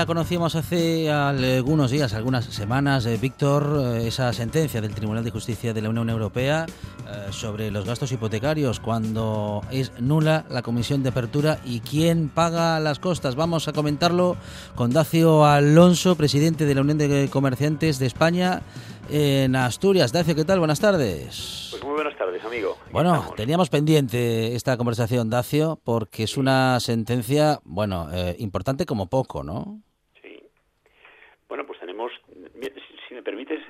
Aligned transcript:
La 0.00 0.06
conocíamos 0.06 0.56
hace 0.56 1.10
algunos 1.10 1.90
días, 1.90 2.14
algunas 2.14 2.46
semanas, 2.46 3.04
eh, 3.04 3.18
Víctor, 3.20 3.98
eh, 3.98 4.06
esa 4.06 4.32
sentencia 4.32 4.80
del 4.80 4.94
Tribunal 4.94 5.22
de 5.22 5.30
Justicia 5.30 5.74
de 5.74 5.82
la 5.82 5.90
Unión 5.90 6.08
Europea 6.08 6.64
eh, 6.64 7.32
sobre 7.32 7.70
los 7.70 7.84
gastos 7.84 8.10
hipotecarios 8.10 8.80
cuando 8.80 9.60
es 9.70 9.92
nula 10.00 10.46
la 10.48 10.62
comisión 10.62 11.02
de 11.02 11.10
apertura 11.10 11.58
y 11.66 11.80
quién 11.80 12.30
paga 12.30 12.80
las 12.80 12.98
costas. 12.98 13.36
Vamos 13.36 13.68
a 13.68 13.74
comentarlo 13.74 14.38
con 14.74 14.90
Dacio 14.90 15.44
Alonso, 15.44 16.16
presidente 16.16 16.64
de 16.64 16.74
la 16.74 16.80
Unión 16.80 16.96
de 16.96 17.28
Comerciantes 17.30 17.98
de 17.98 18.06
España 18.06 18.62
en 19.10 19.54
Asturias. 19.54 20.12
Dacio, 20.12 20.34
¿qué 20.34 20.46
tal? 20.46 20.60
Buenas 20.60 20.80
tardes. 20.80 21.68
Pues 21.72 21.84
muy 21.84 21.92
buenas 21.92 22.16
tardes, 22.16 22.42
amigo. 22.42 22.78
bueno, 22.90 23.34
teníamos 23.36 23.68
pendiente 23.68 24.54
esta 24.54 24.78
conversación, 24.78 25.28
Dacio, 25.28 25.78
porque 25.84 26.22
es 26.22 26.38
una 26.38 26.80
sentencia, 26.80 27.60
bueno, 27.64 28.08
importante 28.38 28.86
como 28.86 29.10
poco, 29.10 29.44
¿no? 29.44 29.82
Bueno, 31.50 31.66
pues 31.66 31.80
tenemos, 31.80 32.12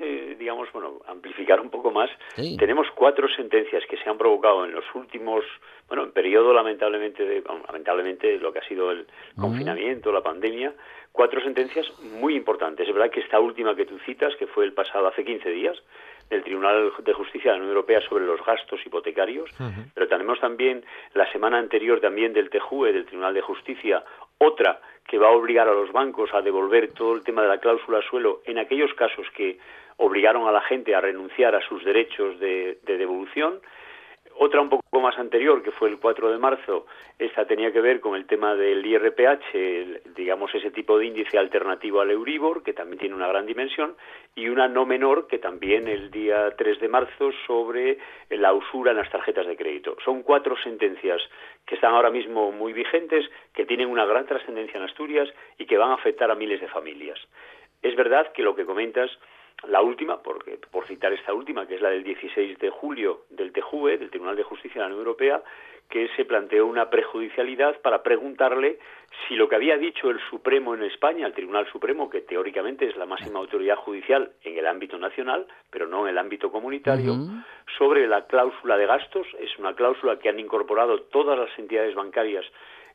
eh, 0.01 0.37
digamos, 0.39 0.71
bueno, 0.73 1.01
amplificar 1.07 1.61
un 1.61 1.71
poco 1.71 1.91
más, 1.91 2.11
tenemos 2.59 2.87
cuatro 2.95 3.29
sentencias 3.29 3.83
que 3.89 3.97
se 3.97 4.09
han 4.09 4.19
provocado 4.19 4.65
en 4.65 4.73
los 4.73 4.85
últimos, 4.95 5.45
bueno, 5.89 6.05
en 6.05 6.13
periodo 6.13 6.53
lamentablemente, 6.53 7.25
de, 7.25 7.43
lamentablemente 7.67 8.39
lo 8.39 8.53
que 8.53 8.59
ha 8.59 8.69
sido 8.69 8.91
el 8.91 9.07
confinamiento, 9.37 10.13
la 10.13 10.23
pandemia, 10.23 10.75
cuatro 11.13 11.41
sentencias 11.41 11.87
muy 12.21 12.35
importantes. 12.35 12.89
Es 12.89 12.95
verdad 12.95 13.11
que 13.11 13.21
esta 13.21 13.41
última 13.41 13.75
que 13.75 13.87
tú 13.87 13.99
citas, 14.01 14.35
que 14.37 14.47
fue 14.47 14.65
el 14.65 14.73
pasado 14.73 15.09
hace 15.09 15.25
15 15.25 15.51
días, 15.51 15.77
del 16.31 16.45
Tribunal 16.45 16.93
de 17.03 17.13
Justicia 17.13 17.51
de 17.51 17.59
la 17.59 17.65
Unión 17.65 17.77
Europea 17.77 18.01
sobre 18.09 18.25
los 18.25 18.45
gastos 18.45 18.81
hipotecarios, 18.87 19.51
pero 19.93 20.07
tenemos 20.07 20.39
también 20.39 20.85
la 21.13 21.31
semana 21.33 21.59
anterior 21.59 22.01
también 22.01 22.33
del 22.33 22.51
TJUE, 22.51 22.93
del 22.93 23.05
Tribunal 23.05 23.35
de 23.35 23.41
Justicia, 23.41 24.05
otra 24.41 24.81
que 25.07 25.19
va 25.19 25.29
a 25.29 25.33
obligar 25.33 25.69
a 25.69 25.75
los 25.75 25.93
bancos 25.93 26.33
a 26.33 26.41
devolver 26.41 26.93
todo 26.93 27.15
el 27.15 27.23
tema 27.23 27.43
de 27.43 27.49
la 27.49 27.59
cláusula 27.59 28.01
suelo 28.03 28.41
en 28.47 28.59
aquellos 28.59 28.93
casos 28.95 29.27
que 29.37 29.59
obligaron 29.97 30.49
a 30.49 30.53
la 30.53 30.63
gente 30.63 30.95
a 30.95 31.01
renunciar 31.01 31.55
a 31.55 31.61
sus 31.61 31.85
derechos 31.85 32.41
de, 32.41 32.79
devolución. 32.85 33.61
Otra 34.43 34.63
un 34.63 34.71
poco 34.71 35.03
más 35.03 35.19
anterior, 35.19 35.63
que 35.63 35.71
fue 35.71 35.91
el 35.91 35.99
4 35.99 36.33
de 36.33 36.39
marzo, 36.39 36.87
esta 37.19 37.45
tenía 37.45 37.73
que 37.73 37.83
ver 37.83 38.01
con 38.01 38.17
el 38.17 38.27
tema 38.27 38.55
del 38.55 38.87
IRPH, 38.87 40.15
digamos 40.17 40.55
ese 40.55 40.71
tipo 40.71 40.99
de 40.99 41.05
índice 41.05 41.37
alternativo 41.37 42.01
al 42.01 42.11
Euribor, 42.11 42.63
que 42.63 42.73
también 42.73 42.99
tiene 42.99 43.15
una 43.15 43.29
gran 43.29 43.45
dimensión, 43.45 43.97
y 44.35 44.49
una 44.49 44.67
no 44.67 44.87
menor, 44.87 45.27
que 45.27 45.39
también 45.39 45.89
el 45.89 46.11
día 46.11 46.55
3 46.57 46.81
de 46.81 46.89
marzo, 46.89 47.33
sobre 47.47 47.99
la 48.31 48.55
usura 48.55 48.93
en 48.93 48.97
las 48.97 49.11
tarjetas 49.11 49.47
de 49.47 49.59
crédito. 49.59 49.99
Son 50.03 50.23
cuatro 50.23 50.57
sentencias 50.57 51.21
que 51.67 51.75
están 51.75 51.93
ahora 51.93 52.11
mismo 52.11 52.51
muy 52.51 52.73
vigentes, 52.73 53.29
que 53.53 53.67
tienen 53.67 53.91
una 53.91 54.07
gran 54.07 54.25
trascendencia 54.25 54.79
en 54.79 54.85
Asturias 54.85 55.29
y 55.59 55.67
que 55.67 55.77
van 55.77 55.91
a 55.91 55.97
afectar 55.97 56.31
a 56.31 56.35
miles 56.35 56.63
de 56.63 56.69
familias. 56.69 57.21
Es 57.83 57.95
verdad 57.95 58.33
que 58.33 58.43
lo 58.43 58.55
que 58.55 58.65
comentas, 58.65 59.11
la 59.69 59.83
última, 59.83 60.23
porque, 60.23 60.59
por 60.71 60.87
citar 60.87 61.13
esta 61.13 61.35
última, 61.35 61.67
que 61.67 61.77
es 61.77 61.83
la 61.83 61.91
del 61.91 62.05
16 62.05 62.59
de 62.59 62.71
julio 62.71 63.23
del 63.31 63.53
TJUE, 63.53 63.99
del 63.99 64.11
Tribunal 64.11 64.37
de 64.37 64.43
Justicia 64.43 64.75
de 64.75 64.81
la 64.81 64.87
Unión 64.87 65.01
Europea, 65.01 65.43
que 65.91 66.09
se 66.17 66.25
planteó 66.25 66.67
una 66.67 66.89
prejudicialidad 66.89 67.81
para 67.81 68.03
preguntarle 68.03 68.79
si 69.27 69.35
lo 69.35 69.49
que 69.49 69.57
había 69.57 69.77
dicho 69.77 70.09
el 70.09 70.21
Supremo 70.31 70.75
en 70.75 70.85
España, 70.85 71.27
el 71.27 71.35
Tribunal 71.35 71.67
Supremo, 71.71 72.09
que 72.09 72.21
teóricamente 72.21 72.87
es 72.87 72.97
la 72.97 73.07
máxima 73.07 73.41
autoridad 73.41 73.77
judicial 73.77 74.31
en 74.45 74.57
el 74.57 74.67
ámbito 74.67 74.99
nacional, 74.99 75.47
pero 75.69 75.89
no 75.89 76.05
en 76.05 76.11
el 76.11 76.19
ámbito 76.19 76.53
comunitario, 76.53 77.17
sobre 77.77 78.07
la 78.07 78.27
cláusula 78.27 78.77
de 78.77 78.87
gastos, 78.87 79.27
es 79.41 79.59
una 79.59 79.75
cláusula 79.75 80.19
que 80.21 80.29
han 80.29 80.39
incorporado 80.39 81.03
todas 81.03 81.37
las 81.37 81.59
entidades 81.59 81.95
bancarias 81.97 82.45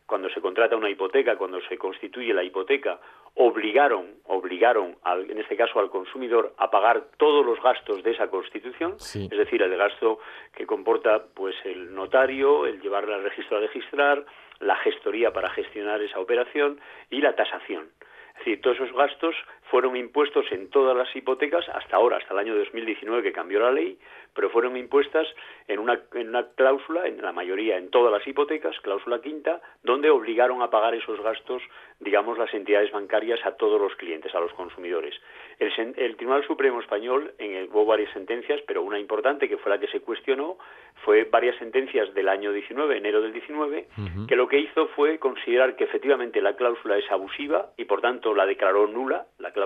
cuando 0.06 0.30
se 0.30 0.42
contrata 0.42 0.75
una 0.75 0.90
hipoteca, 0.90 1.38
cuando 1.38 1.60
se 1.62 1.78
constituye 1.78 2.34
la 2.34 2.44
hipoteca, 2.44 3.00
obligaron, 3.36 4.16
obligaron 4.25 4.96
al, 5.04 5.30
en 5.30 5.40
este 5.40 5.57
caso 5.57 5.80
al 5.80 5.90
consumidor 5.90 6.54
a 6.57 6.69
pagar 6.69 7.06
todos 7.18 7.46
los 7.46 7.62
gastos 7.62 8.04
de 8.04 8.12
esa 8.12 8.30
constitución, 8.30 8.96
es 9.00 9.30
decir, 9.30 9.62
el 9.62 9.75
gasto 9.75 10.19
que 10.54 10.66
comporta 10.66 11.25
pues 11.34 11.56
el 11.66 11.94
notario, 11.94 12.66
el 12.66 12.81
llevarla 12.81 13.16
al 13.16 13.24
registro 13.24 13.57
a 13.57 13.62
registrar, 13.62 14.25
la 14.60 14.75
gestoría 14.78 15.34
para 15.34 15.50
gestionar 15.50 16.02
esa 16.02 16.19
operación 16.19 16.80
y 17.10 17.22
la 17.22 17.36
tasación. 17.36 17.90
Es 18.34 18.40
decir, 18.40 18.62
todos 18.62 18.78
esos 18.78 18.94
gastos 18.94 19.36
fueron 19.70 19.96
impuestos 19.96 20.46
en 20.52 20.70
todas 20.70 20.96
las 20.96 21.14
hipotecas 21.16 21.68
hasta 21.70 21.96
ahora, 21.96 22.18
hasta 22.18 22.34
el 22.34 22.40
año 22.40 22.56
2019 22.56 23.24
que 23.24 23.32
cambió 23.32 23.60
la 23.60 23.72
ley, 23.72 23.98
pero 24.34 24.50
fueron 24.50 24.78
impuestas 24.78 25.28
en 25.68 25.80
una, 25.80 26.00
en 26.14 26.30
una 26.30 26.48
cláusula, 26.56 27.08
en 27.08 27.22
la 27.22 27.32
mayoría, 27.32 27.78
en 27.78 27.90
todas 27.90 28.12
las 28.12 28.28
hipotecas, 28.28 28.80
cláusula 28.82 29.22
quinta, 29.22 29.62
donde 29.84 30.10
obligaron 30.10 30.62
a 30.62 30.70
pagar 30.70 30.94
esos 30.94 31.22
gastos 31.22 31.62
digamos, 32.00 32.38
las 32.38 32.54
entidades 32.54 32.92
bancarias 32.92 33.40
a 33.46 33.54
todos 33.54 33.80
los 33.80 33.96
clientes, 33.96 34.34
a 34.36 34.40
los 34.40 34.52
consumidores. 34.54 35.16
El, 35.60 36.16
Tribunal 36.18 36.46
Supremo 36.46 36.82
Español 36.82 37.34
en 37.38 37.70
hubo 37.72 37.86
varias 37.86 38.12
sentencias, 38.12 38.62
pero 38.68 38.84
una 38.84 39.00
importante 39.00 39.48
que 39.48 39.58
fue 39.58 39.72
la 39.72 39.80
que 39.80 39.88
se 39.88 40.02
cuestionó 40.02 40.58
fue 41.06 41.24
varias 41.24 41.56
sentencias 41.58 42.14
del 42.14 42.28
año 42.28 42.52
19, 42.52 42.98
enero 42.98 43.22
del 43.22 43.32
19, 43.32 43.88
que 44.28 44.36
lo 44.36 44.48
que 44.48 44.60
hizo 44.60 44.88
fue 44.90 45.20
considerar 45.20 45.76
que 45.76 45.86
efectivamente 45.86 46.42
la 46.42 46.56
cláusula 46.56 46.98
es 46.98 47.10
abusiva 47.12 47.72
y 47.78 47.86
por 47.86 48.02
tanto 48.02 48.34
la 48.34 48.46
declaró 48.46 48.88
nula, 48.88 49.26
la 49.40 49.52
cláusula 49.52 49.65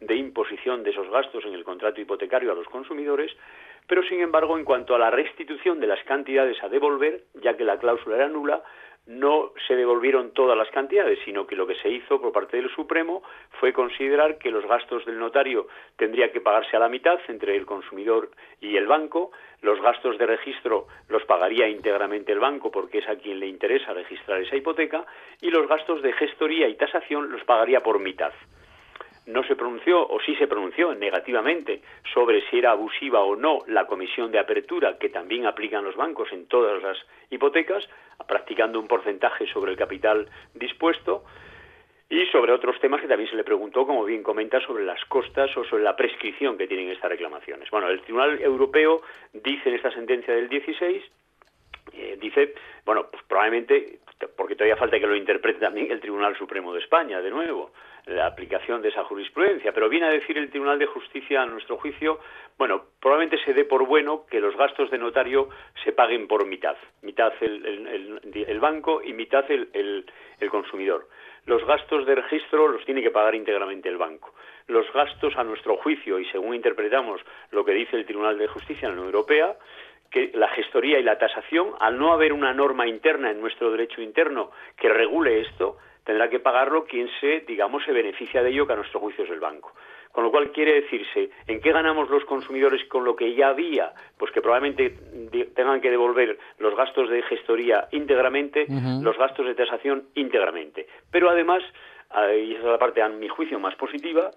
de 0.00 0.16
imposición 0.16 0.82
de 0.82 0.90
esos 0.90 1.08
gastos 1.10 1.44
en 1.44 1.54
el 1.54 1.64
contrato 1.64 2.00
hipotecario 2.00 2.52
a 2.52 2.54
los 2.54 2.66
consumidores, 2.66 3.32
pero 3.86 4.02
sin 4.02 4.20
embargo 4.20 4.56
en 4.58 4.64
cuanto 4.64 4.94
a 4.94 4.98
la 4.98 5.10
restitución 5.10 5.80
de 5.80 5.86
las 5.86 6.02
cantidades 6.04 6.62
a 6.62 6.68
devolver, 6.68 7.24
ya 7.34 7.56
que 7.56 7.64
la 7.64 7.78
cláusula 7.78 8.16
era 8.16 8.28
nula, 8.28 8.62
no 9.06 9.52
se 9.66 9.74
devolvieron 9.74 10.32
todas 10.32 10.56
las 10.56 10.70
cantidades, 10.70 11.18
sino 11.24 11.46
que 11.46 11.56
lo 11.56 11.66
que 11.66 11.74
se 11.76 11.88
hizo 11.88 12.20
por 12.20 12.32
parte 12.32 12.56
del 12.56 12.70
Supremo 12.70 13.22
fue 13.58 13.72
considerar 13.72 14.38
que 14.38 14.50
los 14.50 14.64
gastos 14.64 15.04
del 15.04 15.18
notario 15.18 15.66
tendría 15.96 16.30
que 16.30 16.40
pagarse 16.40 16.76
a 16.76 16.80
la 16.80 16.88
mitad 16.88 17.18
entre 17.26 17.56
el 17.56 17.66
consumidor 17.66 18.30
y 18.60 18.76
el 18.76 18.86
banco, 18.86 19.32
los 19.60 19.80
gastos 19.80 20.18
de 20.18 20.26
registro 20.26 20.86
los 21.08 21.24
pagaría 21.24 21.68
íntegramente 21.68 22.30
el 22.30 22.38
banco 22.38 22.70
porque 22.70 22.98
es 22.98 23.08
a 23.08 23.16
quien 23.16 23.40
le 23.40 23.48
interesa 23.48 23.92
registrar 23.92 24.40
esa 24.40 24.56
hipoteca 24.56 25.04
y 25.40 25.50
los 25.50 25.66
gastos 25.66 26.00
de 26.02 26.12
gestoría 26.12 26.68
y 26.68 26.76
tasación 26.76 27.32
los 27.32 27.42
pagaría 27.44 27.80
por 27.80 27.98
mitad 27.98 28.32
no 29.26 29.44
se 29.44 29.56
pronunció 29.56 30.06
o 30.06 30.20
sí 30.20 30.34
se 30.36 30.48
pronunció 30.48 30.94
negativamente 30.94 31.82
sobre 32.12 32.42
si 32.48 32.58
era 32.58 32.72
abusiva 32.72 33.20
o 33.20 33.36
no 33.36 33.60
la 33.66 33.86
comisión 33.86 34.32
de 34.32 34.38
apertura 34.38 34.98
que 34.98 35.08
también 35.08 35.46
aplican 35.46 35.84
los 35.84 35.96
bancos 35.96 36.32
en 36.32 36.46
todas 36.46 36.82
las 36.82 36.98
hipotecas, 37.30 37.88
practicando 38.26 38.80
un 38.80 38.88
porcentaje 38.88 39.46
sobre 39.46 39.72
el 39.72 39.76
capital 39.76 40.28
dispuesto, 40.54 41.24
y 42.12 42.26
sobre 42.26 42.52
otros 42.52 42.78
temas 42.78 43.00
que 43.00 43.08
también 43.08 43.30
se 43.30 43.36
le 43.36 43.42
preguntó, 43.42 43.86
como 43.86 44.04
bien 44.04 44.22
comenta, 44.22 44.60
sobre 44.60 44.84
las 44.84 45.02
costas 45.06 45.56
o 45.56 45.64
sobre 45.64 45.82
la 45.82 45.96
prescripción 45.96 46.58
que 46.58 46.66
tienen 46.66 46.90
estas 46.90 47.08
reclamaciones. 47.08 47.70
Bueno, 47.70 47.88
el 47.88 48.02
Tribunal 48.02 48.38
Europeo 48.42 49.00
dice 49.32 49.70
en 49.70 49.76
esta 49.76 49.90
sentencia 49.92 50.34
del 50.34 50.50
16 50.50 51.02
eh, 51.94 52.18
dice, 52.20 52.54
bueno, 52.84 53.08
pues 53.10 53.22
probablemente, 53.24 54.00
porque 54.36 54.54
todavía 54.54 54.76
falta 54.76 55.00
que 55.00 55.06
lo 55.06 55.16
interprete 55.16 55.60
también 55.60 55.90
el 55.90 56.00
Tribunal 56.00 56.36
Supremo 56.36 56.74
de 56.74 56.80
España, 56.80 57.22
de 57.22 57.30
nuevo, 57.30 57.72
la 58.06 58.26
aplicación 58.26 58.82
de 58.82 58.88
esa 58.88 59.04
jurisprudencia, 59.04 59.72
pero 59.72 59.88
viene 59.88 60.06
a 60.06 60.10
decir 60.10 60.36
el 60.36 60.50
Tribunal 60.50 60.78
de 60.78 60.86
Justicia, 60.86 61.42
a 61.42 61.46
nuestro 61.46 61.76
juicio, 61.76 62.18
bueno, 62.58 62.82
probablemente 63.00 63.42
se 63.44 63.54
dé 63.54 63.64
por 63.64 63.86
bueno 63.86 64.26
que 64.30 64.40
los 64.40 64.56
gastos 64.56 64.90
de 64.90 64.98
notario 64.98 65.48
se 65.84 65.92
paguen 65.92 66.26
por 66.26 66.46
mitad, 66.46 66.76
mitad 67.02 67.32
el, 67.40 68.58
banco 68.60 69.02
y 69.02 69.12
mitad 69.12 69.44
el, 69.50 70.04
consumidor. 70.50 71.08
Los 71.46 71.64
gastos 71.64 72.06
de 72.06 72.14
registro 72.16 72.68
los 72.68 72.84
tiene 72.84 73.02
que 73.02 73.10
pagar 73.10 73.34
íntegramente 73.34 73.88
el 73.88 73.96
banco. 73.96 74.34
Los 74.66 74.92
gastos, 74.92 75.36
a 75.36 75.44
nuestro 75.44 75.76
juicio, 75.76 76.18
y 76.18 76.24
según 76.26 76.54
interpretamos 76.54 77.20
lo 77.50 77.64
que 77.64 77.72
dice 77.72 77.96
el 77.96 78.04
Tribunal 78.04 78.38
de 78.38 78.48
Justicia 78.48 78.88
en 78.88 78.94
la 78.94 79.00
Unión 79.00 79.14
Europea, 79.14 79.56
que 80.10 80.30
la 80.34 80.48
gestoría 80.48 80.98
y 80.98 81.02
la 81.02 81.18
tasación, 81.18 81.72
al 81.80 81.98
no 81.98 82.12
haber 82.12 82.32
una 82.32 82.52
norma 82.52 82.86
interna 82.86 83.30
en 83.30 83.40
nuestro 83.40 83.70
derecho 83.70 84.02
interno 84.02 84.50
que 84.76 84.88
regule 84.88 85.40
esto, 85.40 85.78
tendrá 86.04 86.28
que 86.28 86.40
pagarlo 86.40 86.84
quien 86.84 87.08
se, 87.20 87.40
digamos, 87.40 87.84
se 87.84 87.92
beneficia 87.92 88.42
de 88.42 88.50
ello, 88.50 88.66
que 88.66 88.72
a 88.72 88.76
nuestro 88.76 89.00
juicio 89.00 89.24
es 89.24 89.30
el 89.30 89.40
banco. 89.40 89.72
Con 90.10 90.24
lo 90.24 90.30
cual 90.30 90.52
quiere 90.52 90.82
decirse, 90.82 91.30
¿en 91.46 91.60
qué 91.60 91.72
ganamos 91.72 92.10
los 92.10 92.24
consumidores 92.26 92.84
con 92.88 93.04
lo 93.04 93.16
que 93.16 93.34
ya 93.34 93.48
había? 93.48 93.92
Pues 94.18 94.30
que 94.30 94.42
probablemente 94.42 94.90
tengan 95.54 95.80
que 95.80 95.90
devolver 95.90 96.38
los 96.58 96.76
gastos 96.76 97.08
de 97.08 97.22
gestoría 97.22 97.88
íntegramente, 97.92 98.66
los 99.00 99.16
gastos 99.16 99.46
de 99.46 99.54
tasación 99.54 100.04
íntegramente. 100.14 100.86
Pero 101.10 101.30
además, 101.30 101.62
y 102.36 102.52
esa 102.52 102.58
es 102.58 102.64
la 102.64 102.78
parte 102.78 103.00
a 103.00 103.08
mi 103.08 103.28
juicio 103.28 103.58
más 103.58 103.74
positiva, 103.76 104.30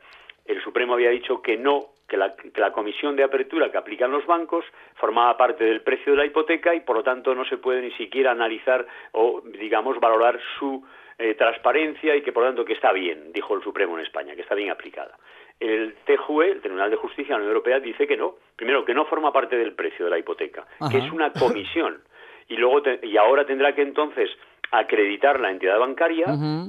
el 0.45 0.61
Supremo 0.61 0.93
había 0.93 1.09
dicho 1.09 1.41
que 1.41 1.57
no, 1.57 1.87
que 2.07 2.17
la, 2.17 2.71
comisión 2.71 3.15
de 3.15 3.23
apertura 3.23 3.71
que 3.71 3.77
aplican 3.77 4.11
los 4.11 4.25
bancos 4.25 4.63
formaba 4.95 5.35
parte 5.37 5.63
del 5.63 5.81
precio 5.81 6.13
de 6.13 6.19
la 6.19 6.25
hipoteca 6.25 6.75
y 6.75 6.81
por 6.81 6.97
lo 6.97 7.03
tanto 7.03 7.33
no 7.33 7.45
se 7.45 7.57
puede 7.57 7.81
ni 7.81 7.91
siquiera 7.91 8.31
analizar 8.31 8.85
o, 9.11 9.41
digamos, 9.41 9.99
valorar 9.99 10.39
su 10.59 10.85
eh, 11.17 11.33
transparencia 11.35 12.15
y 12.15 12.21
que 12.21 12.31
por 12.31 12.43
lo 12.43 12.49
tanto 12.49 12.65
que 12.65 12.73
está 12.73 12.91
bien, 12.91 13.31
dijo 13.31 13.55
el 13.55 13.63
Supremo 13.63 13.97
en 13.97 14.05
España, 14.05 14.35
que 14.35 14.41
está 14.41 14.55
bien 14.55 14.69
aplicada. 14.69 15.17
El 15.59 15.95
TJUE, 16.05 16.51
el 16.51 16.61
Tribunal 16.61 16.91
de 16.91 16.97
Justicia 16.97 17.27
de 17.27 17.31
la 17.31 17.37
Unión 17.37 17.51
Europea, 17.51 17.79
dice 17.79 18.05
que 18.05 18.17
no. 18.17 18.35
Primero, 18.55 18.83
que 18.83 18.93
no 18.93 19.05
forma 19.05 19.31
parte 19.31 19.55
del 19.55 19.73
precio 19.73 20.05
de 20.05 20.11
la 20.11 20.19
hipoteca, 20.19 20.65
que 20.91 20.97
es 20.97 21.11
una 21.11 21.31
comisión. 21.31 22.01
Y 22.47 22.57
luego 22.57 22.83
y 23.01 23.17
ahora 23.17 23.45
tendrá 23.45 23.73
que 23.73 23.81
entonces 23.81 24.29
acreditar 24.71 25.39
la 25.39 25.51
entidad 25.51 25.79
bancaria, 25.79 26.25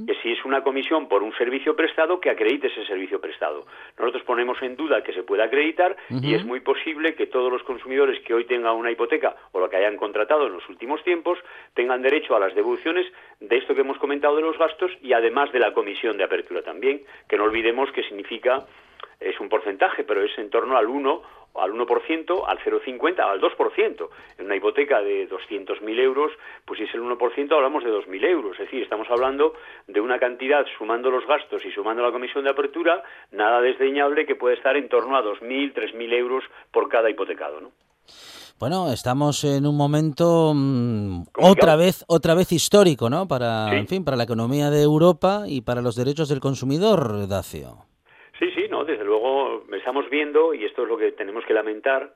que 0.06 0.14
si 0.22 0.32
es 0.32 0.44
una 0.44 0.62
comisión 0.62 1.08
por 1.08 1.22
un 1.22 1.32
servicio 1.34 1.74
prestado, 1.74 2.20
que 2.20 2.30
acredite 2.30 2.68
ese 2.68 2.84
servicio 2.86 3.20
prestado. 3.20 3.66
Nosotros 3.98 4.22
ponemos 4.24 4.60
en 4.62 4.76
duda 4.76 5.02
que 5.02 5.12
se 5.12 5.22
pueda 5.22 5.44
acreditar 5.44 5.96
y 6.10 6.34
es 6.34 6.44
muy 6.44 6.60
posible 6.60 7.14
que 7.14 7.26
todos 7.26 7.50
los 7.50 7.62
consumidores 7.62 8.20
que 8.24 8.34
hoy 8.34 8.44
tengan 8.44 8.76
una 8.76 8.90
hipoteca 8.90 9.36
o 9.52 9.60
lo 9.60 9.68
que 9.68 9.76
hayan 9.76 9.96
contratado 9.96 10.46
en 10.46 10.52
los 10.52 10.68
últimos 10.68 11.02
tiempos 11.04 11.38
tengan 11.74 12.02
derecho 12.02 12.36
a 12.36 12.40
las 12.40 12.54
devoluciones 12.54 13.06
de 13.40 13.56
esto 13.56 13.74
que 13.74 13.80
hemos 13.80 13.98
comentado 13.98 14.36
de 14.36 14.42
los 14.42 14.58
gastos 14.58 14.90
y 15.02 15.12
además 15.12 15.52
de 15.52 15.60
la 15.60 15.72
comisión 15.72 16.16
de 16.16 16.24
apertura 16.24 16.62
también, 16.62 17.02
que 17.28 17.36
no 17.36 17.44
olvidemos 17.44 17.90
que 17.92 18.02
significa 18.04 18.66
es 19.20 19.40
un 19.40 19.48
porcentaje, 19.48 20.04
pero 20.04 20.22
es 20.22 20.36
en 20.38 20.50
torno 20.50 20.76
al 20.76 20.86
1 20.86 21.22
al 21.60 21.72
1%, 21.72 22.44
al 22.46 22.58
0,50, 22.58 23.20
al 23.20 23.40
2%. 23.40 24.08
En 24.38 24.44
una 24.46 24.56
hipoteca 24.56 25.00
de 25.00 25.28
200.000 25.28 26.00
euros, 26.00 26.32
pues 26.64 26.78
si 26.78 26.84
es 26.84 26.94
el 26.94 27.02
1%, 27.02 27.52
hablamos 27.52 27.84
de 27.84 27.90
2.000 27.90 28.24
euros. 28.24 28.52
Es 28.52 28.66
decir, 28.66 28.82
estamos 28.82 29.08
hablando 29.10 29.54
de 29.86 30.00
una 30.00 30.18
cantidad, 30.18 30.64
sumando 30.78 31.10
los 31.10 31.26
gastos 31.26 31.64
y 31.64 31.70
sumando 31.72 32.02
la 32.02 32.12
comisión 32.12 32.44
de 32.44 32.50
apertura, 32.50 33.02
nada 33.32 33.60
desdeñable 33.60 34.26
que 34.26 34.36
puede 34.36 34.56
estar 34.56 34.76
en 34.76 34.88
torno 34.88 35.16
a 35.16 35.22
2.000, 35.22 35.74
3.000 35.74 36.12
euros 36.14 36.44
por 36.70 36.88
cada 36.88 37.10
hipotecado, 37.10 37.60
¿no? 37.60 37.70
Bueno, 38.58 38.90
estamos 38.90 39.44
en 39.44 39.66
un 39.66 39.76
momento 39.76 40.52
mm, 40.54 41.24
otra 41.42 41.76
vez, 41.76 42.04
otra 42.08 42.34
vez 42.34 42.52
histórico, 42.52 43.10
¿no? 43.10 43.28
Para, 43.28 43.76
en 43.76 43.86
fin, 43.86 44.02
para 44.02 44.16
la 44.16 44.24
economía 44.24 44.70
de 44.70 44.82
Europa 44.82 45.42
y 45.46 45.60
para 45.60 45.82
los 45.82 45.94
derechos 45.94 46.30
del 46.30 46.40
consumidor, 46.40 47.28
Dacio. 47.28 47.84
Desde 48.86 49.04
luego 49.04 49.64
estamos 49.72 50.08
viendo, 50.08 50.54
y 50.54 50.64
esto 50.64 50.84
es 50.84 50.88
lo 50.88 50.96
que 50.96 51.12
tenemos 51.12 51.44
que 51.44 51.54
lamentar, 51.54 52.14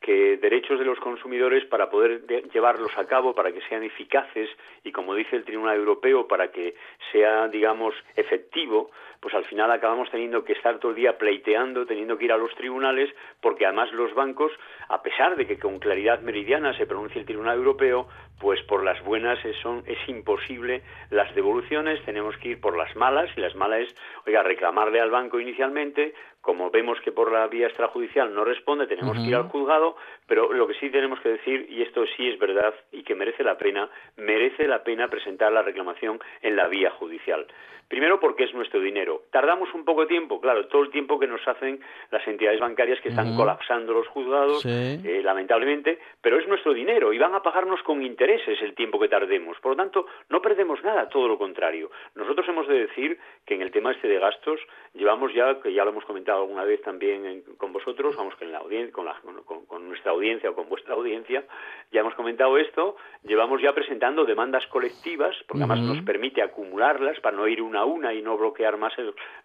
que 0.00 0.36
derechos 0.36 0.78
de 0.78 0.84
los 0.84 0.98
consumidores 1.00 1.64
para 1.64 1.90
poder 1.90 2.26
llevarlos 2.52 2.96
a 2.96 3.06
cabo, 3.06 3.34
para 3.34 3.52
que 3.52 3.60
sean 3.62 3.82
eficaces 3.82 4.48
y, 4.84 4.92
como 4.92 5.14
dice 5.14 5.36
el 5.36 5.44
Tribunal 5.44 5.76
Europeo, 5.76 6.28
para 6.28 6.52
que 6.52 6.74
sea, 7.12 7.48
digamos, 7.48 7.94
efectivo, 8.14 8.90
pues 9.20 9.34
al 9.34 9.44
final 9.44 9.70
acabamos 9.70 10.10
teniendo 10.10 10.44
que 10.44 10.52
estar 10.52 10.78
todo 10.78 10.90
el 10.90 10.96
día 10.96 11.18
pleiteando, 11.18 11.86
teniendo 11.86 12.18
que 12.18 12.26
ir 12.26 12.32
a 12.32 12.36
los 12.36 12.54
tribunales, 12.54 13.10
porque 13.40 13.66
además 13.66 13.92
los 13.92 14.14
bancos, 14.14 14.52
a 14.88 15.02
pesar 15.02 15.36
de 15.36 15.46
que 15.46 15.58
con 15.58 15.78
claridad 15.78 16.20
meridiana 16.20 16.76
se 16.76 16.86
pronuncie 16.86 17.20
el 17.20 17.26
Tribunal 17.26 17.58
Europeo, 17.58 18.06
pues 18.38 18.62
por 18.62 18.84
las 18.84 19.02
buenas 19.02 19.38
es 19.44 20.08
imposible 20.08 20.82
las 21.10 21.34
devoluciones, 21.34 22.04
tenemos 22.04 22.36
que 22.36 22.50
ir 22.50 22.60
por 22.60 22.76
las 22.76 22.94
malas, 22.94 23.30
y 23.36 23.40
las 23.40 23.54
malas 23.54 23.80
es, 23.80 23.96
oiga, 24.26 24.42
reclamarle 24.42 25.00
al 25.00 25.10
banco 25.10 25.40
inicialmente, 25.40 26.14
como 26.46 26.70
vemos 26.70 27.00
que 27.00 27.10
por 27.10 27.32
la 27.32 27.48
vía 27.48 27.66
extrajudicial 27.66 28.32
no 28.32 28.44
responde, 28.44 28.86
tenemos 28.86 29.16
que 29.16 29.24
ir 29.24 29.34
al 29.34 29.48
juzgado, 29.48 29.96
pero 30.28 30.52
lo 30.52 30.68
que 30.68 30.74
sí 30.74 30.90
tenemos 30.90 31.18
que 31.18 31.30
decir, 31.30 31.66
y 31.68 31.82
esto 31.82 32.04
sí 32.16 32.28
es 32.28 32.38
verdad 32.38 32.72
y 32.92 33.02
que 33.02 33.16
merece 33.16 33.42
la 33.42 33.58
pena, 33.58 33.90
merece 34.16 34.68
la 34.68 34.84
pena 34.84 35.08
presentar 35.08 35.50
la 35.52 35.62
reclamación 35.62 36.20
en 36.42 36.54
la 36.54 36.68
vía 36.68 36.90
judicial. 36.90 37.48
Primero 37.88 38.18
porque 38.18 38.44
es 38.44 38.54
nuestro 38.54 38.80
dinero. 38.80 39.22
Tardamos 39.30 39.72
un 39.72 39.84
poco 39.84 40.00
de 40.02 40.08
tiempo, 40.08 40.40
claro, 40.40 40.66
todo 40.66 40.82
el 40.82 40.90
tiempo 40.90 41.20
que 41.20 41.28
nos 41.28 41.46
hacen 41.46 41.80
las 42.10 42.26
entidades 42.26 42.58
bancarias 42.58 43.00
que 43.00 43.10
están 43.10 43.36
colapsando 43.36 43.92
los 43.92 44.08
juzgados, 44.08 44.64
eh, 44.66 45.20
lamentablemente, 45.22 46.00
pero 46.20 46.36
es 46.38 46.48
nuestro 46.48 46.74
dinero 46.74 47.12
y 47.12 47.18
van 47.18 47.34
a 47.36 47.42
pagarnos 47.42 47.80
con 47.84 48.02
intereses 48.02 48.60
el 48.60 48.74
tiempo 48.74 48.98
que 48.98 49.08
tardemos. 49.08 49.56
Por 49.60 49.72
lo 49.72 49.76
tanto, 49.76 50.06
no 50.30 50.42
perdemos 50.42 50.82
nada, 50.82 51.08
todo 51.08 51.28
lo 51.28 51.38
contrario. 51.38 51.92
Nosotros 52.16 52.48
hemos 52.48 52.66
de 52.66 52.86
decir 52.86 53.18
que 53.44 53.54
en 53.54 53.62
el 53.62 53.70
tema 53.70 53.92
este 53.92 54.08
de 54.08 54.18
gastos 54.18 54.60
llevamos 54.92 55.32
ya, 55.32 55.60
que 55.60 55.72
ya 55.72 55.84
lo 55.84 55.90
hemos 55.90 56.04
comentado 56.04 56.35
alguna 56.36 56.64
vez 56.64 56.80
también 56.82 57.42
con 57.58 57.72
vosotros, 57.72 58.16
vamos 58.16 58.34
con 58.36 58.50
la 58.50 58.58
audiencia, 58.58 58.92
con, 58.92 59.66
con, 59.66 59.88
nuestra 59.88 60.12
audiencia 60.12 60.50
o 60.50 60.54
con 60.54 60.68
vuestra 60.68 60.94
audiencia, 60.94 61.44
ya 61.92 62.00
hemos 62.00 62.14
comentado 62.14 62.58
esto, 62.58 62.96
llevamos 63.24 63.60
ya 63.62 63.72
presentando 63.74 64.24
demandas 64.24 64.66
colectivas, 64.66 65.34
porque 65.46 65.64
además 65.64 65.80
nos 65.80 66.04
permite 66.04 66.42
acumularlas 66.42 67.18
para 67.20 67.36
no 67.36 67.46
ir 67.48 67.62
una 67.62 67.80
a 67.80 67.84
una 67.84 68.12
y 68.12 68.22
no 68.22 68.36
bloquear 68.36 68.76
más 68.76 68.92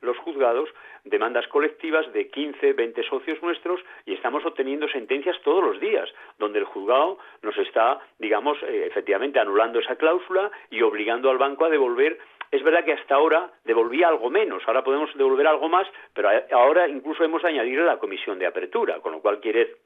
los 0.01 0.17
juzgados, 0.19 0.69
demandas 1.03 1.48
colectivas 1.48 2.12
de 2.13 2.29
15, 2.29 2.74
20 2.74 3.03
socios 3.03 3.41
nuestros 3.41 3.81
y 4.05 4.13
estamos 4.13 4.45
obteniendo 4.45 4.88
sentencias 4.88 5.38
todos 5.43 5.63
los 5.63 5.79
días, 5.79 6.10
donde 6.38 6.60
el 6.60 6.65
juzgado 6.65 7.17
nos 7.41 7.57
está, 7.57 8.00
digamos, 8.19 8.57
eh, 8.63 8.88
efectivamente 8.88 9.39
anulando 9.39 9.79
esa 9.79 9.95
cláusula 9.95 10.51
y 10.69 10.81
obligando 10.81 11.29
al 11.29 11.38
banco 11.38 11.65
a 11.65 11.69
devolver 11.69 12.19
es 12.51 12.63
verdad 12.63 12.84
que 12.84 12.93
hasta 12.93 13.15
ahora 13.15 13.50
devolvía 13.63 14.10
algo 14.10 14.29
menos, 14.29 14.62
ahora 14.67 14.84
podemos 14.84 15.10
devolver 15.15 15.48
algo 15.48 15.70
más, 15.70 15.88
pero 16.13 16.29
ahora 16.51 16.88
incluso 16.88 17.24
hemos 17.24 17.43
añadido 17.46 17.86
la 17.86 17.98
comisión 17.98 18.38
de 18.38 18.46
apertura, 18.46 19.00
con 19.00 19.13
lo 19.13 19.22
cual 19.22 19.39
quiere 19.39 19.77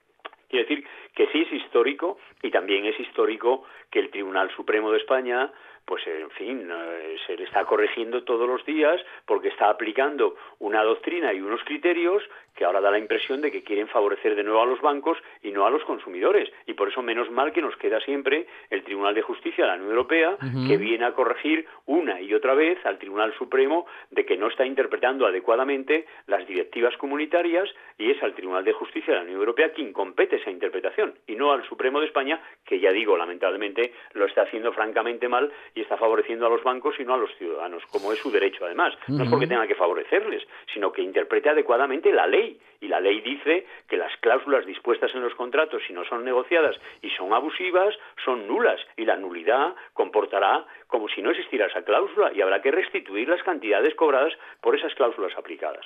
decir 0.51 0.86
que 1.13 1.27
sí 1.27 1.41
es 1.41 1.53
histórico 1.53 2.17
y 2.41 2.50
también 2.50 2.86
es 2.86 3.00
histórico 3.00 3.63
que 3.91 4.00
el 4.00 4.10
Tribunal 4.10 4.50
Supremo 4.55 4.91
de 4.91 4.98
España 4.98 5.51
pues 5.85 6.05
en 6.07 6.29
fin, 6.31 6.69
eh, 6.71 7.15
se 7.27 7.37
le 7.37 7.43
está 7.43 7.63
corrigiendo 7.65 8.23
todos 8.23 8.47
los 8.47 8.65
días 8.65 8.99
porque 9.25 9.49
está 9.49 9.69
aplicando 9.69 10.35
una 10.59 10.83
doctrina 10.83 11.31
y 11.33 11.41
unos 11.41 11.63
criterios 11.63 12.23
que 12.55 12.65
ahora 12.65 12.81
da 12.81 12.89
la 12.89 12.97
impresión 12.97 13.41
de 13.41 13.51
que 13.51 13.63
quieren 13.63 13.87
favorecer 13.89 14.35
de 14.35 14.43
nuevo 14.43 14.61
a 14.61 14.65
los 14.65 14.81
bancos 14.81 15.17
y 15.43 15.51
no 15.51 15.65
a 15.65 15.69
los 15.69 15.83
consumidores. 15.83 16.49
Y 16.65 16.73
por 16.73 16.87
eso 16.87 17.01
menos 17.01 17.29
mal 17.29 17.51
que 17.51 17.61
nos 17.61 17.75
queda 17.75 17.99
siempre 17.99 18.47
el 18.69 18.83
Tribunal 18.83 19.13
de 19.13 19.21
Justicia 19.21 19.65
de 19.65 19.71
la 19.71 19.75
Unión 19.75 19.91
Europea, 19.91 20.37
que 20.67 20.77
viene 20.77 21.05
a 21.05 21.13
corregir 21.13 21.67
una 21.85 22.21
y 22.21 22.33
otra 22.33 22.55
vez 22.55 22.83
al 22.85 22.97
Tribunal 22.97 23.33
Supremo 23.37 23.85
de 24.09 24.25
que 24.25 24.37
no 24.37 24.47
está 24.47 24.65
interpretando 24.65 25.27
adecuadamente 25.27 26.05
las 26.27 26.47
directivas 26.47 26.95
comunitarias 26.97 27.69
y 27.97 28.11
es 28.11 28.23
al 28.23 28.33
Tribunal 28.33 28.63
de 28.63 28.73
Justicia 28.73 29.13
de 29.13 29.19
la 29.19 29.23
Unión 29.23 29.39
Europea 29.39 29.73
quien 29.73 29.91
compete 29.91 30.37
esa 30.37 30.49
interpretación 30.49 31.15
y 31.27 31.35
no 31.35 31.51
al 31.51 31.67
Supremo 31.67 31.99
de 31.99 32.07
España, 32.07 32.41
que 32.65 32.79
ya 32.79 32.91
digo, 32.91 33.17
lamentablemente 33.17 33.93
lo 34.13 34.25
está 34.25 34.43
haciendo 34.43 34.71
francamente 34.71 35.27
mal 35.27 35.51
y 35.75 35.82
está 35.82 35.98
favoreciendo 35.98 36.48
a 36.48 36.50
los 36.50 36.63
bancos 36.63 36.96
y 37.00 37.03
no 37.03 37.13
a 37.13 37.17
los 37.17 37.36
ciudadanos, 37.36 37.86
como 37.91 38.13
es 38.13 38.20
su 38.20 38.32
derecho 38.32 38.65
además. 38.65 38.94
No 39.08 39.25
es 39.25 39.29
porque 39.29 39.46
tenga 39.46 39.67
que 39.67 39.75
favorecerles, 39.75 40.44
sino 40.74 40.91
que 40.91 41.01
interprete 41.01 41.50
adecuadamente 41.50 42.12
la 42.12 42.25
ley. 42.25 42.60
Y 42.79 42.88
la 42.88 43.00
ley 43.00 43.22
dice 43.22 43.65
que 43.88 43.98
las 43.98 44.15
cláusulas 44.17 44.65
dispuestas 44.65 45.13
en 45.13 45.22
los 45.22 45.36
contratos, 45.36 45.82
si 45.86 45.94
no 45.94 46.05
son 46.05 46.24
negociadas 46.24 46.75
y 47.01 47.10
son 47.12 47.34
abusivas, 47.34 47.96
son 48.24 48.48
nulas. 48.48 48.79
Y 48.96 49.05
la 49.05 49.17
nulidad 49.17 49.75
comportará 49.94 50.65
como 50.87 51.07
si 51.09 51.21
no 51.21 51.31
existiera 51.31 51.67
esa 51.67 51.81
cláusula 51.83 52.31
y 52.33 52.41
habrá 52.41 52.61
que 52.61 52.71
restituir 52.71 53.27
las 53.27 53.41
cantidades 53.43 53.95
cobradas 53.95 54.33
por 54.61 54.75
esas 54.75 54.93
cláusulas 54.95 55.33
aplicadas. 55.37 55.85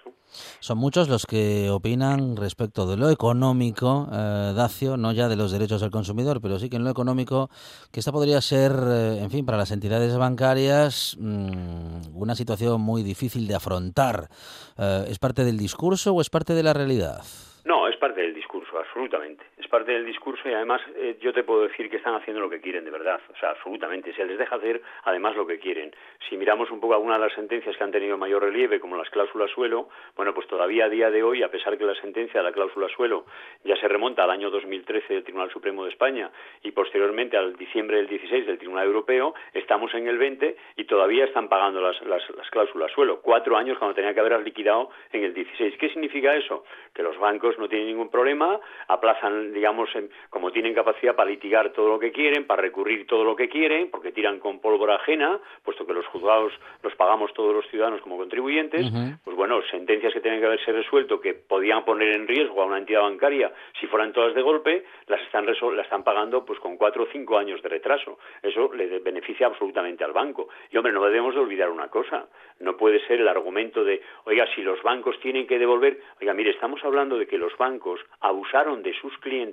Son 0.59 0.77
muchos 0.77 1.09
los 1.09 1.25
que 1.25 1.69
opinan 1.69 2.35
respecto 2.37 2.85
de 2.85 2.97
lo 2.97 3.09
económico, 3.09 4.07
eh, 4.11 4.53
Dacio, 4.55 4.97
no 4.97 5.11
ya 5.13 5.27
de 5.27 5.35
los 5.35 5.51
derechos 5.51 5.81
del 5.81 5.91
consumidor, 5.91 6.39
pero 6.41 6.59
sí 6.59 6.69
que 6.69 6.77
en 6.77 6.83
lo 6.83 6.89
económico, 6.89 7.49
que 7.91 7.99
esta 7.99 8.11
podría 8.11 8.41
ser, 8.41 8.71
eh, 8.71 9.19
en 9.21 9.29
fin, 9.29 9.45
para 9.45 9.57
las 9.57 9.71
entidades 9.71 10.17
bancarias 10.17 11.17
mm, 11.19 12.15
una 12.15 12.35
situación 12.35 12.81
muy 12.81 13.03
difícil 13.03 13.47
de 13.47 13.55
afrontar. 13.55 14.27
Eh, 14.77 15.05
¿Es 15.09 15.19
parte 15.19 15.43
del 15.43 15.57
discurso 15.57 16.13
o 16.13 16.21
es 16.21 16.29
parte 16.29 16.53
de 16.53 16.63
la 16.63 16.73
realidad? 16.73 17.21
No, 17.65 17.87
es 17.87 17.97
parte 17.97 18.21
del 18.21 18.33
discurso, 18.33 18.77
absolutamente 18.77 19.45
parte 19.69 19.91
del 19.91 20.05
discurso 20.05 20.49
y 20.49 20.53
además 20.53 20.81
eh, 20.95 21.17
yo 21.21 21.31
te 21.31 21.43
puedo 21.43 21.63
decir 21.63 21.89
que 21.89 21.97
están 21.97 22.15
haciendo 22.15 22.41
lo 22.41 22.49
que 22.49 22.59
quieren 22.59 22.83
de 22.83 22.91
verdad, 22.91 23.21
o 23.31 23.37
sea, 23.37 23.51
absolutamente, 23.51 24.13
se 24.13 24.25
les 24.25 24.37
deja 24.37 24.55
hacer 24.55 24.81
además 25.03 25.35
lo 25.35 25.47
que 25.47 25.59
quieren. 25.59 25.95
Si 26.27 26.37
miramos 26.37 26.71
un 26.71 26.79
poco 26.79 26.95
algunas 26.95 27.19
de 27.19 27.25
las 27.25 27.35
sentencias 27.35 27.77
que 27.77 27.83
han 27.83 27.91
tenido 27.91 28.17
mayor 28.17 28.43
relieve, 28.43 28.79
como 28.79 28.97
las 28.97 29.09
cláusulas 29.09 29.49
suelo, 29.51 29.89
bueno, 30.15 30.33
pues 30.33 30.47
todavía 30.47 30.85
a 30.85 30.89
día 30.89 31.09
de 31.09 31.23
hoy, 31.23 31.43
a 31.43 31.49
pesar 31.49 31.77
que 31.77 31.85
la 31.85 31.95
sentencia 31.95 32.41
de 32.41 32.43
la 32.43 32.51
cláusula 32.51 32.87
suelo 32.89 33.25
ya 33.63 33.75
se 33.77 33.87
remonta 33.87 34.23
al 34.23 34.31
año 34.31 34.49
2013 34.49 35.13
del 35.13 35.23
Tribunal 35.23 35.51
Supremo 35.51 35.83
de 35.83 35.91
España 35.91 36.31
y 36.63 36.71
posteriormente 36.71 37.37
al 37.37 37.55
diciembre 37.55 37.97
del 37.97 38.07
16 38.07 38.47
del 38.47 38.57
Tribunal 38.57 38.87
Europeo, 38.87 39.33
estamos 39.53 39.93
en 39.93 40.07
el 40.07 40.17
20 40.17 40.55
y 40.77 40.83
todavía 40.85 41.25
están 41.25 41.47
pagando 41.47 41.81
las 41.81 42.49
cláusulas 42.51 42.91
suelo. 42.91 43.21
Cuatro 43.21 43.57
años 43.57 43.77
cuando 43.77 43.95
tenía 43.95 44.13
que 44.13 44.19
haberlas 44.19 44.43
liquidado 44.43 44.89
en 45.11 45.23
el 45.23 45.33
16. 45.33 45.77
¿Qué 45.77 45.89
significa 45.89 46.35
eso? 46.35 46.63
Que 46.93 47.03
los 47.03 47.17
bancos 47.17 47.57
no 47.57 47.67
tienen 47.67 47.87
ningún 47.87 48.09
problema, 48.09 48.59
aplazan 48.87 49.53
digamos, 49.59 49.89
como 50.29 50.51
tienen 50.51 50.73
capacidad 50.73 51.15
para 51.15 51.29
litigar 51.29 51.73
todo 51.73 51.89
lo 51.89 51.99
que 51.99 52.13
quieren, 52.13 52.47
para 52.47 52.61
recurrir 52.61 53.05
todo 53.05 53.25
lo 53.25 53.35
que 53.35 53.49
quieren, 53.49 53.91
porque 53.91 54.13
tiran 54.13 54.39
con 54.39 54.59
pólvora 54.59 54.95
ajena, 54.95 55.37
puesto 55.65 55.85
que 55.85 55.93
los 55.93 56.05
juzgados 56.07 56.53
los 56.81 56.95
pagamos 56.95 57.33
todos 57.33 57.53
los 57.53 57.67
ciudadanos 57.67 57.99
como 58.01 58.15
contribuyentes, 58.15 58.87
pues 59.21 59.35
bueno, 59.35 59.61
sentencias 59.69 60.13
que 60.13 60.21
tienen 60.21 60.39
que 60.39 60.45
haberse 60.45 60.71
resuelto 60.71 61.19
que 61.19 61.33
podían 61.33 61.83
poner 61.83 62.15
en 62.15 62.25
riesgo 62.25 62.61
a 62.61 62.65
una 62.65 62.77
entidad 62.77 63.01
bancaria 63.01 63.51
si 63.79 63.87
fueran 63.87 64.13
todas 64.13 64.33
de 64.33 64.41
golpe, 64.41 64.85
las 65.07 65.21
están, 65.23 65.45
las 65.45 65.57
están 65.83 66.03
pagando 66.03 66.45
pues 66.45 66.57
con 66.59 66.77
cuatro 66.77 67.03
o 67.03 67.07
cinco 67.11 67.37
años 67.37 67.61
de 67.61 67.67
retraso. 67.67 68.17
Eso 68.41 68.71
le 68.73 68.99
beneficia 68.99 69.47
absolutamente 69.47 70.05
al 70.05 70.13
banco. 70.13 70.47
Y 70.71 70.77
hombre, 70.77 70.93
no 70.93 71.03
debemos 71.03 71.35
de 71.35 71.41
olvidar 71.41 71.69
una 71.69 71.89
cosa, 71.89 72.27
no 72.59 72.77
puede 72.77 73.05
ser 73.07 73.19
el 73.19 73.27
argumento 73.27 73.83
de, 73.83 74.01
oiga, 74.23 74.47
si 74.55 74.61
los 74.61 74.81
bancos 74.83 75.19
tienen 75.19 75.47
que 75.47 75.59
devolver, 75.59 75.99
oiga, 76.21 76.33
mire, 76.33 76.51
estamos 76.51 76.83
hablando 76.85 77.17
de 77.17 77.27
que 77.27 77.37
los 77.37 77.57
bancos 77.57 77.99
abusaron 78.21 78.83
de 78.83 78.93
sus 78.93 79.17
clientes, 79.17 79.48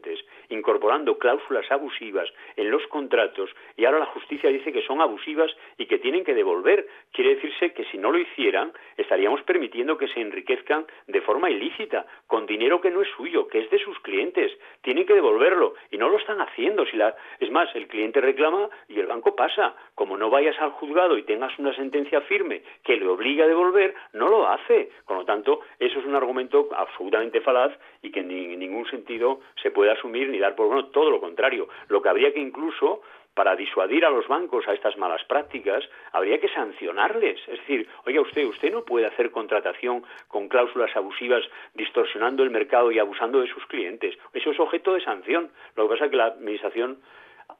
incorporando 0.48 1.18
cláusulas 1.18 1.70
abusivas 1.70 2.28
en 2.56 2.70
los 2.70 2.86
contratos 2.88 3.50
y 3.76 3.84
ahora 3.84 4.00
la 4.00 4.06
justicia 4.06 4.50
dice 4.50 4.72
que 4.72 4.82
son 4.82 5.00
abusivas 5.00 5.50
y 5.78 5.86
que 5.86 5.98
tienen 5.98 6.24
que 6.24 6.34
devolver. 6.34 6.86
Quiere 7.12 7.36
decirse 7.36 7.72
que 7.72 7.84
si 7.86 7.98
no 7.98 8.10
lo 8.10 8.18
hicieran, 8.18 8.72
estaríamos 8.96 9.42
permitiendo 9.42 9.96
que 9.98 10.08
se 10.08 10.20
enriquezcan 10.20 10.86
de 11.06 11.20
forma 11.20 11.50
ilícita, 11.50 12.06
con 12.26 12.46
dinero 12.46 12.80
que 12.80 12.90
no 12.90 13.02
es 13.02 13.08
suyo, 13.16 13.48
que 13.48 13.60
es 13.60 13.70
de 13.70 13.78
sus 13.78 13.98
clientes. 14.00 14.52
Tienen 14.82 15.06
que 15.06 15.14
devolverlo 15.14 15.74
y 15.90 15.98
no 15.98 16.08
lo 16.08 16.18
están 16.18 16.40
haciendo. 16.40 16.84
Si. 16.86 16.96
Es 17.40 17.50
más, 17.50 17.68
el 17.74 17.88
cliente 17.88 18.20
reclama 18.20 18.68
y 18.88 18.98
el 18.98 19.06
banco 19.06 19.34
pasa. 19.36 19.74
Como 19.94 20.16
no 20.16 20.30
vayas 20.30 20.58
al 20.60 20.70
juzgado 20.70 21.18
y 21.18 21.22
tengas 21.22 21.56
una 21.58 21.74
sentencia 21.74 22.20
firme 22.22 22.62
que 22.84 22.96
le 22.96 23.06
obliga 23.06 23.44
a 23.44 23.48
devolver, 23.48 23.94
no 24.12 24.28
lo 24.28 24.48
hace. 24.48 24.90
Con 25.04 25.18
lo 25.18 25.24
tanto, 25.24 25.60
eso 25.78 25.98
es 25.98 26.06
un 26.06 26.14
argumento 26.14 26.68
absolutamente 26.74 27.40
falaz 27.40 27.72
y 28.02 28.10
que 28.10 28.20
en 28.20 28.58
ningún 28.58 28.86
sentido 28.88 29.40
se 29.62 29.70
puede 29.70 29.85
asumir 29.90 30.28
ni 30.28 30.38
dar 30.38 30.54
por 30.54 30.66
bueno, 30.66 30.86
todo 30.86 31.10
lo 31.10 31.20
contrario. 31.20 31.68
Lo 31.88 32.02
que 32.02 32.08
habría 32.08 32.32
que 32.32 32.40
incluso 32.40 33.02
para 33.36 33.54
disuadir 33.54 34.06
a 34.06 34.10
los 34.10 34.26
bancos 34.28 34.66
a 34.66 34.72
estas 34.72 34.96
malas 34.96 35.22
prácticas, 35.24 35.84
habría 36.12 36.40
que 36.40 36.48
sancionarles. 36.48 37.38
Es 37.46 37.60
decir, 37.60 37.86
oiga 38.06 38.22
usted, 38.22 38.46
usted 38.46 38.72
no 38.72 38.82
puede 38.82 39.04
hacer 39.04 39.30
contratación 39.30 40.04
con 40.26 40.48
cláusulas 40.48 40.96
abusivas 40.96 41.44
distorsionando 41.74 42.42
el 42.42 42.50
mercado 42.50 42.90
y 42.90 42.98
abusando 42.98 43.42
de 43.42 43.48
sus 43.48 43.66
clientes. 43.66 44.16
Eso 44.32 44.52
es 44.52 44.58
objeto 44.58 44.94
de 44.94 45.02
sanción. 45.02 45.50
Lo 45.76 45.84
que 45.84 45.90
pasa 45.90 46.06
es 46.06 46.10
que 46.12 46.16
la 46.16 46.26
Administración 46.28 46.98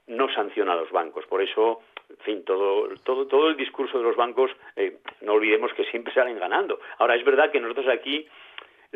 no 0.06 0.33
sanciona 0.33 0.73
a 0.73 0.76
los 0.76 0.90
bancos. 0.90 1.26
Por 1.26 1.42
eso, 1.42 1.83
en 2.09 2.25
fin, 2.25 2.45
todo, 2.45 2.88
todo, 3.04 3.26
todo 3.26 3.50
el 3.50 3.56
discurso 3.56 3.99
de 3.99 4.04
los 4.04 4.16
bancos, 4.16 4.50
eh, 4.76 4.97
no 5.21 5.35
olvidemos 5.35 5.75
que 5.75 5.85
siempre 5.85 6.14
salen 6.14 6.38
ganando. 6.38 6.80
Ahora, 6.99 7.16
es 7.16 7.25
verdad 7.25 7.50
que 7.50 7.61
nosotros 7.61 7.88
aquí 7.88 8.26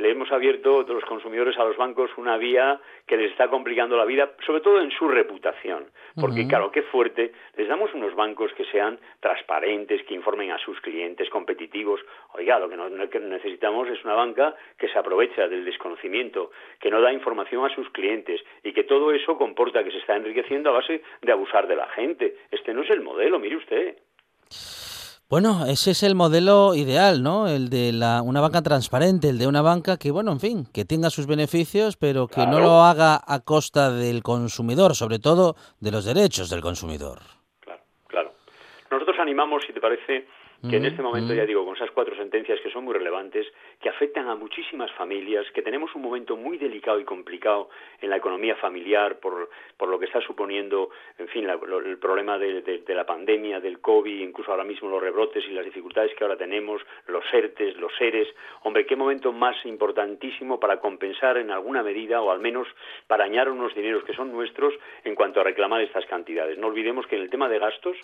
le 0.01 0.11
hemos 0.11 0.33
abierto 0.33 0.83
los 0.83 1.05
consumidores 1.05 1.57
a 1.59 1.65
los 1.65 1.77
bancos 1.77 2.11
una 2.17 2.37
vía 2.37 2.81
que 3.07 3.17
les 3.17 3.31
está 3.31 3.49
complicando 3.49 3.97
la 3.97 4.05
vida, 4.05 4.31
sobre 4.47 4.61
todo 4.61 4.81
en 4.81 4.91
su 4.91 5.07
reputación. 5.09 5.87
Porque, 6.19 6.47
claro, 6.47 6.71
qué 6.71 6.83
fuerte, 6.83 7.33
les 7.57 7.69
damos 7.69 7.93
unos 7.95 8.15
bancos 8.15 8.53
que 8.55 8.65
sean 8.67 8.99
transparentes, 9.21 10.03
que 10.05 10.15
informen 10.15 10.51
a 10.53 10.59
sus 10.59 10.81
clientes, 10.81 11.29
competitivos. 11.31 12.01
Oiga, 12.35 12.59
lo 12.59 12.69
que, 13.09 13.21
necesitamos 13.21 13.89
es 13.89 14.03
una 14.05 14.15
banca 14.15 14.55
que 14.79 14.89
se 14.89 14.99
aprovecha 14.99 15.49
del 15.49 15.65
desconocimiento, 15.65 16.51
que 16.81 16.91
no 16.91 17.01
da 17.01 17.13
información 17.13 17.65
a 17.65 17.75
sus 17.75 17.89
clientes 17.91 18.41
y 18.65 18.73
que 18.73 18.85
todo 18.85 19.13
eso 19.13 19.37
comporta 19.37 19.85
que 19.85 19.93
se 19.93 19.99
está 19.99 20.17
enriqueciendo 20.17 20.71
a 20.71 20.75
base 20.75 21.03
de 21.21 21.33
abusar 21.33 21.67
de 21.69 21.77
la 21.77 21.89
gente. 21.89 22.37
Este 22.51 22.75
no 22.75 22.83
es 22.83 22.91
el 22.91 23.03
modelo, 23.03 23.39
mire 23.39 23.57
usted. 23.57 23.97
Bueno, 25.31 25.65
ese 25.67 25.93
es 25.93 26.03
el 26.03 26.17
modelo 26.17 26.75
ideal, 26.75 27.23
¿no? 27.23 27.47
El 27.47 27.71
de 27.71 27.93
la, 27.93 28.21
una 28.21 28.41
banca 28.41 28.63
transparente, 28.63 29.29
el 29.29 29.39
de 29.39 29.47
una 29.47 29.63
banca 29.63 29.97
que, 29.97 30.11
bueno, 30.11 30.33
en 30.33 30.41
fin, 30.41 30.67
que 30.75 30.85
tenga 30.85 31.09
sus 31.09 31.29
beneficios, 31.29 31.97
pero 31.97 32.27
que 32.27 32.45
no 32.49 32.59
lo 32.59 32.83
haga 32.83 33.21
a 33.25 33.39
costa 33.39 33.93
del 33.93 34.25
consumidor, 34.25 34.97
sobre 34.97 35.21
todo 35.21 35.55
de 35.79 35.93
los 35.93 36.05
derechos 36.05 36.51
del 36.51 36.63
consumidor. 36.63 37.21
Claro, 37.61 37.81
claro. 38.09 38.33
Nosotros 38.91 39.19
animamos, 39.21 39.63
si 39.65 39.73
te 39.73 39.81
parece, 39.81 40.27
que 40.69 40.77
en 40.77 40.85
este 40.85 41.01
momento, 41.01 41.33
ya 41.33 41.47
digo, 41.47 41.65
con 41.65 41.75
esas 41.75 41.91
cuatro 41.93 42.15
sentencias 42.17 42.61
que 42.61 42.71
son 42.71 42.85
muy 42.85 42.93
relevantes, 42.93 43.47
que 43.81 43.89
afectan 43.89 44.29
a 44.29 44.35
muchísimas 44.35 44.93
familias, 44.93 45.47
que 45.55 45.63
tenemos 45.63 45.95
un 45.95 46.03
momento 46.03 46.37
muy 46.37 46.59
delicado 46.59 47.01
y 47.01 47.05
complicado 47.05 47.71
en 48.01 48.11
la 48.11 48.17
economía 48.17 48.57
familiar 48.57 49.21
por, 49.21 49.49
por 49.79 49.89
lo 49.89 49.99
que 49.99 50.05
está 50.05 50.21
suponiendo, 50.21 50.91
en 51.19 51.29
fin, 51.29 51.49
el 51.49 51.99
problema 51.99 52.39
de, 52.39 52.83
la 52.89 53.07
pandemia, 53.07 53.61
del 53.61 53.81
COVID, 53.81 54.21
incluso 54.21 54.51
ahora 54.51 54.65
mismo 54.65 54.91
los 54.91 55.01
rebrotes 55.01 55.45
y 55.49 55.53
las 55.53 55.65
dificultades 55.65 56.15
que 56.15 56.25
ahora 56.25 56.37
tenemos, 56.37 56.83
los 57.07 57.25
ERTES, 57.33 57.77
los 57.79 57.95
SERES. 57.97 58.29
Hombre, 58.65 58.85
qué 58.85 58.97
momento 58.97 59.33
más 59.33 59.57
importantísimo 59.65 60.61
para 60.61 60.81
compensar 60.81 61.39
en 61.39 61.51
alguna 61.51 61.83
medida 61.83 62.21
o 62.21 62.31
al 62.31 62.41
menos 62.41 62.69
para 63.07 63.25
añadir 63.25 63.53
unos 63.53 63.75
dineros 63.75 64.05
que 64.05 64.13
son 64.13 64.31
nuestros 64.31 64.75
en 65.05 65.15
cuanto 65.15 65.41
a 65.41 65.45
reclamar 65.45 65.81
estas 65.81 66.05
cantidades. 66.07 66.59
No 66.59 66.67
olvidemos 66.67 67.07
que 67.07 67.17
en 67.17 67.23
el 67.23 67.31
tema 67.31 67.49
de 67.49 67.59
gastos, 67.59 67.97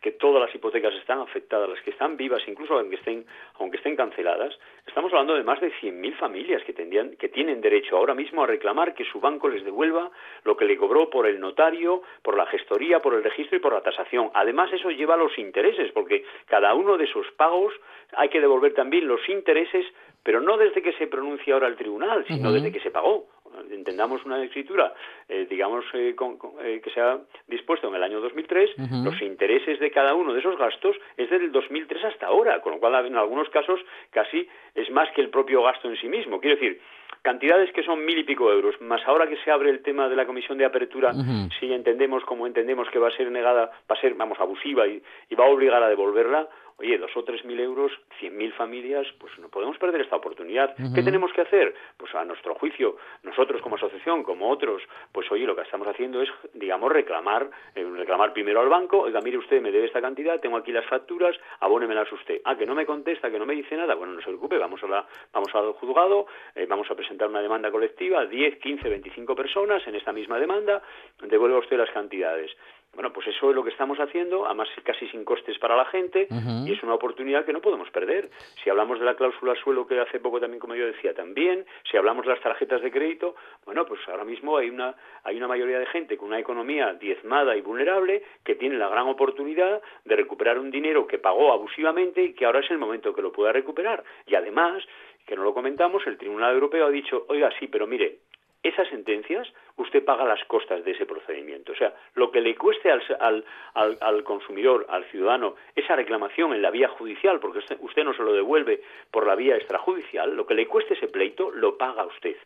que 0.00 0.12
todas 0.12 0.40
las 0.40 0.54
hipotecas 0.54 0.94
están 0.94 1.20
afectadas, 1.20 1.68
las 1.68 1.80
que 1.80 1.90
están 1.90 2.16
vivas, 2.16 2.42
incluso 2.46 2.78
aunque 2.78 2.96
estén, 2.96 3.26
aunque 3.58 3.78
estén 3.78 3.96
canceladas, 3.96 4.56
estamos 4.86 5.12
hablando 5.12 5.34
de 5.34 5.42
más 5.42 5.60
de 5.60 5.72
100.000 5.72 6.16
familias 6.16 6.62
que, 6.64 6.72
tendrían, 6.72 7.16
que 7.16 7.28
tienen 7.28 7.60
derecho 7.60 7.96
ahora 7.96 8.14
mismo 8.14 8.44
a 8.44 8.46
reclamar 8.46 8.94
que 8.94 9.04
su 9.04 9.20
banco 9.20 9.48
les 9.48 9.64
devuelva 9.64 10.10
lo 10.44 10.56
que 10.56 10.64
le 10.64 10.76
cobró 10.76 11.10
por 11.10 11.26
el 11.26 11.40
notario, 11.40 12.02
por 12.22 12.36
la 12.36 12.46
gestoría, 12.46 13.00
por 13.00 13.14
el 13.14 13.24
registro 13.24 13.56
y 13.56 13.60
por 13.60 13.72
la 13.72 13.80
tasación. 13.80 14.30
Además, 14.34 14.72
eso 14.72 14.90
lleva 14.90 15.16
los 15.16 15.36
intereses, 15.38 15.90
porque 15.92 16.24
cada 16.46 16.74
uno 16.74 16.96
de 16.96 17.04
esos 17.04 17.26
pagos 17.32 17.74
hay 18.12 18.28
que 18.28 18.40
devolver 18.40 18.74
también 18.74 19.08
los 19.08 19.26
intereses, 19.28 19.86
pero 20.22 20.40
no 20.40 20.56
desde 20.56 20.82
que 20.82 20.92
se 20.94 21.06
pronuncia 21.06 21.54
ahora 21.54 21.68
el 21.68 21.76
tribunal, 21.76 22.24
sino 22.26 22.52
desde 22.52 22.72
que 22.72 22.80
se 22.80 22.90
pagó. 22.90 23.26
Entendamos 23.70 24.24
una 24.24 24.42
escritura, 24.42 24.92
eh, 25.28 25.46
digamos, 25.48 25.84
eh, 25.94 26.14
eh, 26.62 26.80
que 26.82 26.90
se 26.90 27.00
ha 27.00 27.18
dispuesto 27.46 27.88
en 27.88 27.94
el 27.94 28.02
año 28.02 28.20
2003, 28.20 28.70
los 29.04 29.20
intereses 29.22 29.78
de 29.80 29.90
cada 29.90 30.14
uno 30.14 30.32
de 30.32 30.40
esos 30.40 30.58
gastos 30.58 30.96
es 31.16 31.30
desde 31.30 31.46
el 31.46 31.52
2003 31.52 32.04
hasta 32.04 32.26
ahora, 32.26 32.60
con 32.60 32.72
lo 32.72 32.78
cual 32.78 33.06
en 33.06 33.16
algunos 33.16 33.48
casos 33.50 33.80
casi 34.10 34.48
es 34.74 34.90
más 34.90 35.10
que 35.12 35.20
el 35.20 35.30
propio 35.30 35.62
gasto 35.62 35.88
en 35.88 35.96
sí 35.96 36.08
mismo. 36.08 36.40
Quiero 36.40 36.56
decir, 36.56 36.80
cantidades 37.22 37.72
que 37.72 37.82
son 37.82 38.04
mil 38.04 38.18
y 38.18 38.24
pico 38.24 38.50
euros, 38.52 38.80
más 38.80 39.00
ahora 39.06 39.28
que 39.28 39.36
se 39.38 39.50
abre 39.50 39.70
el 39.70 39.82
tema 39.82 40.08
de 40.08 40.16
la 40.16 40.26
comisión 40.26 40.58
de 40.58 40.64
apertura, 40.64 41.12
si 41.58 41.72
entendemos 41.72 42.24
como 42.24 42.46
entendemos 42.46 42.88
que 42.90 42.98
va 42.98 43.08
a 43.08 43.16
ser 43.16 43.30
negada, 43.30 43.70
va 43.90 43.96
a 43.96 44.00
ser, 44.00 44.14
vamos, 44.14 44.38
abusiva 44.40 44.86
y 44.86 45.02
va 45.38 45.44
a 45.44 45.48
obligar 45.48 45.82
a 45.82 45.88
devolverla, 45.88 46.48
oye, 46.78 46.98
dos 46.98 47.10
o 47.16 47.24
tres 47.24 47.44
mil 47.44 47.58
euros, 47.58 47.92
cien 48.18 48.36
mil 48.36 48.52
familias, 48.52 49.06
pues 49.18 49.36
no 49.38 49.48
podemos 49.48 49.78
perder 49.78 50.02
esta 50.02 50.16
oportunidad. 50.16 50.74
¿Qué 50.94 51.02
tenemos 51.02 51.32
que 51.32 51.40
hacer? 51.40 51.74
Pues 51.96 52.14
a 52.14 52.24
nuestro 52.24 52.54
juicio, 52.54 52.96
nosotros 53.22 53.62
como 53.62 53.76
asociación, 53.76 54.22
como 54.22 54.50
otros, 54.50 54.82
pues 55.12 55.30
oye, 55.32 55.46
lo 55.46 55.56
que 55.56 55.62
estamos 55.62 55.88
haciendo 55.88 56.20
es, 56.22 56.28
digamos, 56.54 56.92
reclamar, 56.92 57.50
eh, 57.74 57.84
reclamar 57.84 58.32
primero 58.32 58.60
al 58.60 58.68
banco, 58.68 59.00
oiga, 59.00 59.20
mire 59.20 59.38
usted, 59.38 59.60
me 59.60 59.70
debe 59.70 59.86
esta 59.86 60.00
cantidad, 60.00 60.40
tengo 60.40 60.56
aquí 60.56 60.72
las 60.72 60.86
facturas, 60.86 61.36
abónemelas 61.60 62.10
usted. 62.12 62.40
Ah, 62.44 62.56
que 62.56 62.66
no 62.66 62.74
me 62.74 62.86
contesta, 62.86 63.30
que 63.30 63.38
no 63.38 63.46
me 63.46 63.54
dice 63.54 63.76
nada, 63.76 63.94
bueno, 63.94 64.12
no 64.12 64.20
se 64.20 64.26
preocupe, 64.26 64.58
vamos 64.58 64.82
a 64.82 64.86
la, 64.86 65.06
vamos 65.32 65.54
al 65.54 65.72
juzgado, 65.72 66.26
eh, 66.54 66.66
vamos 66.68 66.90
a 66.90 66.94
presentar 66.94 67.28
una 67.28 67.40
demanda 67.40 67.70
colectiva, 67.70 68.26
10, 68.26 68.58
15, 68.58 68.88
25 68.88 69.34
personas 69.34 69.86
en 69.86 69.94
esta 69.94 70.12
misma 70.12 70.38
demanda, 70.38 70.82
devuelva 71.22 71.58
usted 71.58 71.78
las 71.78 71.90
cantidades. 71.90 72.50
Bueno, 72.96 73.12
pues 73.12 73.26
eso 73.28 73.50
es 73.50 73.54
lo 73.54 73.62
que 73.62 73.68
estamos 73.68 73.98
haciendo, 73.98 74.46
además 74.46 74.68
casi 74.82 75.06
sin 75.08 75.22
costes 75.22 75.58
para 75.58 75.76
la 75.76 75.84
gente, 75.84 76.28
y 76.64 76.72
es 76.72 76.82
una 76.82 76.94
oportunidad 76.94 77.44
que 77.44 77.52
no 77.52 77.60
podemos 77.60 77.90
perder. 77.90 78.30
Si 78.64 78.70
hablamos 78.70 78.98
de 78.98 79.04
la 79.04 79.14
cláusula 79.14 79.54
suelo, 79.62 79.86
que 79.86 80.00
hace 80.00 80.18
poco 80.18 80.40
también, 80.40 80.58
como 80.58 80.74
yo 80.74 80.86
decía, 80.86 81.12
también, 81.12 81.66
si 81.90 81.98
hablamos 81.98 82.24
de 82.24 82.32
las 82.32 82.40
tarjetas 82.40 82.80
de 82.80 82.90
crédito, 82.90 83.36
bueno, 83.66 83.84
pues 83.84 84.00
ahora 84.08 84.24
mismo 84.24 84.56
hay 84.56 84.70
una, 84.70 84.94
hay 85.24 85.36
una 85.36 85.46
mayoría 85.46 85.78
de 85.78 85.84
gente 85.86 86.16
con 86.16 86.28
una 86.28 86.38
economía 86.38 86.94
diezmada 86.94 87.54
y 87.54 87.60
vulnerable 87.60 88.22
que 88.42 88.54
tiene 88.54 88.78
la 88.78 88.88
gran 88.88 89.06
oportunidad 89.08 89.82
de 90.06 90.16
recuperar 90.16 90.58
un 90.58 90.70
dinero 90.70 91.06
que 91.06 91.18
pagó 91.18 91.52
abusivamente 91.52 92.22
y 92.22 92.32
que 92.32 92.46
ahora 92.46 92.60
es 92.60 92.70
el 92.70 92.78
momento 92.78 93.14
que 93.14 93.20
lo 93.20 93.30
pueda 93.30 93.52
recuperar. 93.52 94.04
Y 94.26 94.36
además, 94.36 94.82
que 95.26 95.36
no 95.36 95.42
lo 95.42 95.52
comentamos, 95.52 96.06
el 96.06 96.16
Tribunal 96.16 96.54
Europeo 96.54 96.86
ha 96.86 96.90
dicho, 96.90 97.26
oiga, 97.28 97.50
sí, 97.58 97.66
pero 97.66 97.86
mire, 97.86 98.20
esas 98.68 98.88
sentencias 98.88 99.46
usted 99.76 100.04
paga 100.04 100.24
las 100.24 100.42
costas 100.44 100.84
de 100.84 100.92
ese 100.92 101.06
procedimiento. 101.06 101.72
O 101.72 101.74
sea, 101.76 101.94
lo 102.14 102.30
que 102.30 102.40
le 102.40 102.54
cueste 102.54 102.90
al, 102.90 103.44
al, 103.74 104.24
consumidor, 104.24 104.86
al 104.88 105.04
ciudadano, 105.06 105.56
esa 105.74 105.96
reclamación 105.96 106.54
en 106.54 106.62
la 106.62 106.70
vía 106.70 106.88
judicial, 106.88 107.40
porque 107.40 107.60
usted 107.80 108.04
no 108.04 108.14
se 108.14 108.22
lo 108.22 108.32
devuelve 108.32 108.82
por 109.10 109.26
la 109.26 109.34
vía 109.34 109.56
extrajudicial, 109.56 110.34
lo 110.34 110.46
que 110.46 110.54
le 110.54 110.66
cueste 110.66 110.94
ese 110.94 111.08
pleito 111.08 111.50
lo 111.50 111.76
paga 111.76 112.06
usted. 112.06 112.36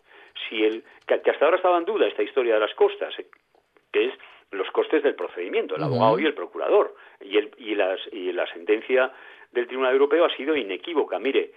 Si 0.49 0.65
el, 0.65 0.85
que 1.07 1.31
hasta 1.31 1.45
ahora 1.45 1.57
estaba 1.57 1.79
en 1.79 1.85
duda 1.85 2.07
esta 2.07 2.23
historia 2.23 2.55
de 2.55 2.61
las 2.61 2.75
costas, 2.75 3.17
eh, 3.19 3.27
que 3.93 4.07
es 4.07 4.15
los 4.53 4.71
costes 4.71 5.03
del 5.03 5.15
procedimiento, 5.15 5.77
el 5.77 5.83
abogado 5.83 6.19
y 6.19 6.27
el 6.27 6.35
procurador. 6.35 6.95
Y, 7.21 7.37
el, 7.37 7.51
y, 7.59 7.75
las, 7.75 8.01
y 8.13 8.33
la 8.33 8.47
sentencia 8.53 9.13
del 9.53 9.67
Tribunal 9.67 9.93
Europeo 9.93 10.25
ha 10.25 10.37
sido 10.37 10.57
inequívoca. 10.57 11.19
Mire, 11.19 11.53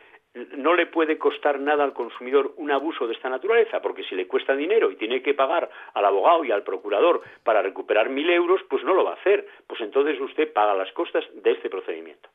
no 0.57 0.73
le 0.73 0.87
puede 0.87 1.17
costar 1.17 1.59
nada 1.59 1.83
al 1.83 1.93
consumidor 1.93 2.53
un 2.57 2.71
abuso 2.71 3.07
de 3.07 3.13
esta 3.13 3.29
naturaleza, 3.29 3.81
porque 3.81 4.03
si 4.03 4.15
le 4.15 4.27
cuesta 4.27 4.55
dinero 4.55 4.91
y 4.91 4.95
tiene 4.95 5.21
que 5.21 5.33
pagar 5.33 5.69
al 5.93 6.05
abogado 6.05 6.43
y 6.43 6.51
al 6.51 6.63
procurador 6.63 7.21
para 7.43 7.61
recuperar 7.61 8.09
mil 8.09 8.29
euros, 8.29 8.61
pues 8.69 8.83
no 8.83 8.93
lo 8.93 9.03
va 9.03 9.11
a 9.11 9.15
hacer. 9.15 9.47
Pues 9.67 9.81
entonces 9.81 10.19
usted 10.19 10.51
paga 10.51 10.73
las 10.73 10.91
costas 10.93 11.23
de 11.33 11.51
este 11.51 11.69
procedimiento. 11.69 12.29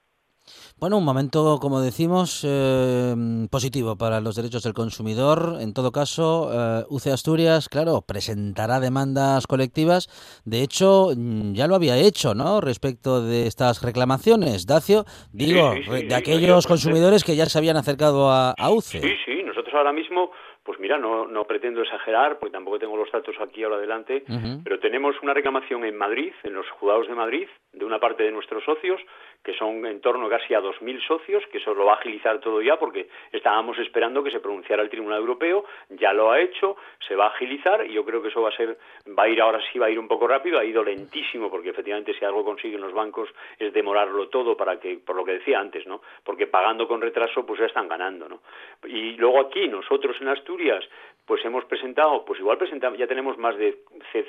Bueno, 0.78 0.98
un 0.98 1.04
momento, 1.04 1.58
como 1.60 1.80
decimos, 1.80 2.44
eh, 2.46 3.14
positivo 3.50 3.96
para 3.96 4.20
los 4.20 4.36
derechos 4.36 4.62
del 4.62 4.74
consumidor. 4.74 5.58
En 5.60 5.74
todo 5.74 5.90
caso, 5.90 6.50
eh, 6.52 6.84
UCE 6.88 7.10
Asturias, 7.10 7.68
claro, 7.68 8.02
presentará 8.06 8.78
demandas 8.78 9.46
colectivas. 9.46 10.08
De 10.44 10.62
hecho, 10.62 11.08
mm, 11.16 11.54
ya 11.54 11.66
lo 11.66 11.74
había 11.74 11.96
hecho, 11.96 12.34
¿no? 12.34 12.60
Respecto 12.60 13.22
de 13.22 13.46
estas 13.46 13.82
reclamaciones. 13.82 14.66
Dacio, 14.66 15.04
digo, 15.32 15.74
de 15.74 16.14
aquellos 16.14 16.66
consumidores 16.66 17.24
que 17.24 17.34
ya 17.34 17.46
se 17.46 17.58
habían 17.58 17.76
acercado 17.76 18.30
a, 18.30 18.50
a 18.52 18.70
UCE. 18.70 19.00
Sí, 19.00 19.14
sí, 19.24 19.42
nosotros 19.44 19.74
ahora 19.74 19.92
mismo 19.92 20.30
pues 20.68 20.80
mira, 20.80 20.98
no, 20.98 21.26
no 21.26 21.44
pretendo 21.44 21.80
exagerar, 21.80 22.38
porque 22.38 22.52
tampoco 22.52 22.78
tengo 22.78 22.94
los 22.94 23.10
datos 23.10 23.34
aquí 23.40 23.64
ahora 23.64 23.76
adelante, 23.76 24.22
pero 24.62 24.78
tenemos 24.78 25.16
una 25.22 25.32
reclamación 25.32 25.82
en 25.87 25.96
Madrid, 25.96 26.34
en 26.42 26.52
los 26.52 26.68
juzgados 26.72 27.08
de 27.08 27.14
Madrid, 27.14 27.48
de 27.72 27.87
una 27.87 27.98
parte 27.98 28.25
de 28.25 28.32
nuestros 28.32 28.62
socios, 28.64 29.00
que 29.42 29.54
son 29.54 29.87
en 29.87 30.00
torno 30.02 30.28
casi 30.28 30.52
a 30.52 30.60
2.000 30.60 31.06
socios, 31.06 31.42
que 31.50 31.56
eso 31.56 31.72
lo 31.72 31.87
va 31.87 31.92
a 31.92 31.96
agilizar 31.96 32.38
todo 32.40 32.60
ya, 32.60 32.78
porque 32.78 33.08
estábamos 33.32 33.78
esperando 33.78 34.22
que 34.22 34.30
se 34.30 34.40
pronunciara 34.40 34.82
el 34.82 34.90
Tribunal 34.90 35.20
Europeo, 35.20 35.64
ya 35.88 36.12
lo 36.12 36.31
ha 36.31 36.40
hecho, 36.40 36.76
se 37.07 37.14
va 37.14 37.26
a 37.26 37.28
agilizar, 37.28 37.87
y 37.87 37.94
yo 37.94 38.04
creo 38.04 38.20
que 38.20 38.28
eso 38.28 38.42
va 38.42 38.50
a 38.50 38.57
ser, 38.57 38.76
va 39.18 39.22
a 39.22 39.28
ir 39.31 39.40
ahora 39.40 39.61
sí, 39.72 39.78
va 39.78 39.87
a 39.87 39.90
ir 39.90 39.98
un 39.98 40.09
poco 40.09 40.28
rápido, 40.28 40.59
ha 40.59 40.64
ido 40.66 40.85
lentísimo, 40.85 41.50
porque 41.50 41.70
efectivamente 41.70 42.12
si 42.18 42.26
algo 42.26 42.44
consiguen 42.44 42.83
los 42.83 42.92
bancos 42.92 43.31
es 43.59 43.72
demorarlo 43.72 44.28
todo 44.28 44.54
para 44.54 44.78
que, 44.78 44.98
por 44.98 45.16
lo 45.16 45.24
que 45.24 45.38
decía 45.38 45.61
antes, 45.61 45.87
¿no? 45.87 46.02
Porque 46.24 46.46
pagando 46.46 46.87
con 46.87 47.00
retraso, 47.00 47.46
pues 47.46 47.61
ya 47.61 47.66
están 47.66 47.88
ganando, 47.88 48.28
¿no? 48.28 48.40
Y 48.87 49.12
luego 49.16 49.40
aquí, 49.40 49.66
nosotros 49.68 50.16
en 50.20 50.28
Asturias, 50.28 50.58
Asturias 50.59 50.85
pues 51.28 51.44
hemos 51.44 51.66
presentado, 51.66 52.24
pues 52.24 52.40
igual 52.40 52.56
presentamos, 52.56 52.98
ya 52.98 53.06
tenemos 53.06 53.36
más 53.36 53.54
de 53.58 53.76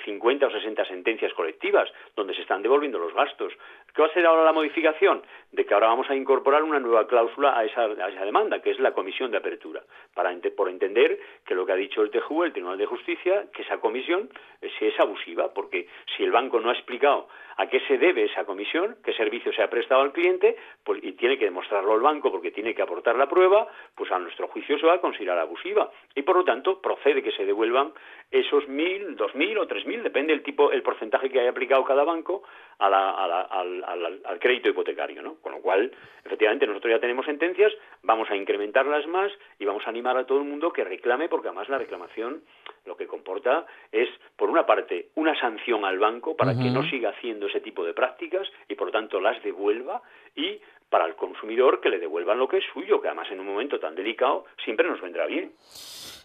50 0.04 0.48
o 0.48 0.52
60 0.52 0.84
sentencias 0.84 1.34
colectivas 1.34 1.90
donde 2.14 2.36
se 2.36 2.42
están 2.42 2.62
devolviendo 2.62 3.00
los 3.00 3.14
gastos. 3.14 3.54
¿Qué 3.96 4.02
va 4.02 4.10
a 4.10 4.14
ser 4.14 4.26
ahora 4.26 4.44
la 4.44 4.52
modificación? 4.52 5.24
De 5.54 5.66
que 5.66 5.74
ahora 5.74 5.88
vamos 5.88 6.10
a 6.10 6.16
incorporar 6.16 6.62
una 6.62 6.78
nueva 6.78 7.08
cláusula 7.08 7.58
a 7.58 7.64
esa, 7.64 7.88
demanda, 8.26 8.62
que 8.62 8.72
es 8.72 8.80
la 8.80 8.92
comisión 8.92 9.32
de 9.32 9.38
apertura, 9.38 9.82
para 10.14 10.30
por 10.58 10.68
entender 10.68 11.18
que 11.46 11.56
lo 11.56 11.66
que 11.66 11.72
ha 11.72 11.76
dicho 11.76 12.02
el 12.02 12.12
TJU, 12.12 12.44
el 12.44 12.52
Tribunal 12.52 12.78
de 12.78 12.86
Justicia, 12.86 13.46
que 13.54 13.62
esa 13.62 13.78
comisión 13.78 14.30
eh, 14.62 14.70
es 14.82 15.00
abusiva, 15.00 15.54
porque 15.54 15.88
si 16.18 16.24
el 16.24 16.32
banco 16.32 16.60
no 16.60 16.70
ha 16.70 16.74
explicado 16.74 17.30
a 17.60 17.68
qué 17.68 17.82
se 17.88 17.98
debe 17.98 18.24
esa 18.24 18.46
comisión, 18.46 18.96
qué 19.04 19.14
servicio 19.14 19.52
se 19.52 19.62
ha 19.62 19.70
prestado 19.70 20.02
al 20.02 20.14
cliente, 20.14 20.56
pues, 20.84 21.04
y 21.04 21.12
tiene 21.14 21.38
que 21.38 21.46
demostrarlo 21.46 21.94
el 21.94 22.02
banco 22.02 22.32
porque 22.32 22.52
tiene 22.52 22.74
que 22.74 22.82
aportar 22.82 23.18
la 23.18 23.28
prueba, 23.28 23.68
pues 23.96 24.10
a 24.12 24.20
nuestro 24.20 24.48
juicio 24.48 24.80
se 24.80 24.86
va 24.86 24.94
a 24.94 25.02
considerar 25.02 25.38
abusiva. 25.40 25.92
Y 26.16 26.22
por 26.22 26.38
lo 26.38 26.46
tanto, 26.46 26.82
procede 26.90 27.22
que 27.22 27.32
se 27.32 27.46
devuelvan 27.46 27.94
esos 28.32 28.68
mil, 28.68 29.16
dos 29.16 29.36
mil 29.36 29.56
o 29.60 29.68
tres 29.68 29.86
mil, 29.86 30.02
depende 30.02 30.34
del 30.34 30.42
tipo, 30.42 30.72
el 30.72 30.82
porcentaje 30.82 31.30
que 31.30 31.40
haya 31.40 31.52
aplicado 31.52 31.84
cada 31.84 32.04
banco 32.04 32.42
al, 32.80 32.94
al, 32.94 34.40
crédito 34.40 34.70
hipotecario, 34.70 35.22
¿no? 35.22 35.36
Con 35.36 35.52
lo 35.52 35.62
cual, 35.62 35.92
efectivamente, 36.26 36.66
nosotros 36.66 36.92
ya 36.92 37.00
tenemos 37.00 37.28
sentencias, 37.28 37.72
vamos 38.02 38.30
a 38.32 38.36
incrementarlas 38.36 39.06
más 39.06 39.32
y 39.60 39.66
vamos 39.66 39.86
a 39.86 39.90
animar 39.90 40.18
a 40.18 40.26
todo 40.26 40.40
el 40.40 40.46
mundo 40.46 40.74
que 40.74 40.84
reclame, 40.84 41.30
porque 41.30 41.50
además 41.50 41.70
la 41.70 41.78
reclamación 41.78 42.42
lo 42.86 42.98
que 42.98 43.06
comporta 43.06 43.68
es, 43.92 44.10
por 44.36 44.50
una 44.50 44.66
parte, 44.66 45.10
una 45.14 45.40
sanción 45.40 45.86
al 45.86 46.00
banco 46.00 46.36
para 46.36 46.58
que 46.58 46.72
no 46.72 46.84
siga 46.90 47.12
haciendo 47.12 47.46
ese 47.48 47.62
tipo 47.62 47.86
de 47.86 47.94
prácticas 47.94 48.48
y, 48.68 48.74
por 48.74 48.90
tanto, 48.92 49.20
las 49.22 49.42
devuelva 49.44 50.02
y 50.36 50.60
para 50.90 51.06
el 51.06 51.16
consumidor 51.16 51.82
que 51.82 51.90
le 51.90 52.00
devuelvan 52.00 52.40
lo 52.40 52.48
que 52.48 52.58
es 52.58 52.64
suyo, 52.74 53.02
que 53.02 53.08
además 53.08 53.28
en 53.32 53.40
un 53.40 53.46
momento 53.46 53.80
tan 53.80 53.96
delicado 53.96 54.46
siempre 54.64 54.88
nos 54.88 55.02
vendrá 55.02 55.26
bien. 55.26 55.54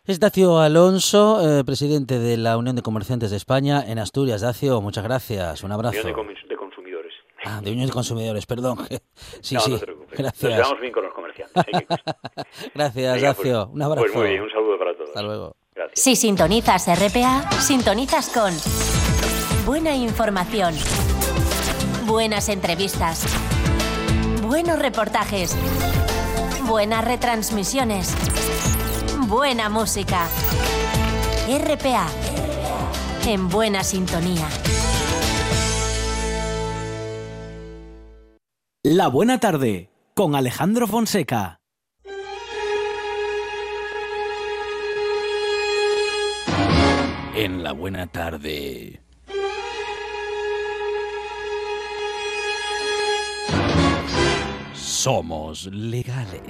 Es 0.07 0.21
Dacio 0.21 0.59
Alonso, 0.59 1.41
eh, 1.41 1.65
presidente 1.65 2.19
de 2.19 2.37
la 2.37 2.59
Unión 2.59 2.77
de 2.77 2.83
Comerciantes 2.83 3.31
de 3.31 3.39
España 3.39 3.83
en 3.87 3.99
Asturias. 3.99 4.43
Dacio, 4.43 4.83
muchas 4.83 5.03
gracias. 5.03 5.63
Un 5.63 5.73
abrazo. 5.73 5.97
Unión 5.99 6.35
de, 6.47 6.57
consumidores. 6.57 7.15
Ah, 7.43 7.61
de 7.63 7.73
Unión 7.73 7.87
de 7.87 7.93
Consumidores, 7.93 8.45
perdón. 8.45 8.79
Sí, 9.41 9.57
sí. 9.59 9.81
Gracias. 10.13 10.43
Nos 10.43 10.53
llevamos 10.59 10.81
bien 10.81 10.93
con 10.93 11.05
los 11.05 11.15
comerciantes. 11.15 11.65
gracias, 12.75 13.23
Dacio. 13.23 13.65
Pues, 13.65 13.75
un 13.75 13.83
abrazo. 13.83 14.03
Pues 14.03 14.15
muy 14.15 14.29
bien, 14.29 14.43
un 14.43 14.51
saludo 14.51 14.79
para 14.79 14.95
todos. 14.95 15.09
Hasta 15.09 15.23
luego. 15.23 15.57
Gracias. 15.75 16.01
Si 16.01 16.17
sintonizas 16.17 16.87
RPA, 16.87 17.51
sintonizas 17.61 18.29
con 18.29 18.53
buena 19.65 19.97
información, 19.97 20.75
buenas 22.07 22.51
entrevistas, 22.51 23.25
buenos 24.55 24.79
reportajes, 24.79 25.57
buenas 26.69 27.05
retransmisiones 27.05 28.15
buena 29.27 29.69
música. 29.69 30.29
RPA. 31.49 32.07
En 33.27 33.49
buena 33.49 33.83
sintonía. 33.83 34.47
La 38.85 39.09
buena 39.09 39.41
tarde 39.41 39.91
con 40.15 40.37
Alejandro 40.37 40.87
Fonseca. 40.87 41.59
En 47.35 47.65
la 47.65 47.73
buena 47.73 48.07
tarde. 48.07 49.04
Somos 55.05 55.67
legales. 55.67 56.41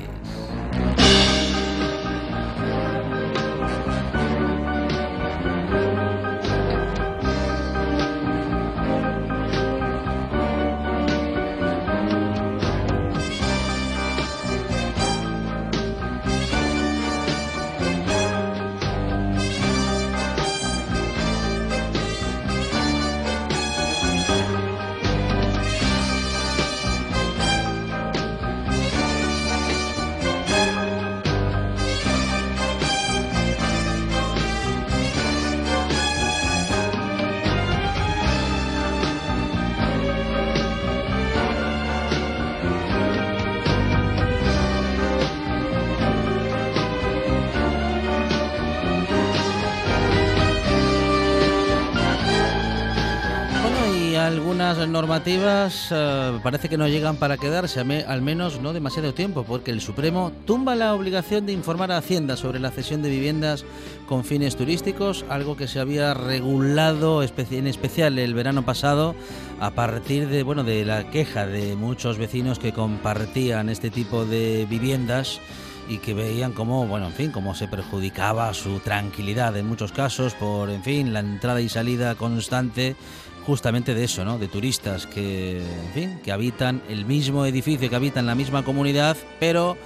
Algunas 54.34 54.88
normativas 54.88 55.88
eh, 55.92 56.38
parece 56.42 56.68
que 56.68 56.76
no 56.76 56.88
llegan 56.88 57.16
para 57.16 57.36
quedarse, 57.36 57.78
al 57.78 58.20
menos 58.20 58.60
no 58.60 58.72
demasiado 58.72 59.14
tiempo, 59.14 59.44
porque 59.44 59.70
el 59.70 59.80
Supremo 59.80 60.32
tumba 60.44 60.74
la 60.74 60.92
obligación 60.92 61.46
de 61.46 61.52
informar 61.52 61.92
a 61.92 61.98
Hacienda 61.98 62.36
sobre 62.36 62.58
la 62.58 62.72
cesión 62.72 63.00
de 63.00 63.10
viviendas 63.10 63.64
con 64.08 64.24
fines 64.24 64.56
turísticos, 64.56 65.24
algo 65.28 65.56
que 65.56 65.68
se 65.68 65.78
había 65.78 66.14
regulado 66.14 67.22
en 67.22 67.66
especial 67.68 68.18
el 68.18 68.34
verano 68.34 68.64
pasado 68.64 69.14
a 69.60 69.70
partir 69.70 70.28
de 70.28 70.42
bueno 70.42 70.64
de 70.64 70.84
la 70.84 71.10
queja 71.10 71.46
de 71.46 71.76
muchos 71.76 72.18
vecinos 72.18 72.58
que 72.58 72.72
compartían 72.72 73.68
este 73.68 73.88
tipo 73.88 74.24
de 74.24 74.66
viviendas 74.68 75.40
y 75.88 75.98
que 75.98 76.14
veían 76.14 76.52
cómo, 76.52 76.86
bueno, 76.86 77.06
en 77.06 77.12
fin, 77.12 77.30
cómo 77.30 77.54
se 77.54 77.68
perjudicaba 77.68 78.52
su 78.54 78.80
tranquilidad 78.80 79.56
en 79.56 79.66
muchos 79.66 79.92
casos 79.92 80.34
por, 80.34 80.70
en 80.70 80.82
fin, 80.82 81.12
la 81.12 81.20
entrada 81.20 81.60
y 81.60 81.68
salida 81.68 82.14
constante 82.14 82.96
justamente 83.46 83.94
de 83.94 84.04
eso, 84.04 84.24
¿no? 84.24 84.38
De 84.38 84.48
turistas 84.48 85.06
que, 85.06 85.58
en 85.58 85.92
fin, 85.92 86.20
que 86.22 86.32
habitan 86.32 86.82
el 86.88 87.04
mismo 87.04 87.46
edificio, 87.46 87.88
que 87.90 87.96
habitan 87.96 88.26
la 88.26 88.34
misma 88.34 88.64
comunidad, 88.64 89.16
pero 89.38 89.76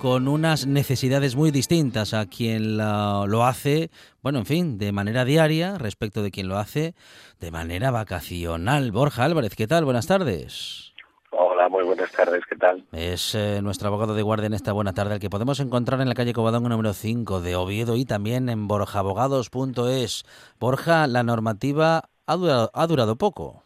con 0.00 0.28
unas 0.28 0.66
necesidades 0.66 1.34
muy 1.34 1.50
distintas 1.50 2.14
a 2.14 2.26
quien 2.26 2.76
lo 2.76 3.44
hace, 3.44 3.90
bueno, 4.22 4.38
en 4.38 4.46
fin, 4.46 4.78
de 4.78 4.92
manera 4.92 5.24
diaria 5.24 5.76
respecto 5.76 6.22
de 6.22 6.30
quien 6.30 6.48
lo 6.48 6.56
hace 6.56 6.94
de 7.40 7.50
manera 7.50 7.90
vacacional. 7.90 8.92
Borja 8.92 9.24
Álvarez, 9.24 9.54
¿qué 9.56 9.66
tal? 9.66 9.84
Buenas 9.84 10.06
tardes. 10.06 10.92
Hola, 11.30 11.68
muy 11.68 11.84
buenas 11.84 12.10
tardes, 12.12 12.42
¿qué 12.48 12.56
tal? 12.56 12.84
Es 12.92 13.34
eh, 13.34 13.60
nuestro 13.62 13.88
abogado 13.88 14.14
de 14.14 14.22
guardia 14.22 14.46
en 14.46 14.54
esta 14.54 14.72
buena 14.72 14.94
tarde, 14.94 15.14
el 15.14 15.20
que 15.20 15.28
podemos 15.28 15.58
encontrar 15.60 16.00
en 16.00 16.08
la 16.08 16.14
calle 16.14 16.32
Covadonga 16.32 16.68
número 16.68 16.92
5 16.92 17.40
de 17.40 17.56
Oviedo 17.56 17.96
y 17.96 18.04
también 18.04 18.48
en 18.48 18.68
borjabogados.es. 18.68 20.24
Borja, 20.60 21.06
la 21.08 21.22
normativa 21.24 22.08
ha 22.28 22.36
durado, 22.36 22.70
ha 22.72 22.86
durado 22.86 23.16
poco. 23.16 23.64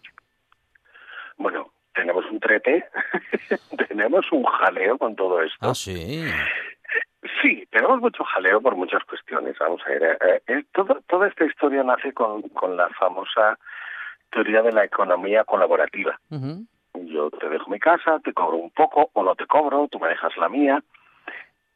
Bueno, 1.36 1.70
tenemos 1.94 2.24
un 2.30 2.40
trete, 2.40 2.84
tenemos 3.88 4.30
un 4.32 4.44
jaleo 4.44 4.96
con 4.96 5.14
todo 5.14 5.42
esto. 5.42 5.58
Ah, 5.60 5.74
sí. 5.74 6.24
Sí, 7.40 7.66
tenemos 7.70 8.00
mucho 8.00 8.24
jaleo 8.24 8.60
por 8.60 8.76
muchas 8.76 9.04
cuestiones. 9.04 9.56
Vamos 9.58 9.80
a 9.86 9.90
ver, 9.90 10.18
eh, 10.26 10.42
eh, 10.46 10.64
toda 10.72 11.28
esta 11.28 11.44
historia 11.44 11.82
nace 11.82 12.12
con, 12.12 12.42
con 12.50 12.76
la 12.76 12.88
famosa 12.90 13.58
teoría 14.30 14.62
de 14.62 14.72
la 14.72 14.84
economía 14.84 15.44
colaborativa 15.44 16.18
yo 17.12 17.30
te 17.30 17.48
dejo 17.48 17.70
mi 17.70 17.78
casa, 17.78 18.20
te 18.20 18.32
cobro 18.32 18.56
un 18.56 18.70
poco 18.70 19.10
o 19.12 19.22
no 19.22 19.34
te 19.34 19.46
cobro, 19.46 19.88
tú 19.90 19.98
me 19.98 20.08
dejas 20.08 20.36
la 20.36 20.48
mía. 20.48 20.82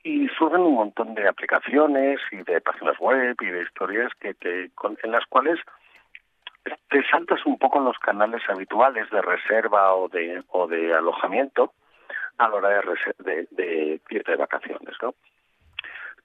Y 0.02 0.28
surgen 0.38 0.60
un 0.60 0.74
montón 0.74 1.14
de 1.14 1.28
aplicaciones 1.28 2.20
y 2.30 2.36
de 2.36 2.60
páginas 2.60 2.98
web 3.00 3.36
y 3.40 3.46
de 3.46 3.62
historias 3.62 4.12
que, 4.20 4.34
que 4.34 4.70
en 5.02 5.10
las 5.10 5.26
cuales 5.26 5.58
te 6.88 7.02
saltas 7.08 7.44
un 7.46 7.58
poco 7.58 7.80
los 7.80 7.98
canales 7.98 8.42
habituales 8.48 9.08
de 9.10 9.22
reserva 9.22 9.94
o 9.94 10.08
de, 10.08 10.42
o 10.48 10.66
de 10.66 10.94
alojamiento 10.94 11.72
a 12.38 12.48
la 12.48 12.54
hora 12.54 12.68
de, 12.68 13.48
de, 13.50 14.00
de 14.08 14.22
de 14.24 14.36
vacaciones, 14.36 14.94
¿no? 15.02 15.14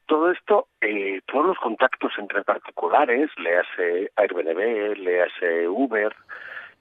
Todo 0.05 0.31
esto, 0.31 0.67
eh, 0.81 1.21
todos 1.25 1.45
los 1.45 1.57
contactos 1.57 2.11
entre 2.17 2.43
particulares, 2.43 3.29
léase 3.37 4.11
Airbnb, 4.17 4.97
léase 4.97 5.69
Uber, 5.69 6.13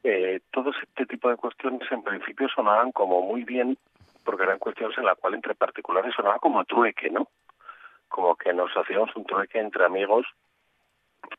eh, 0.03 0.41
todo 0.51 0.73
este 0.83 1.07
tipo 1.07 1.29
de 1.29 1.37
cuestiones 1.37 1.91
en 1.93 2.03
principio 2.03 2.49
sonaban 2.49 2.91
como 2.91 3.23
muy 3.23 3.45
bien, 3.45 3.79
porque 4.25 4.43
eran 4.43 4.59
cuestiones 4.59 4.99
en 4.99 5.05
las 5.05 5.17
cuales 5.19 5.39
entre 5.39 5.55
particulares 5.55 6.13
sonaba 6.15 6.39
como 6.39 6.65
trueque, 6.65 7.11
¿no? 7.11 7.29
Como 8.09 8.35
que 8.35 8.53
nos 8.53 8.73
hacíamos 8.77 9.15
un 9.15 9.25
trueque 9.25 9.61
entre 9.61 9.85
amigos 9.85 10.27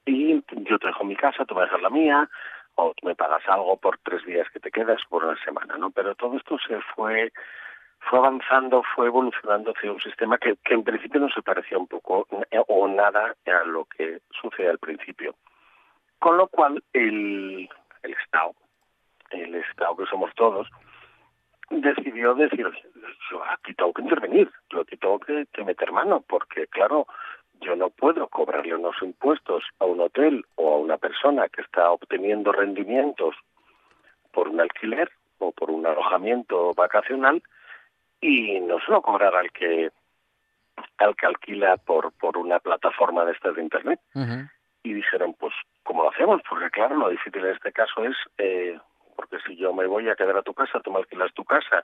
y 0.05 0.43
yo 0.69 0.79
te 0.79 0.87
dejo 0.87 1.03
mi 1.03 1.15
casa, 1.15 1.45
tú 1.45 1.55
me 1.55 1.61
dejas 1.61 1.81
la 1.81 1.89
mía, 1.89 2.29
o 2.75 2.93
me 3.03 3.15
pagas 3.15 3.43
algo 3.47 3.77
por 3.77 3.97
tres 3.99 4.25
días 4.25 4.49
que 4.51 4.59
te 4.59 4.71
quedas 4.71 5.01
por 5.09 5.25
una 5.25 5.41
semana, 5.43 5.77
¿no? 5.77 5.91
Pero 5.91 6.15
todo 6.15 6.37
esto 6.37 6.57
se 6.67 6.79
fue 6.95 7.31
fue 8.09 8.19
avanzando, 8.19 8.83
fue 8.95 9.07
evolucionando 9.07 9.71
hacia 9.71 9.91
un 9.91 10.01
sistema 10.01 10.37
que, 10.37 10.57
en 10.65 10.83
principio 10.83 11.19
no 11.19 11.29
se 11.29 11.43
parecía 11.43 11.77
un 11.77 11.87
poco 11.87 12.27
o 12.67 12.87
nada 12.87 13.35
a 13.45 13.63
lo 13.65 13.85
que 13.85 14.21
sucede 14.41 14.69
al 14.69 14.79
principio. 14.79 15.35
Con 16.17 16.37
lo 16.37 16.47
cual, 16.47 16.83
el, 16.93 17.69
el 18.03 18.13
Estado, 18.13 18.53
el 19.29 19.55
Estado 19.55 19.97
que 19.97 20.05
somos 20.07 20.33
todos, 20.35 20.67
decidió 21.69 22.35
decir, 22.35 22.67
yo 23.29 23.43
aquí 23.45 23.73
tengo 23.73 23.93
que 23.93 24.01
intervenir, 24.01 24.51
yo 24.69 24.81
aquí 24.81 24.97
tengo 24.97 25.19
que, 25.19 25.47
meter 25.63 25.91
mano, 25.91 26.23
porque 26.27 26.67
claro, 26.67 27.07
yo 27.61 27.75
no 27.75 27.89
puedo 27.89 28.27
cobrarle 28.27 28.75
unos 28.75 28.95
impuestos 29.01 29.63
a 29.79 29.85
un 29.85 30.01
hotel 30.01 30.45
o 30.55 30.73
a 30.73 30.77
una 30.77 30.97
persona 30.97 31.47
que 31.49 31.61
está 31.61 31.91
obteniendo 31.91 32.51
rendimientos 32.51 33.35
por 34.31 34.47
un 34.47 34.59
alquiler 34.59 35.09
o 35.39 35.51
por 35.51 35.71
un 35.71 35.85
alojamiento 35.85 36.73
vacacional 36.73 37.41
y 38.19 38.59
no 38.59 38.79
solo 38.79 39.01
cobrar 39.01 39.35
al 39.35 39.51
que 39.51 39.91
al 40.97 41.15
que 41.15 41.25
alquila 41.25 41.77
por 41.77 42.11
por 42.13 42.37
una 42.37 42.59
plataforma 42.59 43.25
de 43.25 43.33
estas 43.33 43.55
de 43.55 43.61
internet 43.61 43.99
y 44.83 44.93
dijeron, 44.93 45.35
pues, 45.39 45.53
¿cómo 45.83 46.03
lo 46.03 46.09
hacemos? 46.09 46.41
Porque 46.47 46.69
claro, 46.69 46.95
lo 46.95 47.09
difícil 47.09 47.45
en 47.45 47.53
este 47.53 47.71
caso 47.71 48.03
es, 48.03 48.15
eh, 48.37 48.79
porque 49.15 49.37
si 49.45 49.55
yo 49.55 49.73
me 49.73 49.85
voy 49.85 50.09
a 50.09 50.15
quedar 50.15 50.37
a 50.37 50.41
tu 50.41 50.53
casa, 50.53 50.79
tú 50.79 50.91
me 50.91 50.99
alquilas 50.99 51.33
tu 51.33 51.43
casa 51.43 51.83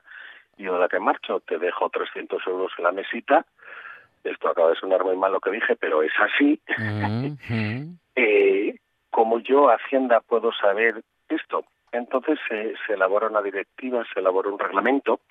y 0.58 0.64
yo 0.64 0.74
de 0.74 0.80
la 0.80 0.90
que 0.90 1.00
marcho 1.00 1.40
te 1.42 1.60
dejo 1.60 1.90
300 1.90 2.42
euros 2.48 2.72
en 2.78 2.84
la 2.84 2.92
mesita, 2.92 3.46
esto 4.32 4.50
acaba 4.50 4.70
de 4.70 4.76
sonar 4.76 5.04
muy 5.04 5.16
mal 5.16 5.32
lo 5.32 5.40
que 5.40 5.52
dije, 5.52 5.76
pero 5.76 6.04
es 6.04 6.14
así. 6.20 6.60
eh, 8.16 8.76
como 9.10 9.40
yo, 9.40 9.70
Hacienda, 9.70 10.22
puedo 10.22 10.52
saber 10.54 11.02
esto? 11.30 11.64
Entonces 11.92 12.38
se 12.50 12.94
elabora 12.94 13.28
una 13.28 13.42
directiva, 13.42 14.04
se 14.14 14.20
elabora 14.20 14.50
un 14.50 14.60
reglamento 14.60 15.22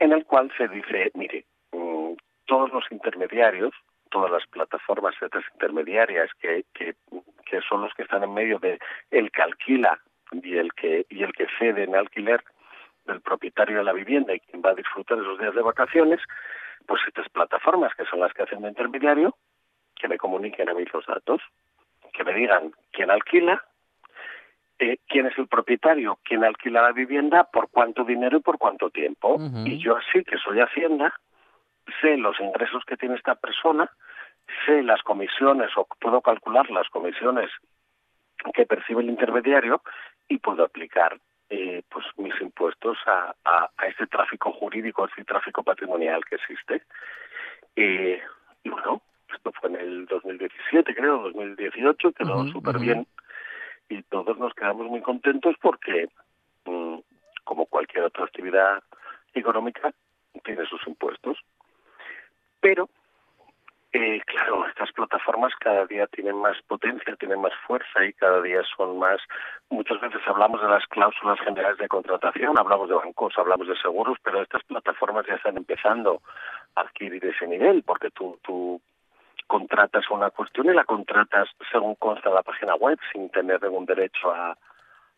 en 0.00 0.12
el 0.12 0.24
cual 0.24 0.50
se 0.56 0.66
dice, 0.68 1.10
mire, 1.14 1.44
mm, 1.72 2.14
todos 2.46 2.72
los 2.72 2.84
intermediarios, 2.90 3.72
todas 4.10 4.30
las 4.30 4.46
plataformas 4.48 5.14
estas 5.20 5.44
intermediarias 5.54 6.30
que, 6.40 6.64
que, 6.74 6.94
que, 7.48 7.60
son 7.68 7.82
los 7.82 7.94
que 7.94 8.02
están 8.02 8.24
en 8.24 8.34
medio 8.34 8.58
de 8.58 8.78
el 9.10 9.30
que 9.30 9.42
alquila 9.42 10.00
y 10.32 10.56
el 10.56 10.72
que 10.72 11.06
y 11.10 11.22
el 11.22 11.32
que 11.32 11.46
cede 11.58 11.84
en 11.84 11.94
alquiler 11.94 12.42
del 13.06 13.20
propietario 13.20 13.78
de 13.78 13.84
la 13.84 13.92
vivienda 13.92 14.34
y 14.34 14.40
quien 14.40 14.62
va 14.64 14.70
a 14.70 14.74
disfrutar 14.74 15.18
esos 15.18 15.38
días 15.38 15.54
de 15.54 15.62
vacaciones, 15.62 16.20
pues 16.86 17.00
estas 17.06 17.28
plataformas 17.28 17.94
que 17.94 18.04
son 18.04 18.20
las 18.20 18.32
que 18.32 18.42
hacen 18.42 18.62
de 18.62 18.68
intermediario, 18.68 19.36
que 19.96 20.08
me 20.08 20.18
comuniquen 20.18 20.68
a 20.68 20.74
mí 20.74 20.84
los 20.92 21.06
datos, 21.06 21.40
que 22.12 22.24
me 22.24 22.34
digan 22.34 22.72
quién 22.90 23.10
alquila, 23.10 23.62
eh, 24.78 24.98
quién 25.06 25.26
es 25.26 25.38
el 25.38 25.46
propietario, 25.46 26.18
quién 26.24 26.42
alquila 26.42 26.82
la 26.82 26.92
vivienda, 26.92 27.44
por 27.44 27.68
cuánto 27.70 28.04
dinero 28.04 28.38
y 28.38 28.40
por 28.40 28.58
cuánto 28.58 28.90
tiempo. 28.90 29.38
Y 29.64 29.78
yo 29.78 29.96
así 29.96 30.24
que 30.24 30.38
soy 30.38 30.60
Hacienda, 30.60 31.12
sé 32.00 32.16
los 32.16 32.40
ingresos 32.40 32.84
que 32.86 32.96
tiene 32.96 33.16
esta 33.16 33.34
persona, 33.34 33.90
sé 34.64 34.82
las 34.82 35.02
comisiones 35.02 35.70
o 35.76 35.86
puedo 36.00 36.20
calcular 36.22 36.70
las 36.70 36.88
comisiones 36.88 37.50
que 38.54 38.66
percibe 38.66 39.02
el 39.02 39.10
intermediario 39.10 39.82
y 40.28 40.38
puedo 40.38 40.64
aplicar 40.64 41.18
eh, 41.50 41.82
pues 41.88 42.06
mis 42.16 42.40
impuestos 42.40 42.96
a, 43.06 43.34
a, 43.44 43.86
este 43.86 44.06
tráfico 44.06 44.52
jurídico, 44.52 45.04
a 45.04 45.08
este 45.08 45.24
tráfico 45.24 45.62
patrimonial 45.62 46.24
que 46.24 46.36
existe. 46.36 46.82
Eh, 47.74 48.20
y 48.62 48.68
bueno, 48.68 49.02
esto 49.34 49.52
fue 49.52 49.70
en 49.70 49.76
el 49.76 50.06
2017, 50.06 50.94
creo, 50.94 51.22
2018, 51.22 52.12
quedó 52.12 52.46
súper 52.48 52.78
bien 52.78 53.06
y 53.88 54.02
todos 54.04 54.38
nos 54.38 54.54
quedamos 54.54 54.86
muy 54.86 55.02
contentos 55.02 55.56
porque, 55.60 56.08
mm, 56.64 56.98
como 57.44 57.66
cualquier 57.66 58.04
otra 58.04 58.24
actividad 58.24 58.82
económica, 59.34 59.92
tiene 60.44 60.64
sus 60.66 60.86
impuestos. 60.86 61.36
Pero, 62.60 62.88
eh, 63.92 64.20
claro, 64.24 64.66
estas 64.68 64.92
plataformas 64.92 65.52
cada 65.58 65.84
día 65.86 66.06
tienen 66.06 66.36
más 66.36 66.56
potencia, 66.68 67.16
tienen 67.16 67.40
más 67.40 67.52
fuerza 67.66 68.04
y 68.04 68.12
cada 68.12 68.40
día 68.40 68.62
son 68.76 68.98
más. 68.98 69.20
Muchas 69.68 70.00
veces 70.00 70.20
hablamos 70.26 70.62
de 70.62 70.68
las 70.68 70.86
cláusulas 70.86 71.40
generales 71.40 71.78
de 71.78 71.88
contratación, 71.88 72.56
hablamos 72.56 72.88
de 72.88 72.94
bancos, 72.94 73.34
hablamos 73.36 73.66
de 73.66 73.76
seguros, 73.76 74.16
pero 74.22 74.42
estas 74.42 74.62
plataformas 74.62 75.26
ya 75.26 75.34
están 75.34 75.56
empezando 75.56 76.22
a 76.76 76.82
adquirir 76.82 77.24
ese 77.24 77.48
nivel, 77.48 77.82
porque 77.82 78.10
tú, 78.10 78.38
tú 78.42 78.80
contratas 79.48 80.08
una 80.10 80.30
cuestión 80.30 80.66
y 80.66 80.74
la 80.74 80.84
contratas 80.84 81.48
según 81.72 81.96
consta 81.96 82.30
la 82.30 82.42
página 82.42 82.76
web, 82.76 82.98
sin 83.12 83.28
tener 83.30 83.60
ningún 83.60 83.86
derecho 83.86 84.30
a, 84.30 84.56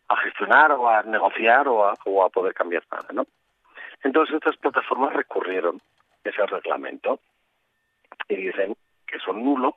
a 0.07 0.17
gestionar 0.17 0.71
o 0.71 0.89
a 0.89 1.03
negociar 1.03 1.67
o 1.67 1.85
a, 1.85 1.93
o 2.05 2.23
a 2.23 2.29
poder 2.29 2.55
cambiar 2.55 2.83
nada, 2.91 3.07
¿no? 3.13 3.27
Entonces 4.03 4.35
estas 4.35 4.57
plataformas 4.57 5.13
recurrieron 5.13 5.79
ese 6.23 6.43
reglamento 6.47 7.19
y 8.27 8.35
dicen 8.35 8.75
que 9.07 9.19
son 9.19 9.43
nulos 9.43 9.75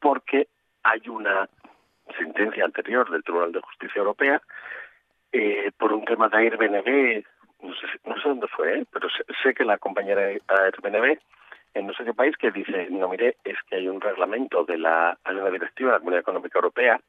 porque 0.00 0.48
hay 0.82 1.08
una 1.08 1.48
sentencia 2.18 2.64
anterior 2.64 3.10
del 3.10 3.24
Tribunal 3.24 3.52
de 3.52 3.60
Justicia 3.60 3.98
Europea 3.98 4.42
eh, 5.32 5.70
por 5.78 5.92
un 5.92 6.04
tema 6.04 6.28
de 6.28 6.36
Airbnb, 6.36 7.24
no 7.62 7.74
sé, 7.74 7.86
no 8.04 8.14
sé 8.20 8.28
dónde 8.28 8.46
fue, 8.48 8.80
¿eh? 8.80 8.84
pero 8.92 9.08
sé, 9.42 9.54
que 9.54 9.64
la 9.64 9.78
compañera 9.78 10.22
Airbnb 10.22 11.18
en 11.74 11.86
no 11.86 11.92
sé 11.94 12.04
qué 12.04 12.14
país 12.14 12.36
que 12.36 12.52
dice, 12.52 12.86
no 12.90 13.08
mire, 13.08 13.36
es 13.42 13.56
que 13.68 13.76
hay 13.76 13.88
un 13.88 14.00
reglamento 14.00 14.64
de 14.64 14.78
la, 14.78 15.18
hay 15.24 15.36
una 15.36 15.50
directiva 15.50 15.90
de 15.90 15.94
la 15.94 15.98
Comunidad 15.98 16.20
Económica 16.20 16.58
Europea 16.58 17.00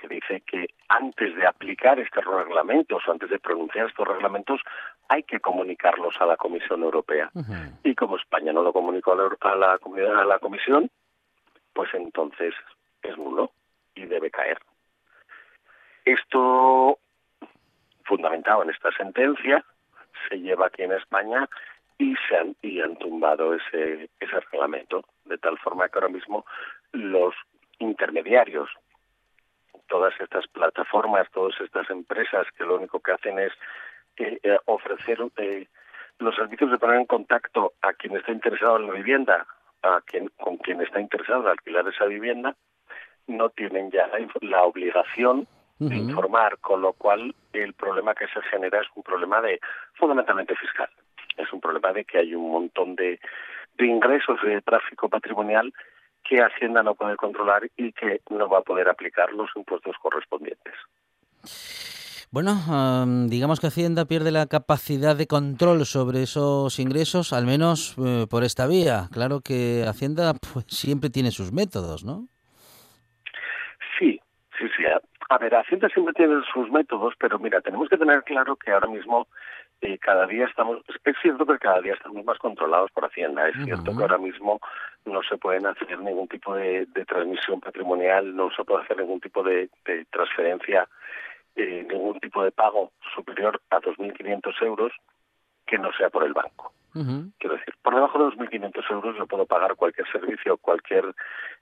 que 0.00 0.08
dice 0.08 0.42
que 0.46 0.66
antes 0.88 1.36
de 1.36 1.46
aplicar 1.46 1.98
estos 1.98 2.24
reglamentos 2.24 3.06
o 3.06 3.12
antes 3.12 3.30
de 3.30 3.38
pronunciar 3.38 3.86
estos 3.86 4.08
reglamentos 4.08 4.60
hay 5.08 5.22
que 5.22 5.40
comunicarlos 5.40 6.14
a 6.20 6.26
la 6.26 6.36
Comisión 6.36 6.82
Europea. 6.82 7.30
Y 7.84 7.94
como 7.94 8.16
España 8.16 8.52
no 8.52 8.62
lo 8.62 8.72
comunicó 8.72 9.12
a 9.12 9.16
la, 9.56 9.72
a 9.72 10.24
la 10.24 10.38
Comisión, 10.38 10.90
pues 11.72 11.92
entonces 11.94 12.54
es 13.02 13.16
nulo 13.18 13.52
y 13.94 14.06
debe 14.06 14.30
caer. 14.30 14.58
Esto, 16.04 16.98
fundamentado 18.04 18.62
en 18.62 18.70
esta 18.70 18.90
sentencia, 18.92 19.64
se 20.28 20.40
lleva 20.40 20.66
aquí 20.66 20.82
en 20.82 20.92
España 20.92 21.48
y 21.98 22.14
se 22.28 22.36
han, 22.36 22.56
y 22.62 22.80
han 22.80 22.96
tumbado 22.96 23.54
ese, 23.54 24.08
ese 24.18 24.40
reglamento, 24.40 25.04
de 25.24 25.38
tal 25.38 25.58
forma 25.58 25.88
que 25.88 25.98
ahora 25.98 26.08
mismo 26.08 26.46
los 26.92 27.34
intermediarios, 27.78 28.70
todas 29.90 30.14
estas 30.20 30.46
plataformas, 30.46 31.28
todas 31.32 31.60
estas 31.60 31.90
empresas 31.90 32.46
que 32.56 32.64
lo 32.64 32.76
único 32.76 33.00
que 33.00 33.12
hacen 33.12 33.38
es 33.38 33.52
eh, 34.16 34.38
eh, 34.42 34.58
ofrecer 34.66 35.18
eh, 35.36 35.66
los 36.18 36.34
servicios 36.36 36.70
de 36.70 36.78
poner 36.78 36.96
en 36.96 37.06
contacto 37.06 37.72
a 37.82 37.92
quien 37.92 38.16
está 38.16 38.32
interesado 38.32 38.76
en 38.76 38.86
la 38.86 38.92
vivienda, 38.92 39.46
a 39.82 40.00
quien 40.06 40.30
con 40.38 40.56
quien 40.58 40.80
está 40.80 41.00
interesado 41.00 41.42
en 41.42 41.48
alquilar 41.48 41.86
esa 41.88 42.06
vivienda, 42.06 42.54
no 43.26 43.50
tienen 43.50 43.90
ya 43.90 44.08
la, 44.40 44.62
obligación 44.62 45.46
de 45.78 45.96
informar, 45.96 46.58
con 46.58 46.82
lo 46.82 46.92
cual 46.92 47.34
el 47.54 47.72
problema 47.72 48.14
que 48.14 48.26
se 48.28 48.42
genera 48.50 48.80
es 48.80 48.86
un 48.94 49.02
problema 49.02 49.40
de 49.40 49.58
fundamentalmente 49.94 50.54
fiscal. 50.56 50.90
Es 51.38 51.50
un 51.54 51.60
problema 51.60 51.92
de 51.94 52.04
que 52.04 52.18
hay 52.18 52.34
un 52.34 52.50
montón 52.50 52.96
de, 52.96 53.18
ingresos 53.78 54.38
de 54.42 54.60
tráfico 54.60 55.08
patrimonial 55.08 55.72
que 56.24 56.40
Hacienda 56.40 56.82
no 56.82 56.94
puede 56.94 57.16
controlar 57.16 57.62
y 57.76 57.92
que 57.92 58.20
no 58.30 58.48
va 58.48 58.58
a 58.58 58.62
poder 58.62 58.88
aplicar 58.88 59.32
los 59.32 59.50
impuestos 59.56 59.96
correspondientes. 60.00 60.74
Bueno, 62.32 62.54
digamos 63.26 63.58
que 63.58 63.66
Hacienda 63.66 64.04
pierde 64.04 64.30
la 64.30 64.46
capacidad 64.46 65.16
de 65.16 65.26
control 65.26 65.84
sobre 65.84 66.22
esos 66.22 66.78
ingresos, 66.78 67.32
al 67.32 67.44
menos 67.44 67.96
eh, 67.98 68.26
por 68.30 68.44
esta 68.44 68.68
vía. 68.68 69.08
Claro 69.12 69.40
que 69.40 69.84
Hacienda 69.84 70.34
pues, 70.52 70.64
siempre 70.68 71.10
tiene 71.10 71.32
sus 71.32 71.52
métodos, 71.52 72.04
¿no? 72.04 72.28
Sí, 73.98 74.20
sí, 74.56 74.66
sí. 74.76 74.84
A 75.28 75.38
ver, 75.38 75.56
Hacienda 75.56 75.88
siempre 75.88 76.14
tiene 76.14 76.40
sus 76.52 76.70
métodos, 76.70 77.14
pero 77.18 77.40
mira, 77.40 77.60
tenemos 77.62 77.88
que 77.88 77.98
tener 77.98 78.22
claro 78.22 78.54
que 78.54 78.70
ahora 78.70 78.88
mismo 78.88 79.26
eh, 79.82 79.98
cada 79.98 80.26
día 80.26 80.44
estamos, 80.44 80.82
es 80.88 81.16
cierto 81.22 81.46
que 81.46 81.58
cada 81.58 81.80
día 81.80 81.94
estamos 81.94 82.22
más 82.24 82.38
controlados 82.38 82.90
por 82.90 83.06
Hacienda, 83.06 83.48
es 83.48 83.56
cierto 83.64 83.96
que 83.96 84.02
ahora 84.02 84.18
mismo 84.18 84.60
no 85.06 85.22
se 85.22 85.38
pueden 85.38 85.66
hacer 85.66 85.98
ningún 86.00 86.28
tipo 86.28 86.54
de, 86.54 86.86
transmisión 87.06 87.60
patrimonial, 87.60 88.36
no 88.36 88.50
se 88.50 88.62
puede 88.62 88.84
hacer 88.84 88.98
ningún 88.98 89.20
tipo 89.20 89.42
de, 89.42 89.70
transferencia, 90.10 90.86
eh, 91.56 91.86
ningún 91.90 92.20
tipo 92.20 92.44
de 92.44 92.52
pago 92.52 92.92
superior 93.14 93.60
a 93.70 93.80
2.500 93.80 94.62
euros 94.62 94.92
que 95.66 95.78
no 95.78 95.90
sea 95.92 96.10
por 96.10 96.24
el 96.24 96.34
banco. 96.34 96.72
Quiero 97.38 97.56
decir, 97.56 97.72
por 97.82 97.94
debajo 97.94 98.18
de 98.18 98.36
2.500 98.36 98.90
euros 98.90 99.16
yo 99.16 99.26
puedo 99.26 99.46
pagar 99.46 99.76
cualquier 99.76 100.10
servicio, 100.10 100.58
cualquier 100.58 101.14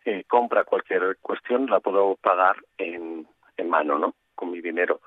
eh, 0.06 0.24
compra, 0.26 0.64
cualquier 0.64 1.18
cuestión, 1.20 1.66
la 1.66 1.80
puedo 1.80 2.16
pagar 2.16 2.56
en, 2.78 3.28
en 3.58 3.68
mano, 3.68 3.98
¿no? 3.98 4.14
Con 4.34 4.50
mi 4.50 4.60
dinero 4.60 5.00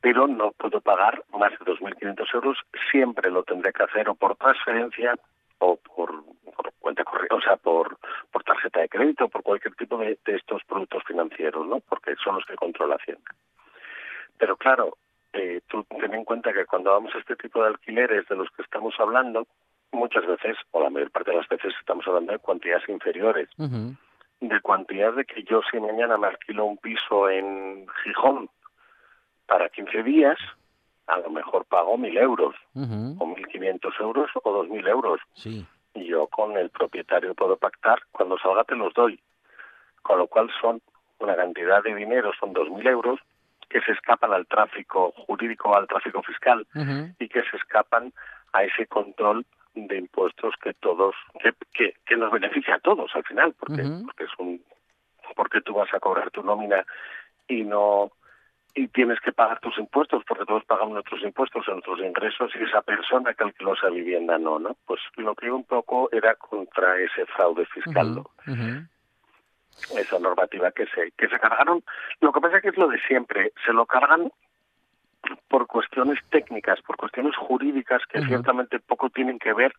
pero 0.00 0.26
no 0.26 0.52
puedo 0.52 0.80
pagar 0.80 1.24
más 1.36 1.50
de 1.52 1.58
2.500 1.58 2.34
euros, 2.34 2.58
siempre 2.90 3.30
lo 3.30 3.42
tendré 3.42 3.72
que 3.72 3.82
hacer 3.82 4.08
o 4.08 4.14
por 4.14 4.36
transferencia 4.36 5.14
o 5.58 5.76
por, 5.76 6.22
cuenta 6.78 7.04
corriente, 7.04 7.34
o 7.34 7.40
sea, 7.40 7.56
por, 7.56 7.98
por 8.30 8.44
tarjeta 8.44 8.80
de 8.80 8.88
crédito 8.88 9.24
o 9.24 9.28
por 9.28 9.42
cualquier 9.42 9.74
tipo 9.74 9.98
de, 9.98 10.18
estos 10.26 10.62
productos 10.64 11.02
financieros, 11.04 11.66
¿no? 11.66 11.80
Porque 11.80 12.14
son 12.22 12.36
los 12.36 12.44
que 12.44 12.54
controla 12.54 12.96
Hacienda. 12.96 13.34
Pero 14.38 14.56
claro, 14.56 14.96
eh, 15.32 15.60
tú 15.66 15.84
ten 15.84 16.14
en 16.14 16.24
cuenta 16.24 16.52
que 16.52 16.64
cuando 16.64 16.92
vamos 16.92 17.12
a 17.14 17.18
este 17.18 17.34
tipo 17.34 17.60
de 17.60 17.68
alquileres 17.68 18.28
de 18.28 18.36
los 18.36 18.48
que 18.50 18.62
estamos 18.62 18.94
hablando, 18.98 19.48
muchas 19.90 20.24
veces, 20.26 20.56
o 20.70 20.80
la 20.80 20.90
mayor 20.90 21.10
parte 21.10 21.32
de 21.32 21.38
las 21.38 21.48
veces, 21.48 21.74
estamos 21.80 22.06
hablando 22.06 22.32
de 22.32 22.38
cuantías 22.38 22.88
inferiores. 22.88 23.48
De 24.40 24.60
cuantía 24.60 25.10
de 25.10 25.24
que 25.24 25.42
yo 25.42 25.60
si 25.68 25.80
mañana 25.80 26.16
me 26.16 26.28
alquilo 26.28 26.66
un 26.66 26.78
piso 26.78 27.28
en 27.28 27.86
Gijón 28.04 28.48
para 29.48 29.68
15 29.70 30.02
días, 30.04 30.38
a 31.08 31.18
lo 31.18 31.30
mejor 31.30 31.64
pago 31.64 31.96
1.000 31.96 32.18
euros, 32.20 32.54
o 32.74 32.78
1.500 32.78 34.00
euros, 34.00 34.30
o 34.44 34.64
2.000 34.64 34.88
euros. 34.88 35.20
Sí. 35.32 35.66
Y 35.94 36.04
yo 36.04 36.28
con 36.28 36.56
el 36.56 36.70
propietario 36.70 37.34
puedo 37.34 37.56
pactar, 37.56 37.98
cuando 38.12 38.38
salga 38.38 38.62
te 38.64 38.76
los 38.76 38.92
doy. 38.94 39.18
Con 40.02 40.18
lo 40.18 40.26
cual 40.28 40.50
son 40.60 40.80
una 41.18 41.34
cantidad 41.34 41.82
de 41.82 41.94
dinero, 41.94 42.30
son 42.38 42.54
2.000 42.54 42.88
euros, 42.88 43.18
que 43.70 43.80
se 43.80 43.92
escapan 43.92 44.32
al 44.32 44.46
tráfico 44.46 45.12
jurídico, 45.12 45.74
al 45.74 45.88
tráfico 45.88 46.22
fiscal, 46.22 46.66
y 47.18 47.28
que 47.28 47.42
se 47.50 47.56
escapan 47.56 48.12
a 48.52 48.64
ese 48.64 48.86
control 48.86 49.44
de 49.74 49.96
impuestos 49.96 50.54
que 50.62 50.74
todos, 50.74 51.14
que, 51.72 51.94
que, 52.04 52.16
nos 52.16 52.30
beneficia 52.32 52.76
a 52.76 52.80
todos 52.80 53.10
al 53.14 53.24
final, 53.24 53.54
porque, 53.58 53.82
porque 54.04 54.24
es 54.24 54.30
un, 54.38 54.62
porque 55.36 55.60
tú 55.60 55.74
vas 55.74 55.92
a 55.94 56.00
cobrar 56.00 56.30
tu 56.30 56.42
nómina 56.42 56.84
y 57.46 57.62
no 57.62 58.10
y 58.78 58.86
tienes 58.86 59.18
que 59.20 59.32
pagar 59.32 59.58
tus 59.58 59.76
impuestos 59.76 60.22
porque 60.24 60.44
todos 60.44 60.64
pagamos 60.64 60.94
nuestros 60.94 61.20
impuestos 61.22 61.66
en 61.66 61.74
nuestros 61.74 61.98
ingresos 61.98 62.52
y 62.54 62.62
esa 62.62 62.80
persona 62.80 63.34
que 63.34 63.42
alquiló 63.42 63.74
esa 63.74 63.88
vivienda 63.88 64.38
no, 64.38 64.60
¿no? 64.60 64.76
Pues 64.86 65.00
lo 65.16 65.34
que 65.34 65.50
un 65.50 65.64
poco 65.64 66.08
era 66.12 66.36
contra 66.36 66.96
ese 67.00 67.26
fraude 67.26 67.66
fiscal, 67.66 68.22
Esa 69.96 70.18
normativa 70.20 70.70
que 70.70 70.86
se 70.86 71.10
que 71.16 71.28
se 71.28 71.38
cargaron. 71.40 71.82
Lo 72.20 72.32
que 72.32 72.40
pasa 72.40 72.58
es 72.58 72.62
que 72.62 72.68
es 72.68 72.78
lo 72.78 72.86
de 72.86 73.00
siempre, 73.00 73.52
se 73.66 73.72
lo 73.72 73.84
cargan 73.84 74.30
por 75.48 75.66
cuestiones 75.66 76.20
técnicas, 76.30 76.80
por 76.82 76.96
cuestiones 76.96 77.34
jurídicas 77.36 78.02
que 78.06 78.22
ciertamente 78.26 78.78
poco 78.78 79.10
tienen 79.10 79.40
que 79.40 79.52
ver 79.52 79.72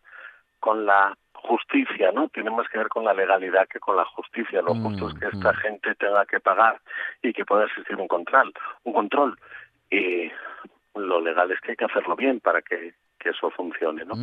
con 0.58 0.84
la 0.84 1.16
justicia, 1.42 2.12
¿no? 2.12 2.28
Tiene 2.28 2.50
más 2.50 2.68
que 2.68 2.78
ver 2.78 2.88
con 2.88 3.04
la 3.04 3.14
legalidad 3.14 3.68
que 3.68 3.80
con 3.80 3.96
la 3.96 4.04
justicia. 4.04 4.62
Lo 4.62 4.74
justo 4.74 5.08
es 5.08 5.14
que 5.14 5.26
esta 5.26 5.54
gente 5.54 5.94
tenga 5.96 6.24
que 6.26 6.40
pagar 6.40 6.80
y 7.22 7.32
que 7.32 7.44
pueda 7.44 7.64
existir 7.64 7.96
un 7.96 8.08
control. 8.08 8.52
Un 8.84 8.92
control. 8.92 9.38
Y 9.90 10.30
lo 10.94 11.20
legal 11.20 11.50
es 11.50 11.60
que 11.60 11.72
hay 11.72 11.76
que 11.76 11.84
hacerlo 11.84 12.16
bien 12.16 12.40
para 12.40 12.62
que, 12.62 12.94
eso 13.22 13.50
funcione, 13.50 14.02
¿no? 14.06 14.14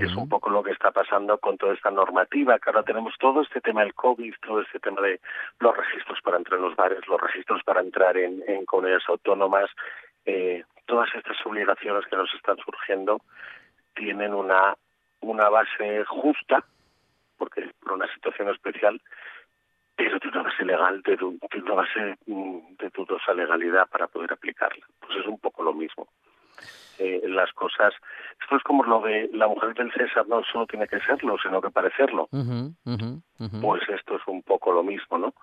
Es 0.00 0.16
un 0.16 0.28
poco 0.30 0.48
lo 0.48 0.62
que 0.62 0.72
está 0.72 0.90
pasando 0.90 1.36
con 1.36 1.58
toda 1.58 1.74
esta 1.74 1.90
normativa, 1.90 2.58
que 2.58 2.70
ahora 2.70 2.82
tenemos 2.82 3.14
todo 3.18 3.42
este 3.42 3.60
tema 3.60 3.82
del 3.82 3.92
COVID, 3.92 4.34
todo 4.40 4.62
este 4.62 4.80
tema 4.80 5.02
de 5.02 5.20
los 5.60 5.76
registros 5.76 6.20
para 6.22 6.38
entrar 6.38 6.58
en 6.58 6.64
los 6.64 6.74
bares, 6.74 7.06
los 7.06 7.20
registros 7.20 7.62
para 7.64 7.82
entrar 7.82 8.16
en, 8.16 8.42
en 8.48 8.64
comunidades 8.64 9.04
autónomas, 9.08 9.68
eh, 10.24 10.64
todas 10.86 11.14
estas 11.14 11.36
obligaciones 11.44 12.06
que 12.06 12.16
nos 12.16 12.32
están 12.34 12.56
surgiendo 12.58 13.20
tienen 13.94 14.34
una 14.34 14.74
una 15.30 15.48
base 15.48 16.04
justa, 16.04 16.64
porque 17.36 17.70
por 17.80 17.92
una 17.92 18.12
situación 18.14 18.48
especial, 18.50 19.00
pero 19.96 20.18
tiene 20.20 20.38
una 20.38 20.50
base 20.50 20.64
legal, 20.64 21.02
de, 21.02 21.24
una 21.24 21.74
base 21.74 22.16
mm, 22.26 22.76
de 22.78 22.90
dudosa 22.90 23.32
legalidad 23.34 23.88
para 23.88 24.06
poder 24.06 24.32
aplicarla. 24.32 24.84
Pues 25.00 25.18
es 25.18 25.26
un 25.26 25.38
poco 25.38 25.62
lo 25.62 25.72
mismo. 25.72 26.08
Eh, 26.98 27.22
las 27.26 27.52
cosas, 27.52 27.92
esto 28.40 28.56
es 28.56 28.62
como 28.62 28.84
lo 28.84 29.00
de 29.00 29.28
la 29.32 29.48
mujer 29.48 29.74
del 29.74 29.92
César, 29.92 30.28
no 30.28 30.42
solo 30.44 30.66
tiene 30.66 30.86
que 30.86 31.00
serlo, 31.00 31.36
sino 31.42 31.60
que 31.60 31.70
parecerlo. 31.70 32.28
Pues 33.60 33.82
esto 33.88 34.16
es 34.16 34.22
un 34.26 34.42
poco 34.42 34.72
lo 34.72 34.84
mismo, 34.84 35.18
¿no? 35.18 35.34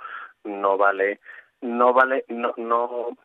No 0.46 0.78
vale, 0.78 1.20
no 1.60 1.94
vale, 1.94 2.24
no, 2.30 2.54
no, 2.56 3.18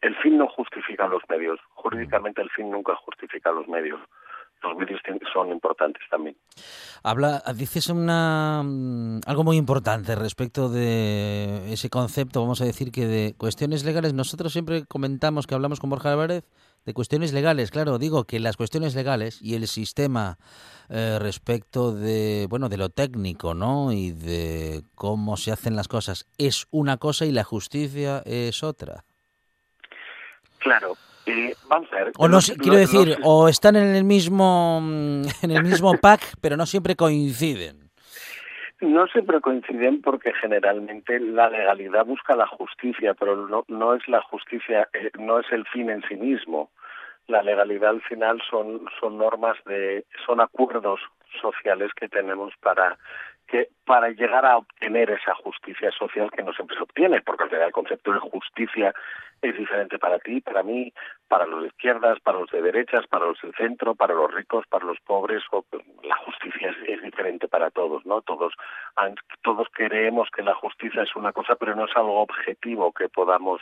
el 0.00 0.16
fin 0.16 0.38
no 0.38 0.48
justifica 0.48 1.06
los 1.08 1.22
medios. 1.28 1.60
Jurídicamente 1.74 2.40
el 2.40 2.50
fin 2.50 2.70
nunca 2.70 2.94
justifica 2.96 3.52
los 3.52 3.68
medios 3.68 4.00
los 4.62 4.76
medios 4.76 5.00
son 5.32 5.50
importantes 5.50 6.02
también. 6.10 6.36
Habla, 7.02 7.42
dices 7.54 7.88
una 7.88 8.62
mm, 8.64 9.20
algo 9.26 9.44
muy 9.44 9.56
importante 9.56 10.14
respecto 10.14 10.68
de 10.68 11.72
ese 11.72 11.90
concepto, 11.90 12.40
vamos 12.40 12.60
a 12.60 12.64
decir 12.64 12.90
que 12.90 13.06
de 13.06 13.34
cuestiones 13.36 13.84
legales. 13.84 14.14
Nosotros 14.14 14.52
siempre 14.52 14.84
comentamos 14.86 15.46
que 15.46 15.54
hablamos 15.54 15.80
con 15.80 15.90
Borja 15.90 16.12
Álvarez 16.12 16.44
de 16.84 16.94
cuestiones 16.94 17.32
legales. 17.32 17.70
Claro, 17.70 17.98
digo 17.98 18.24
que 18.24 18.40
las 18.40 18.56
cuestiones 18.56 18.94
legales 18.94 19.40
y 19.42 19.54
el 19.54 19.66
sistema 19.66 20.38
eh, 20.88 21.18
respecto 21.20 21.92
de 21.92 22.46
bueno 22.48 22.68
de 22.68 22.78
lo 22.78 22.88
técnico, 22.88 23.54
¿no? 23.54 23.92
Y 23.92 24.12
de 24.12 24.82
cómo 24.94 25.36
se 25.36 25.52
hacen 25.52 25.76
las 25.76 25.88
cosas 25.88 26.26
es 26.38 26.66
una 26.70 26.96
cosa 26.96 27.26
y 27.26 27.32
la 27.32 27.44
justicia 27.44 28.22
es 28.24 28.62
otra. 28.62 29.04
Claro, 30.58 30.96
vamos 31.68 31.92
a 31.92 31.96
ver. 31.96 32.12
O 32.18 32.28
no, 32.28 32.38
quiero 32.58 32.76
decir, 32.76 33.16
o 33.22 33.48
están 33.48 33.76
en 33.76 33.94
el 33.94 34.04
mismo 34.04 34.80
en 35.42 35.50
el 35.50 35.62
mismo 35.62 35.94
pack, 36.00 36.20
pero 36.40 36.56
no 36.56 36.66
siempre 36.66 36.96
coinciden. 36.96 37.88
No 38.80 39.08
siempre 39.08 39.40
coinciden 39.40 40.02
porque 40.02 40.32
generalmente 40.34 41.18
la 41.18 41.50
legalidad 41.50 42.06
busca 42.06 42.36
la 42.36 42.46
justicia, 42.46 43.14
pero 43.14 43.48
no, 43.48 43.64
no 43.66 43.94
es 43.94 44.06
la 44.06 44.22
justicia, 44.22 44.88
eh, 44.92 45.10
no 45.18 45.40
es 45.40 45.46
el 45.50 45.66
fin 45.66 45.90
en 45.90 46.02
sí 46.08 46.14
mismo. 46.14 46.70
La 47.26 47.42
legalidad 47.42 47.90
al 47.90 48.02
final 48.02 48.40
son, 48.48 48.86
son 49.00 49.18
normas 49.18 49.56
de, 49.66 50.06
son 50.24 50.40
acuerdos, 50.40 51.00
sociales 51.40 51.90
que 51.94 52.08
tenemos 52.08 52.52
para 52.60 52.98
que 53.46 53.68
para 53.86 54.10
llegar 54.10 54.44
a 54.44 54.58
obtener 54.58 55.10
esa 55.10 55.34
justicia 55.34 55.90
social 55.92 56.30
que 56.30 56.42
no 56.42 56.52
siempre 56.52 56.76
se 56.76 56.82
obtiene, 56.82 57.22
porque 57.22 57.44
al 57.44 57.50
final 57.50 57.66
el 57.66 57.72
concepto 57.72 58.12
de 58.12 58.18
justicia 58.18 58.94
es 59.42 59.56
diferente 59.56 59.98
para 59.98 60.18
ti, 60.18 60.40
para 60.40 60.62
mí, 60.62 60.92
para 61.28 61.46
los 61.46 61.62
de 61.62 61.68
izquierdas, 61.68 62.18
para 62.20 62.38
los 62.38 62.50
de 62.50 62.62
derechas, 62.62 63.06
para 63.06 63.26
los 63.26 63.40
del 63.40 63.54
centro, 63.54 63.94
para 63.94 64.14
los 64.14 64.32
ricos, 64.32 64.66
para 64.68 64.84
los 64.84 64.98
pobres, 65.00 65.42
o, 65.52 65.64
la 66.02 66.16
justicia 66.16 66.74
es, 66.86 67.02
diferente 67.02 67.48
para 67.48 67.70
todos, 67.70 68.04
¿no? 68.06 68.20
Todos, 68.22 68.54
todos 69.42 69.68
creemos 69.72 70.28
que 70.30 70.42
la 70.42 70.54
justicia 70.54 71.02
es 71.02 71.14
una 71.16 71.32
cosa, 71.32 71.56
pero 71.56 71.74
no 71.74 71.86
es 71.86 71.96
algo 71.96 72.20
objetivo 72.20 72.92
que 72.92 73.08
podamos, 73.08 73.60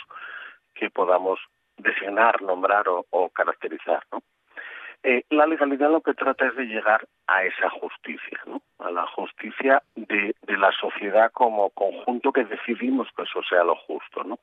que 0.74 0.90
podamos 0.90 1.38
designar, 1.76 2.42
nombrar 2.42 2.86
o, 2.88 3.28
caracterizar. 3.30 4.02
Eh, 5.02 5.22
la 5.30 5.46
legalidad 5.46 5.90
lo 5.90 6.00
que 6.00 6.14
trata 6.14 6.46
es 6.46 6.56
de 6.56 6.64
llegar 6.64 7.06
a 7.26 7.44
esa 7.44 7.70
justicia, 7.70 8.40
¿no? 8.46 8.62
a 8.78 8.90
la 8.90 9.06
justicia 9.06 9.82
de, 9.94 10.34
de, 10.42 10.58
la 10.58 10.72
sociedad 10.72 11.30
como 11.32 11.70
conjunto 11.70 12.32
que 12.32 12.44
decidimos 12.44 13.08
que 13.16 13.22
eso 13.22 13.40
sea 13.48 13.62
lo 13.62 13.76
justo. 13.76 14.24
¿no? 14.24 14.38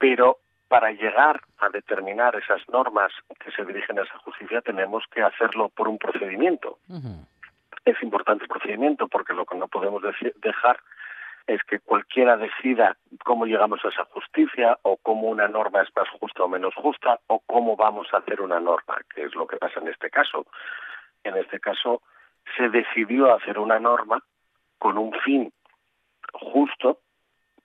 Pero 0.00 0.38
para 0.66 0.90
llegar 0.90 1.40
a 1.58 1.68
determinar 1.68 2.34
esas 2.34 2.66
normas 2.68 3.12
que 3.38 3.52
se 3.52 3.64
dirigen 3.64 3.98
a 3.98 4.02
esa 4.02 4.18
justicia 4.18 4.60
tenemos 4.62 5.04
que 5.12 5.22
hacerlo 5.22 5.68
por 5.68 5.88
un 5.88 5.98
procedimiento. 5.98 6.78
Es 7.84 8.02
importante 8.02 8.44
el 8.44 8.48
procedimiento 8.48 9.06
porque 9.06 9.34
lo 9.34 9.44
que 9.44 9.56
no 9.56 9.68
podemos 9.68 10.02
dejar 10.36 10.80
es 11.46 11.62
que 11.64 11.80
cualquiera 11.80 12.36
decida 12.36 12.96
cómo 13.24 13.44
llegamos 13.46 13.84
a 13.84 13.88
esa 13.88 14.04
justicia 14.06 14.78
o 14.82 14.96
cómo 14.96 15.28
una 15.28 15.48
norma 15.48 15.82
es 15.82 15.88
más 15.96 16.08
justa 16.20 16.44
o 16.44 16.48
menos 16.48 16.74
justa 16.76 17.18
o 17.26 17.40
cómo 17.40 17.76
vamos 17.76 18.06
a 18.12 18.18
hacer 18.18 18.40
una 18.40 18.60
norma, 18.60 18.96
que 19.14 19.24
es 19.24 19.34
lo 19.34 19.46
que 19.46 19.56
pasa 19.56 19.80
en 19.80 19.88
este 19.88 20.08
caso. 20.08 20.46
En 21.24 21.36
este 21.36 21.60
caso 21.60 22.02
se 22.56 22.68
decidió 22.68 23.34
hacer 23.34 23.58
una 23.58 23.78
norma 23.78 24.22
con 24.78 24.96
un 24.96 25.12
fin 25.24 25.52
justo, 26.32 27.00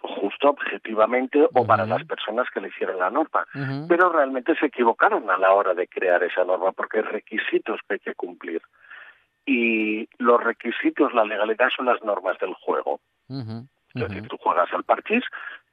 justo 0.01 0.49
objetivamente 0.49 1.47
o 1.53 1.65
para 1.65 1.85
las 1.85 2.03
personas 2.05 2.47
que 2.53 2.61
le 2.61 2.69
hicieron 2.69 2.99
la 2.99 3.09
norma, 3.09 3.45
pero 3.87 4.11
realmente 4.11 4.55
se 4.55 4.67
equivocaron 4.67 5.29
a 5.29 5.37
la 5.37 5.53
hora 5.53 5.73
de 5.73 5.87
crear 5.87 6.23
esa 6.23 6.43
norma 6.43 6.71
porque 6.71 6.99
hay 6.99 7.03
requisitos 7.03 7.79
que 7.87 7.95
hay 7.95 7.99
que 7.99 8.15
cumplir. 8.15 8.61
Y 9.45 10.09
los 10.17 10.43
requisitos, 10.43 11.13
la 11.13 11.23
legalidad 11.23 11.69
son 11.75 11.85
las 11.85 12.03
normas 12.03 12.37
del 12.39 12.53
juego. 12.55 12.99
Es 13.29 14.09
decir, 14.09 14.27
tú 14.27 14.37
juegas 14.37 14.71
al 14.73 14.83
parchís 14.83 15.23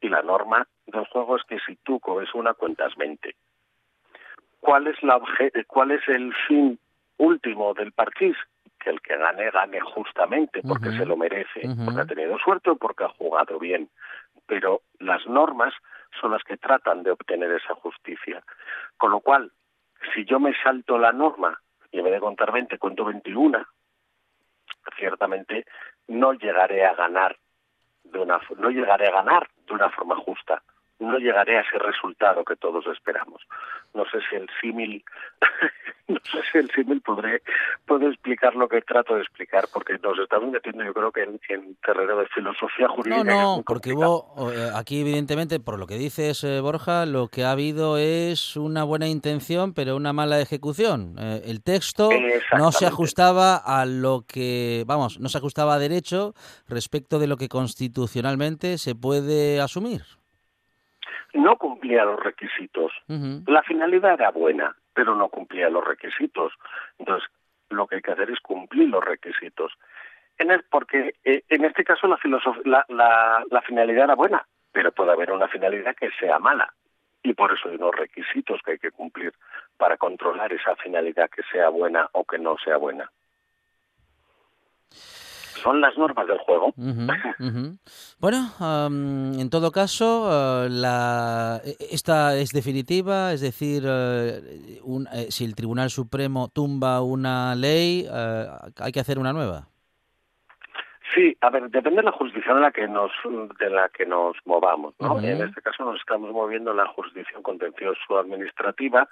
y 0.00 0.08
la 0.08 0.22
norma 0.22 0.66
del 0.86 1.06
juego 1.06 1.36
es 1.36 1.42
que 1.44 1.58
si 1.66 1.76
tú 1.76 1.98
coges 2.00 2.32
una, 2.34 2.54
cuentas 2.54 2.94
20. 2.96 3.34
¿Cuál 4.60 4.86
es, 4.86 5.02
la 5.02 5.20
¿Cuál 5.66 5.90
es 5.90 6.06
el 6.08 6.32
fin 6.46 6.78
último 7.16 7.74
del 7.74 7.92
parchís? 7.92 8.36
Que 8.82 8.90
el 8.90 9.00
que 9.00 9.16
gane, 9.16 9.50
gane 9.50 9.80
justamente, 9.80 10.60
porque 10.66 10.90
se 10.90 11.06
lo 11.06 11.16
merece, 11.16 11.62
porque 11.84 12.00
ha 12.00 12.06
tenido 12.06 12.36
suerte 12.38 12.70
o 12.70 12.76
porque 12.76 13.04
ha 13.04 13.08
jugado 13.08 13.58
bien. 13.58 13.88
Pero 14.46 14.82
las 14.98 15.24
normas 15.26 15.72
son 16.20 16.32
las 16.32 16.42
que 16.42 16.56
tratan 16.56 17.02
de 17.02 17.12
obtener 17.12 17.50
esa 17.52 17.74
justicia. 17.74 18.42
Con 18.96 19.12
lo 19.12 19.20
cual, 19.20 19.52
si 20.14 20.24
yo 20.24 20.40
me 20.40 20.52
salto 20.62 20.98
la 20.98 21.12
norma 21.12 21.60
y 21.92 21.98
en 21.98 22.04
vez 22.04 22.14
de 22.14 22.20
contar 22.20 22.50
20 22.50 22.76
cuento 22.78 23.04
21, 23.04 23.64
ciertamente 24.98 25.64
no 26.08 26.32
llegaré 26.32 26.84
a 26.84 26.94
ganar 26.94 27.36
de 28.02 28.18
una 28.18 28.40
no 28.58 28.70
llegaré 28.70 29.08
a 29.08 29.12
ganar 29.12 29.48
de 29.66 29.74
una 29.74 29.90
forma 29.90 30.16
justa 30.16 30.60
no 31.02 31.18
llegaré 31.18 31.58
a 31.58 31.62
ese 31.62 31.78
resultado 31.78 32.44
que 32.44 32.56
todos 32.56 32.86
esperamos. 32.86 33.42
No 33.94 34.04
sé 34.06 34.20
si 34.28 34.36
el 34.36 34.48
símil, 34.60 35.04
no 36.14 36.20
sé 36.30 36.38
si 36.50 36.58
el 36.58 36.70
símil 36.70 37.00
podré, 37.00 37.42
puedo 37.86 38.08
explicar 38.08 38.54
lo 38.54 38.68
que 38.68 38.80
trato 38.82 39.14
de 39.14 39.22
explicar, 39.22 39.64
porque 39.72 39.94
nos 40.02 40.18
estamos 40.18 40.50
metiendo 40.50 40.84
yo 40.84 40.92
creo 40.92 41.12
que 41.12 41.22
en, 41.22 41.76
terreno 41.84 42.16
de 42.16 42.26
filosofía 42.26 42.88
jurídica. 42.88 43.24
No, 43.24 43.56
no, 43.56 43.62
porque 43.66 43.92
hubo, 43.92 44.52
eh, 44.52 44.70
aquí 44.74 45.00
evidentemente, 45.00 45.60
por 45.60 45.78
lo 45.78 45.86
que 45.86 45.96
dices 45.96 46.44
eh, 46.44 46.60
Borja, 46.60 47.06
lo 47.06 47.28
que 47.28 47.44
ha 47.44 47.52
habido 47.52 47.98
es 47.98 48.56
una 48.56 48.84
buena 48.84 49.08
intención, 49.08 49.74
pero 49.74 49.96
una 49.96 50.12
mala 50.12 50.40
ejecución. 50.40 51.16
Eh, 51.18 51.42
el 51.46 51.62
texto 51.62 52.10
no 52.58 52.72
se 52.72 52.86
ajustaba 52.86 53.56
a 53.56 53.86
lo 53.86 54.24
que, 54.26 54.84
vamos, 54.86 55.18
no 55.20 55.28
se 55.28 55.38
ajustaba 55.38 55.74
a 55.74 55.78
derecho 55.78 56.34
respecto 56.68 57.18
de 57.18 57.26
lo 57.26 57.36
que 57.36 57.48
constitucionalmente 57.48 58.78
se 58.78 58.94
puede 58.94 59.60
asumir 59.60 60.02
no 61.34 61.56
cumplía 61.56 62.04
los 62.04 62.20
requisitos. 62.20 62.92
La 63.46 63.62
finalidad 63.62 64.14
era 64.14 64.30
buena, 64.30 64.76
pero 64.94 65.14
no 65.14 65.28
cumplía 65.28 65.68
los 65.70 65.84
requisitos. 65.84 66.52
Entonces, 66.98 67.28
lo 67.70 67.86
que 67.86 67.96
hay 67.96 68.02
que 68.02 68.12
hacer 68.12 68.30
es 68.30 68.40
cumplir 68.40 68.88
los 68.88 69.04
requisitos. 69.04 69.72
Porque 70.70 71.14
eh, 71.24 71.44
en 71.48 71.64
este 71.64 71.84
caso 71.84 72.08
la, 72.08 72.84
la, 72.88 73.62
finalidad 73.62 74.04
era 74.04 74.14
buena, 74.14 74.44
pero 74.72 74.90
puede 74.90 75.12
haber 75.12 75.30
una 75.30 75.48
finalidad 75.48 75.94
que 75.94 76.10
sea 76.18 76.38
mala. 76.38 76.72
Y 77.22 77.34
por 77.34 77.52
eso 77.52 77.68
hay 77.68 77.76
unos 77.76 77.94
requisitos 77.94 78.60
que 78.64 78.72
hay 78.72 78.78
que 78.78 78.90
cumplir 78.90 79.32
para 79.76 79.96
controlar 79.96 80.52
esa 80.52 80.74
finalidad 80.76 81.30
que 81.30 81.42
sea 81.52 81.68
buena 81.68 82.08
o 82.12 82.24
que 82.24 82.38
no 82.38 82.56
sea 82.58 82.76
buena 82.76 83.08
son 85.62 85.80
las 85.80 85.96
normas 85.96 86.26
del 86.26 86.38
juego. 86.38 86.72
Bueno, 88.18 88.38
en 88.60 89.50
todo 89.50 89.72
caso, 89.72 90.28
uh, 90.28 90.68
la, 90.68 91.60
esta 91.90 92.36
es 92.36 92.50
definitiva, 92.50 93.32
es 93.32 93.40
decir, 93.40 93.82
uh, 93.84 94.40
un, 94.84 95.08
eh, 95.12 95.26
si 95.30 95.44
el 95.44 95.56
Tribunal 95.56 95.90
Supremo 95.90 96.48
tumba 96.48 97.02
una 97.02 97.54
ley, 97.56 98.06
uh, 98.08 98.70
hay 98.78 98.92
que 98.92 99.00
hacer 99.00 99.18
una 99.18 99.32
nueva. 99.32 99.66
Sí, 101.14 101.36
a 101.42 101.50
ver, 101.50 101.68
depende 101.68 102.00
de 102.00 102.04
la 102.04 102.12
jurisdicción 102.12 102.56
en 102.56 102.62
la 102.62 102.70
que 102.70 102.88
nos 102.88 103.10
de 103.58 103.68
la 103.68 103.90
que 103.90 104.06
nos 104.06 104.34
movamos, 104.46 104.94
¿no? 104.98 105.20
En 105.20 105.42
este 105.42 105.60
caso 105.60 105.84
nos 105.84 106.00
estamos 106.00 106.32
moviendo 106.32 106.70
en 106.70 106.78
la 106.78 106.86
jurisdicción 106.86 107.42
contencioso 107.42 108.18
administrativa, 108.18 109.06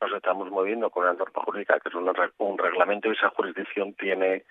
nos 0.00 0.12
estamos 0.12 0.50
moviendo 0.50 0.90
con 0.90 1.04
una 1.04 1.12
norma 1.12 1.42
jurídica 1.44 1.78
que 1.78 1.90
es 1.90 1.94
un 1.94 2.58
reglamento 2.58 3.08
y 3.08 3.12
esa 3.12 3.28
jurisdicción 3.30 3.94
tiene 3.94 4.44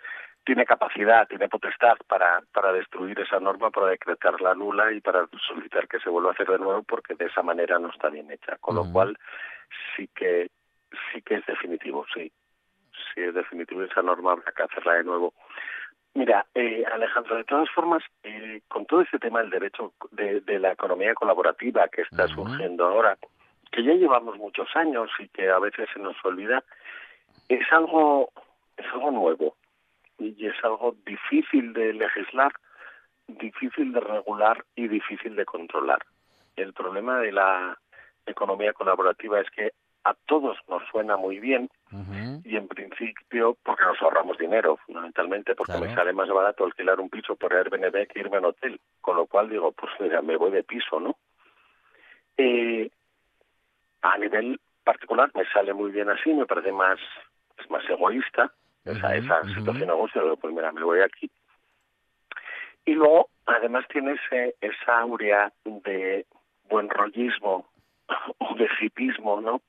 tiene 0.46 0.66
capacidad, 0.66 1.28
tiene 1.28 1.48
potestad 1.48 1.96
para, 2.08 2.42
para 2.54 2.74
destruir 2.74 3.20
esa 3.20 3.40
norma, 3.40 3.72
para 3.72 3.88
decretarla 3.88 4.56
nula 4.56 4.92
y 4.92 5.00
para 5.00 5.28
solicitar 5.48 5.88
que 5.88 6.00
se 6.00 6.10
vuelva 6.10 6.30
a 6.30 6.34
hacer 6.34 6.48
de 6.48 6.60
nuevo 6.60 6.84
porque 6.84 7.16
de 7.16 7.26
esa 7.26 7.42
manera 7.42 7.80
no 7.80 7.90
está 7.90 8.10
bien 8.10 8.30
hecha. 8.32 8.58
Con 8.58 8.76
lo 8.76 8.86
cual 8.92 9.18
sí 9.96 10.10
que 10.14 10.50
sí 11.12 11.22
que 11.22 11.36
es 11.36 11.46
definitivo, 11.46 12.06
sí. 12.14 12.32
Sí 13.14 13.22
es 13.22 13.34
definitivo 13.34 13.84
esa 13.84 14.02
norma 14.02 14.34
habrá 14.34 14.52
que 14.52 14.64
hacerla 14.64 14.94
de 14.94 15.04
nuevo. 15.04 15.34
Mira, 16.16 16.46
eh, 16.54 16.84
Alejandro, 16.92 17.38
de 17.38 17.44
todas 17.44 17.70
formas, 17.72 18.04
eh, 18.24 18.62
con 18.68 18.86
todo 18.86 19.02
ese 19.02 19.18
tema 19.18 19.40
del 19.42 19.50
derecho 19.50 19.94
de, 20.12 20.42
de 20.42 20.60
la 20.60 20.74
economía 20.74 21.16
colaborativa 21.16 21.88
que 21.88 22.02
está 22.04 22.28
surgiendo 22.28 22.86
ahora, 22.86 23.18
que 23.72 23.84
ya 23.84 23.94
llevamos 23.94 24.38
muchos 24.38 24.68
años 24.76 25.10
y 25.18 25.28
que 25.30 25.50
a 25.50 25.58
veces 25.58 25.90
se 25.92 26.00
nos 26.00 26.16
olvida, 26.24 26.64
es 27.50 27.66
algo 27.72 28.30
es 28.78 28.86
algo 28.94 29.12
nuevo 29.12 29.56
y 30.38 30.48
es 30.48 30.56
algo 30.64 30.96
difícil 31.06 31.74
de 31.74 31.94
legislar, 31.94 32.52
difícil 33.28 33.94
de 33.94 34.00
regular 34.00 34.64
y 34.76 34.88
difícil 34.88 35.36
de 35.36 35.46
controlar. 35.46 36.00
El 36.56 36.74
problema 36.74 37.20
de 37.20 37.32
la 37.32 37.78
economía 38.26 38.74
colaborativa 38.74 39.40
es 39.40 39.50
que 39.52 39.72
a 40.04 40.14
todos 40.26 40.58
nos 40.68 40.84
suena 40.90 41.16
muy 41.16 41.40
bien 41.40 41.70
y 42.44 42.58
en 42.58 42.68
principio 42.68 43.58
porque 43.64 43.84
nos 43.84 44.02
ahorramos 44.02 44.38
dinero, 44.38 44.78
fundamentalmente 44.86 45.56
porque 45.56 45.78
me 45.78 45.94
sale 45.96 46.12
más 46.12 46.28
barato 46.28 46.66
alquilar 46.66 47.00
un 47.00 47.10
piso 47.10 47.36
por 47.36 47.54
Airbnb 47.54 48.08
que 48.08 48.20
irme 48.20 48.38
en 48.38 48.46
hotel, 48.46 48.80
con 49.00 49.16
lo 49.16 49.28
cual 49.28 49.50
digo, 49.50 49.72
pues 49.72 49.92
mira, 50.00 50.22
me 50.22 50.36
voy 50.36 50.52
de 50.52 50.64
piso, 50.64 51.00
¿no? 51.00 51.16
Eh, 52.36 52.90
a 54.02 54.18
nivel 54.18 54.60
particular 54.84 55.32
me 55.36 55.46
sale 55.52 55.74
muy 55.74 55.92
bien 55.92 56.10
así, 56.10 56.34
me 56.34 56.46
parece 56.46 56.72
más, 56.72 57.00
es 57.58 57.70
más 57.70 57.88
egoísta, 57.90 58.52
esa, 58.86 59.16
esa 59.16 59.44
situación 59.56 59.90
angustia, 59.90 60.22
pues 60.40 60.54
mira, 60.54 60.72
me 60.72 60.84
voy 60.84 61.00
aquí. 61.02 61.30
Y 62.86 62.94
luego, 62.94 63.30
además, 63.46 63.86
tiene 63.88 64.20
esa 64.60 65.00
aurea 65.00 65.52
de 65.64 66.26
buen 66.70 66.90
rollismo 66.90 67.68
o 68.40 68.56
de 68.56 68.68
hipismo, 68.82 69.40
¿no? 69.40 69.62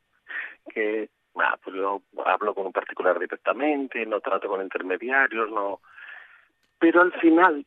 Que, 0.73 1.09
ah, 1.37 1.57
pues 1.63 1.77
yo 1.77 2.03
hablo 2.25 2.55
con 2.55 2.67
un 2.67 2.73
particular 2.73 3.19
directamente, 3.19 4.05
no 4.05 4.21
trato 4.21 4.49
con 4.49 4.63
intermediarios, 4.63 5.51
no. 5.51 5.81
Pero 6.79 7.03
al 7.03 7.13
final, 7.13 7.65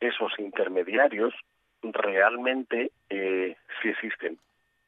esos 0.00 0.32
intermediarios 0.38 1.34
realmente 1.82 2.92
eh, 3.08 3.56
sí 3.80 3.88
existen 3.88 4.38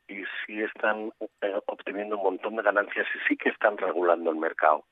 y 0.07 0.23
sí 0.45 0.61
están 0.61 1.13
eh, 1.41 1.59
obteniendo 1.67 2.19
un 2.19 2.25
montón 2.25 2.57
de 2.57 2.63
ganancias 2.63 3.07
y 3.15 3.29
sí 3.29 3.37
que 3.37 3.49
están 3.49 3.79
regulando 3.79 4.31
el 4.31 4.37
mercado 4.37 4.85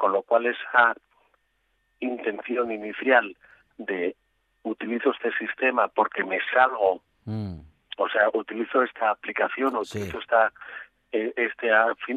con 0.00 0.12
lo 0.12 0.22
cual 0.22 0.46
esa 0.46 0.94
intención 2.00 2.72
inicial 2.72 3.36
de 3.76 4.16
utilizo 4.62 5.10
este 5.10 5.30
sistema 5.36 5.88
porque 5.88 6.24
me 6.24 6.38
salgo, 6.50 7.02
mm. 7.26 7.60
o 7.98 8.08
sea, 8.08 8.30
utilizo 8.32 8.82
esta 8.82 9.10
aplicación, 9.10 9.76
utilizo 9.76 10.18
esta 10.18 10.52
eh, 11.12 11.34
este 11.36 11.68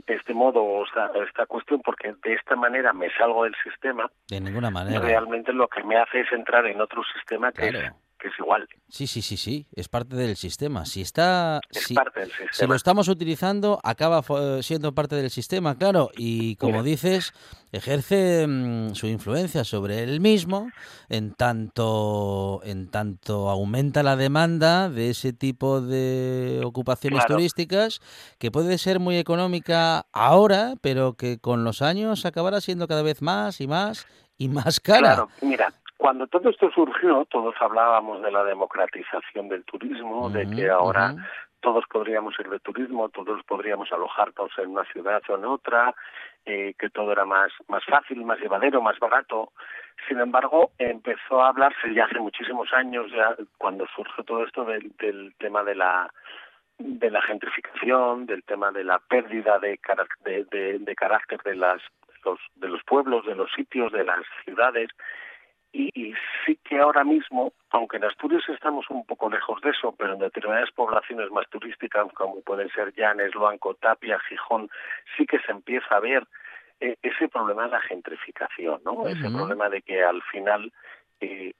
este 0.07 0.33
modo 0.33 0.63
o 0.63 0.85
esta 0.85 1.45
cuestión 1.45 1.81
porque 1.83 2.13
de 2.23 2.33
esta 2.35 2.55
manera 2.55 2.93
me 2.93 3.09
salgo 3.17 3.43
del 3.43 3.55
sistema 3.61 4.09
de 4.29 4.39
ninguna 4.39 4.69
manera. 4.69 5.01
realmente 5.01 5.51
lo 5.51 5.67
que 5.67 5.83
me 5.83 5.97
hace 5.97 6.21
es 6.21 6.31
entrar 6.31 6.65
en 6.67 6.79
otro 6.79 7.03
sistema 7.13 7.51
que 7.51 7.67
es 7.67 7.91
es 8.27 8.39
igual. 8.39 8.67
Sí, 8.89 9.07
sí, 9.07 9.21
sí, 9.21 9.37
sí, 9.37 9.67
es 9.75 9.89
parte 9.89 10.15
del 10.15 10.35
sistema. 10.35 10.85
Si 10.85 11.01
está, 11.01 11.59
si, 11.71 11.93
parte 11.93 12.21
del 12.21 12.29
sistema. 12.29 12.51
si 12.51 12.67
lo 12.67 12.75
estamos 12.75 13.07
utilizando, 13.07 13.79
acaba 13.83 14.23
siendo 14.61 14.93
parte 14.93 15.15
del 15.15 15.29
sistema, 15.29 15.77
claro. 15.77 16.11
Y 16.15 16.55
como 16.57 16.83
dices, 16.83 17.33
ejerce 17.71 18.45
mm, 18.47 18.93
su 18.93 19.07
influencia 19.07 19.63
sobre 19.63 20.03
él 20.03 20.19
mismo, 20.19 20.69
en 21.09 21.33
tanto, 21.33 22.61
en 22.63 22.89
tanto 22.89 23.49
aumenta 23.49 24.03
la 24.03 24.15
demanda 24.15 24.89
de 24.89 25.09
ese 25.09 25.33
tipo 25.33 25.81
de 25.81 26.61
ocupaciones 26.63 27.25
turísticas, 27.25 27.99
que 28.37 28.51
puede 28.51 28.77
ser 28.77 28.99
muy 28.99 29.17
económica 29.17 30.05
ahora, 30.11 30.75
pero 30.81 31.13
que 31.13 31.39
con 31.39 31.63
los 31.63 31.81
años 31.81 32.25
acabará 32.25 32.61
siendo 32.61 32.87
cada 32.87 33.01
vez 33.01 33.21
más 33.21 33.59
y 33.59 33.67
más 33.67 34.07
y 34.37 34.49
más 34.49 34.79
cara. 34.79 34.99
Claro, 34.99 35.29
mira, 35.41 35.73
cuando 35.97 36.27
todo 36.27 36.49
esto 36.49 36.69
surgió, 36.71 37.25
todos 37.25 37.55
hablábamos 37.59 38.21
de 38.21 38.31
la 38.31 38.43
democratización 38.43 39.47
del 39.47 39.63
turismo, 39.63 40.29
de 40.29 40.49
que 40.49 40.69
ahora 40.69 41.15
todos 41.61 41.85
podríamos 41.89 42.37
ir 42.39 42.49
de 42.49 42.59
turismo, 42.59 43.09
todos 43.09 43.41
podríamos 43.45 43.91
alojarnos 43.91 44.51
en 44.57 44.71
una 44.71 44.83
ciudad 44.85 45.21
o 45.29 45.35
en 45.35 45.45
otra, 45.45 45.95
eh, 46.45 46.73
que 46.77 46.89
todo 46.89 47.13
era 47.13 47.25
más, 47.25 47.51
más 47.69 47.83
fácil, 47.85 48.25
más 48.25 48.39
llevadero, 48.39 48.81
más 48.81 48.99
barato. 48.99 49.53
Sin 50.07 50.19
embargo, 50.19 50.71
empezó 50.77 51.41
a 51.41 51.47
hablarse 51.49 51.93
ya 51.93 52.05
hace 52.05 52.19
muchísimos 52.19 52.73
años, 52.73 53.09
ya 53.11 53.35
cuando 53.57 53.87
surgió 53.95 54.23
todo 54.25 54.43
esto 54.43 54.65
del, 54.65 54.91
del 54.97 55.33
tema 55.37 55.63
de 55.63 55.75
la 55.75 56.11
de 56.79 57.11
la 57.11 57.21
gentrificación, 57.21 58.25
del 58.25 58.43
tema 58.43 58.71
de 58.71 58.83
la 58.83 58.99
pérdida 58.99 59.59
de, 59.59 59.79
de, 60.25 60.45
de, 60.45 60.79
de 60.79 60.95
carácter 60.95 61.39
de 61.43 61.55
las 61.55 61.81
los, 62.25 62.39
de 62.55 62.67
los 62.67 62.83
pueblos, 62.83 63.25
de 63.25 63.35
los 63.35 63.51
sitios, 63.51 63.91
de 63.91 64.03
las 64.03 64.21
ciudades, 64.43 64.89
y, 65.73 66.13
sí 66.45 66.57
que 66.63 66.79
ahora 66.79 67.03
mismo, 67.03 67.51
aunque 67.71 67.97
en 67.97 68.05
Asturias 68.05 68.43
estamos 68.47 68.89
un 68.89 69.05
poco 69.05 69.29
lejos 69.29 69.59
de 69.61 69.71
eso, 69.71 69.93
pero 69.97 70.13
en 70.13 70.19
determinadas 70.19 70.71
poblaciones 70.71 71.31
más 71.31 71.49
turísticas, 71.49 72.11
como 72.13 72.41
pueden 72.41 72.69
ser 72.69 72.93
Llanes, 72.93 73.33
Luanco, 73.33 73.73
Tapia, 73.73 74.19
Gijón, 74.29 74.69
sí 75.17 75.25
que 75.25 75.39
se 75.39 75.51
empieza 75.51 75.95
a 75.95 75.99
ver 75.99 76.27
eh, 76.79 76.97
ese 77.01 77.27
problema 77.27 77.63
de 77.63 77.71
la 77.71 77.81
gentrificación, 77.81 78.81
¿no? 78.85 79.07
Ese 79.07 79.29
problema 79.29 79.69
de 79.69 79.81
que 79.81 80.03
al 80.03 80.21
final 80.23 80.71
eh, 81.21 81.53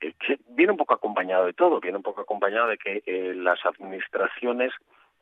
eh, 0.00 0.14
viene 0.48 0.72
un 0.72 0.78
poco 0.78 0.94
acompañado 0.94 1.46
de 1.46 1.52
todo, 1.52 1.78
viene 1.78 1.98
un 1.98 2.02
poco 2.02 2.22
acompañado 2.22 2.68
de 2.68 2.78
que 2.78 3.02
las 3.36 3.64
administraciones 3.64 4.72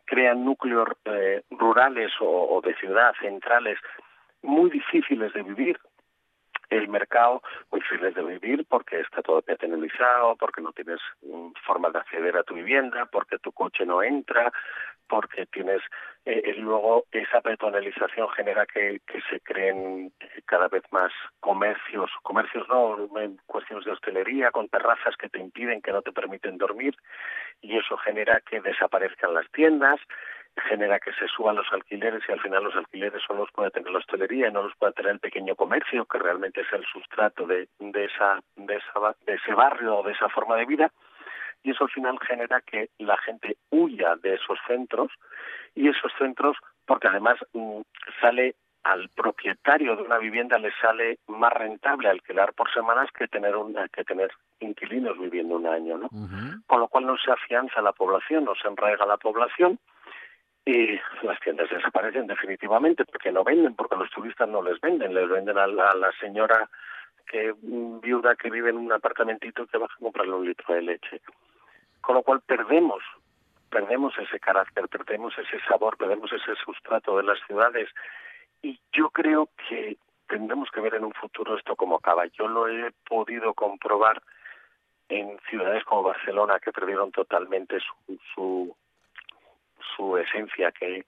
crean 0.04 0.44
núcleos 0.44 0.88
rurales 1.50 2.12
o, 2.20 2.60
de 2.64 2.74
ciudad 2.76 3.12
centrales 3.20 3.78
muy 4.42 4.70
difíciles 4.70 5.32
de 5.32 5.42
vivir, 5.42 5.78
el 6.76 6.88
mercado 6.88 7.42
muy 7.70 7.80
difícil 7.80 8.14
de 8.14 8.22
vivir 8.22 8.66
porque 8.68 9.00
está 9.00 9.22
todo 9.22 9.42
peatonalizado, 9.42 10.36
porque 10.36 10.60
no 10.60 10.72
tienes 10.72 11.00
mm, 11.22 11.52
forma 11.66 11.90
de 11.90 11.98
acceder 11.98 12.36
a 12.36 12.42
tu 12.42 12.54
vivienda, 12.54 13.06
porque 13.06 13.38
tu 13.38 13.52
coche 13.52 13.84
no 13.84 14.02
entra, 14.02 14.52
porque 15.08 15.46
tienes 15.46 15.82
eh, 16.24 16.40
eh, 16.44 16.54
luego 16.56 17.04
esa 17.12 17.40
peatonalización 17.40 18.28
genera 18.30 18.64
que, 18.64 19.00
que 19.06 19.20
se 19.28 19.40
creen 19.40 20.12
cada 20.46 20.68
vez 20.68 20.82
más 20.90 21.12
comercios, 21.40 22.10
comercios 22.22 22.66
no, 22.68 23.08
cuestiones 23.46 23.84
de 23.84 23.92
hostelería, 23.92 24.50
con 24.50 24.68
terrazas 24.68 25.16
que 25.16 25.28
te 25.28 25.40
impiden, 25.40 25.82
que 25.82 25.92
no 25.92 26.00
te 26.00 26.12
permiten 26.12 26.58
dormir, 26.58 26.96
y 27.60 27.76
eso 27.76 27.96
genera 27.98 28.40
que 28.40 28.60
desaparezcan 28.60 29.34
las 29.34 29.50
tiendas, 29.50 30.00
genera 30.56 31.00
que 31.00 31.12
se 31.12 31.26
suban 31.28 31.56
los 31.56 31.66
alquileres 31.72 32.22
y 32.28 32.32
al 32.32 32.40
final 32.40 32.64
los 32.64 32.76
alquileres 32.76 33.22
solo 33.26 33.40
los 33.40 33.52
puede 33.52 33.70
tener 33.70 33.90
la 33.90 33.98
hostelería 33.98 34.48
y 34.48 34.52
no 34.52 34.62
los 34.62 34.76
puede 34.76 34.92
tener 34.92 35.12
el 35.12 35.20
pequeño 35.20 35.56
comercio 35.56 36.04
que 36.04 36.18
realmente 36.18 36.60
es 36.60 36.72
el 36.72 36.84
sustrato 36.84 37.46
de, 37.46 37.68
de, 37.78 38.04
esa, 38.04 38.40
de, 38.56 38.76
esa, 38.76 39.16
de 39.26 39.34
ese 39.34 39.54
barrio 39.54 39.98
o 39.98 40.02
de 40.02 40.12
esa 40.12 40.28
forma 40.28 40.56
de 40.56 40.66
vida 40.66 40.92
y 41.62 41.70
eso 41.70 41.84
al 41.84 41.90
final 41.90 42.18
genera 42.26 42.60
que 42.60 42.90
la 42.98 43.16
gente 43.18 43.56
huya 43.70 44.16
de 44.16 44.34
esos 44.34 44.58
centros 44.66 45.10
y 45.74 45.88
esos 45.88 46.12
centros 46.18 46.56
porque 46.86 47.08
además 47.08 47.38
mm, 47.54 47.80
sale 48.20 48.56
al 48.82 49.08
propietario 49.10 49.96
de 49.96 50.02
una 50.02 50.18
vivienda 50.18 50.58
le 50.58 50.72
sale 50.80 51.18
más 51.28 51.52
rentable 51.52 52.08
alquilar 52.08 52.52
por 52.52 52.70
semanas 52.72 53.08
que 53.16 53.28
tener 53.28 53.54
una, 53.56 53.88
que 53.88 54.04
tener 54.04 54.32
inquilinos 54.58 55.18
viviendo 55.18 55.56
un 55.56 55.66
año, 55.66 55.98
¿no? 55.98 56.08
Con 56.66 56.80
lo 56.80 56.88
cual 56.88 57.06
no 57.06 57.16
se 57.16 57.30
afianza 57.30 57.80
la 57.80 57.92
población, 57.92 58.44
no 58.44 58.54
se 58.56 58.66
enraiga 58.66 59.06
la 59.06 59.18
población 59.18 59.78
y 60.64 61.00
las 61.22 61.40
tiendas 61.40 61.68
desaparecen 61.70 62.26
definitivamente 62.26 63.04
porque 63.04 63.32
no 63.32 63.42
venden, 63.42 63.74
porque 63.74 63.96
los 63.96 64.10
turistas 64.10 64.48
no 64.48 64.62
les 64.62 64.80
venden, 64.80 65.14
les 65.14 65.28
venden 65.28 65.58
a 65.58 65.66
la, 65.66 66.12
señora 66.20 66.68
que 67.26 67.52
mm, 67.60 68.00
viuda 68.00 68.36
que 68.36 68.50
vive 68.50 68.70
en 68.70 68.76
un 68.76 68.92
apartamentito 68.92 69.66
que 69.66 69.78
va 69.78 69.86
a 69.86 69.98
comprarle 69.98 70.34
un 70.34 70.46
litro 70.46 70.74
de 70.74 70.82
leche. 70.82 71.20
Con 72.00 72.16
lo 72.16 72.22
cual 72.22 72.40
perdemos, 72.42 73.02
perdemos 73.70 74.16
ese 74.18 74.38
carácter, 74.38 74.88
perdemos 74.88 75.36
ese 75.36 75.60
sabor, 75.66 75.96
perdemos 75.96 76.32
ese 76.32 76.54
sustrato 76.64 77.16
de 77.16 77.24
las 77.24 77.38
ciudades 77.46 77.88
y 78.62 78.78
yo 78.92 79.10
creo 79.10 79.48
que 79.68 79.96
tendremos 80.28 80.70
que 80.70 80.80
ver 80.80 80.94
en 80.94 81.04
un 81.04 81.12
futuro 81.12 81.56
esto 81.56 81.74
como 81.74 81.96
acaba. 81.96 82.26
Yo 82.26 82.46
lo 82.46 82.68
he 82.68 82.92
podido 83.08 83.52
comprobar 83.54 84.22
en 85.08 85.38
ciudades 85.50 85.84
como 85.84 86.04
Barcelona 86.04 86.60
que 86.60 86.72
perdieron 86.72 87.10
totalmente 87.10 87.78
su, 87.80 88.18
su 88.34 88.76
su 89.96 90.16
esencia, 90.16 90.72
que, 90.72 91.04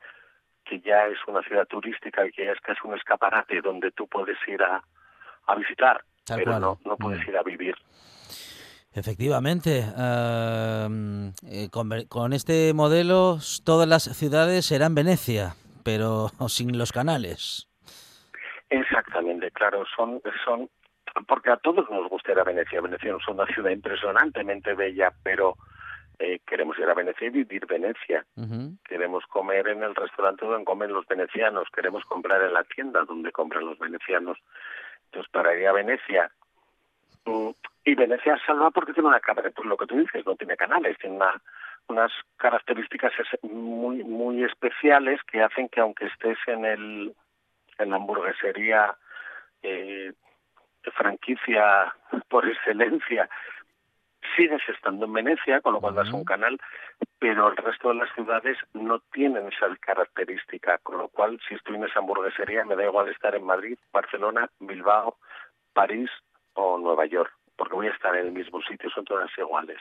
que 0.64 0.81
ya 0.81 1.07
es 1.07 1.18
una 1.27 1.43
ciudad 1.43 1.66
turística, 1.66 2.29
que 2.31 2.47
ya 2.47 2.53
es 2.53 2.61
casi 2.61 2.81
un 2.85 2.95
escaparate 2.95 3.61
donde 3.61 3.91
tú 3.93 4.07
puedes 4.09 4.39
ir 4.47 4.62
a, 4.62 4.83
a 5.47 5.55
visitar, 5.55 6.03
pero 6.27 6.59
no, 6.59 6.79
no 6.85 6.97
puedes 6.97 7.25
mm. 7.27 7.31
ir 7.31 7.37
a 7.37 7.43
vivir. 7.43 7.75
Efectivamente, 8.95 9.81
em, 9.81 11.33
eh, 11.51 11.68
con, 11.70 12.33
este 12.33 12.72
modelo 12.75 13.39
todas 13.64 13.89
las 13.89 14.05
ciudades 14.05 14.66
serán 14.66 14.95
Venecia, 14.95 15.55
pero 15.83 16.29
sin 16.49 16.79
los 16.79 16.93
canales. 16.93 17.68
Exactamente, 18.70 19.51
claro, 19.51 19.85
son, 19.97 20.22
son 20.45 20.70
porque 21.27 21.51
a 21.51 21.57
todos 21.57 21.89
nos 21.91 22.09
gustaría 22.09 22.45
Venecia. 22.45 22.81
Venecia 22.81 23.16
es 23.16 23.29
una 23.29 23.47
ciudad 23.47 23.70
impresionantemente 23.70 24.75
bella, 24.75 25.12
pero 25.22 25.57
eh, 26.19 26.41
queremos 26.47 26.79
ir 26.79 26.85
a 26.85 26.95
Venecia 26.95 27.27
y 27.27 27.31
vivir 27.31 27.67
Venecia. 27.67 28.25
Queremos 28.85 29.25
comer 29.27 29.69
en 29.69 29.83
el 29.83 29.95
restaurante 29.95 30.45
donde 30.47 30.65
comen 30.65 30.93
los 30.93 31.07
venecianos. 31.07 31.69
Queremos 31.75 32.05
comprar 32.05 32.43
en 32.43 32.53
la 32.53 32.65
tienda 32.65 33.05
donde 33.05 33.33
compran 33.33 33.67
los 33.67 33.79
venecianos. 33.79 34.39
Entonces, 35.07 35.31
para 35.33 35.57
ir 35.57 35.67
a 35.67 35.73
Venecia. 35.73 36.31
Mm, 37.25 37.51
y 37.85 37.95
Venecia 37.95 38.39
salva 38.47 38.71
porque 38.71 38.93
tiene 38.93 39.09
una 39.09 39.21
pues 39.21 39.67
lo 39.67 39.77
que 39.77 39.87
tú 39.87 39.97
dices, 39.97 40.25
no 40.25 40.37
tiene 40.37 40.57
canales, 40.57 40.97
tiene 40.99 41.17
una, 41.17 41.43
unas 41.89 42.12
características 42.37 43.12
muy 43.43 44.05
muy 44.05 44.43
especiales 44.45 45.21
que 45.25 45.43
hacen 45.43 45.69
que 45.69 45.81
aunque 45.81 46.07
estés 46.07 46.39
en 46.47 46.65
el 46.65 47.15
en 47.79 47.91
la 47.91 47.97
hamburguesería 47.97 48.97
eh, 49.62 50.12
franquicia 50.93 51.95
por 52.29 52.49
excelencia 52.49 53.29
sigues 54.37 54.62
estando 54.68 55.07
en 55.07 55.12
Venecia, 55.12 55.61
con 55.61 55.74
lo 55.74 55.80
cual 55.80 55.95
vas 55.95 56.09
a 56.09 56.16
un 56.16 56.24
canal, 56.24 56.59
pero 57.18 57.49
el 57.49 57.57
resto 57.57 57.89
de 57.89 57.97
las 57.97 58.12
ciudades 58.14 58.59
no 58.72 59.01
tienen 59.12 59.49
esa 59.49 59.74
característica, 59.80 60.78
con 60.78 60.99
lo 60.99 61.09
cual 61.09 61.41
si 61.49 61.55
estoy 61.55 61.76
en 61.76 61.85
esa 61.85 62.01
hamburguesería 62.01 62.64
me 62.64 62.76
da 62.76 62.85
igual 62.85 63.09
estar 63.09 63.35
en 63.35 63.45
Madrid, 63.45 63.78
Barcelona, 63.93 64.49
Bilbao, 64.61 65.16
París 65.72 66.11
o 66.55 66.78
Nueva 66.78 67.07
York, 67.07 67.32
porque 67.57 67.74
voy 67.74 67.87
a 67.87 67.93
estar 67.93 68.14
en 68.16 68.26
el 68.26 68.32
mismo 68.32 68.61
sitio, 68.62 68.91
son 68.91 69.05
todas 69.05 69.30
iguales. 69.39 69.78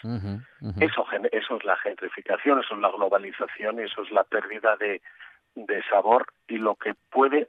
Eso, 0.79 1.05
eso 1.31 1.57
es 1.57 1.63
la 1.63 1.77
gentrificación, 1.77 2.59
eso 2.59 2.75
es 2.75 2.79
la 2.81 2.91
globalización, 2.91 3.79
eso 3.79 4.03
es 4.03 4.11
la 4.11 4.23
pérdida 4.23 4.75
de, 4.77 5.01
de 5.55 5.83
sabor 5.89 6.27
y 6.47 6.57
lo 6.57 6.75
que 6.75 6.93
puede 7.09 7.47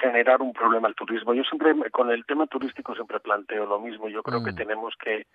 generar 0.00 0.40
un 0.40 0.52
problema 0.52 0.88
al 0.88 0.94
turismo. 0.94 1.34
Yo 1.34 1.44
siempre, 1.44 1.90
con 1.90 2.10
el 2.10 2.24
tema 2.24 2.46
turístico, 2.46 2.94
siempre 2.94 3.20
planteo 3.20 3.66
lo 3.66 3.80
mismo. 3.80 4.08
Yo 4.08 4.22
creo 4.22 4.42
que 4.42 4.52
mm. 4.52 4.56
tenemos 4.56 4.94
que 4.96 5.26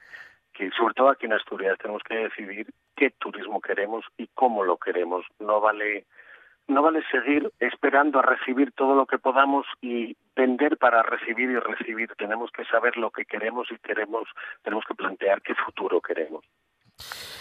que 0.54 0.70
sobre 0.72 0.94
todo 0.94 1.10
aquí 1.10 1.26
en 1.26 1.34
Asturias 1.34 1.78
tenemos 1.80 2.02
que 2.04 2.16
decidir 2.16 2.68
qué 2.96 3.12
turismo 3.12 3.62
queremos 3.62 4.06
y 4.18 4.28
cómo 4.34 4.64
lo 4.64 4.78
queremos. 4.78 5.26
No 5.40 5.62
vale 5.62 6.06
no 6.68 6.82
vale 6.82 7.02
seguir 7.10 7.50
esperando 7.60 8.20
a 8.20 8.24
recibir 8.24 8.74
todo 8.74 8.94
lo 8.94 9.06
que 9.06 9.18
podamos 9.18 9.66
y 9.82 10.18
vender 10.36 10.78
para 10.78 11.02
recibir 11.02 11.50
y 11.50 11.60
recibir. 11.60 12.10
Tenemos 12.18 12.52
que 12.52 12.66
saber 12.66 12.98
lo 12.98 13.10
que 13.12 13.24
queremos 13.24 13.68
y 13.72 13.78
queremos 13.78 14.28
tenemos 14.64 14.84
que 14.86 14.96
plantear 14.96 15.42
qué 15.42 15.56
futuro 15.56 16.02
queremos. 16.02 16.44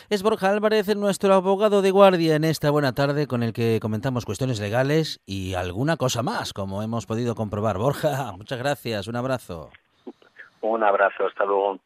Es 0.08 0.22
Borja 0.22 0.50
Álvarez, 0.50 0.94
nuestro 0.94 1.34
abogado 1.34 1.82
de 1.82 1.90
guardia 1.90 2.36
en 2.36 2.44
esta 2.44 2.70
buena 2.70 2.92
tarde 2.92 3.26
con 3.26 3.42
el 3.42 3.52
que 3.52 3.80
comentamos 3.80 4.24
cuestiones 4.24 4.60
legales 4.60 5.20
y 5.26 5.54
alguna 5.54 5.96
cosa 5.96 6.22
más, 6.22 6.52
como 6.52 6.82
hemos 6.82 7.06
podido 7.06 7.34
comprobar. 7.34 7.78
Borja, 7.78 8.32
muchas 8.36 8.58
gracias, 8.58 9.08
un 9.08 9.16
abrazo. 9.16 9.70
Un 10.60 10.84
abrazo, 10.84 11.26
hasta 11.26 11.44
luego. 11.44 11.80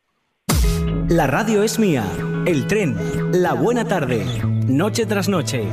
La 1.10 1.26
radio 1.26 1.64
es 1.64 1.80
mía, 1.80 2.04
el 2.46 2.68
tren, 2.68 2.96
la 3.32 3.52
buena 3.54 3.84
tarde. 3.84 4.24
noche 4.68 5.06
tras 5.06 5.28
noche. 5.28 5.64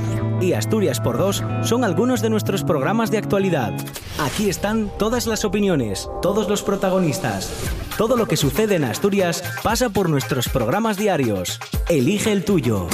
Y 0.41 0.53
Asturias 0.53 0.99
por 0.99 1.19
dos 1.19 1.43
son 1.61 1.83
algunos 1.83 2.23
de 2.23 2.31
nuestros 2.31 2.63
programas 2.63 3.11
de 3.11 3.19
actualidad. 3.19 3.71
Aquí 4.17 4.49
están 4.49 4.89
todas 4.97 5.27
las 5.27 5.45
opiniones, 5.45 6.09
todos 6.23 6.49
los 6.49 6.63
protagonistas. 6.63 7.53
Todo 7.99 8.17
lo 8.17 8.25
que 8.25 8.35
sucede 8.35 8.77
en 8.77 8.85
Asturias 8.85 9.43
pasa 9.61 9.89
por 9.89 10.09
nuestros 10.09 10.49
programas 10.49 10.97
diarios. 10.97 11.59
Elige 11.87 12.31
el 12.31 12.43
tuyo. 12.43 12.87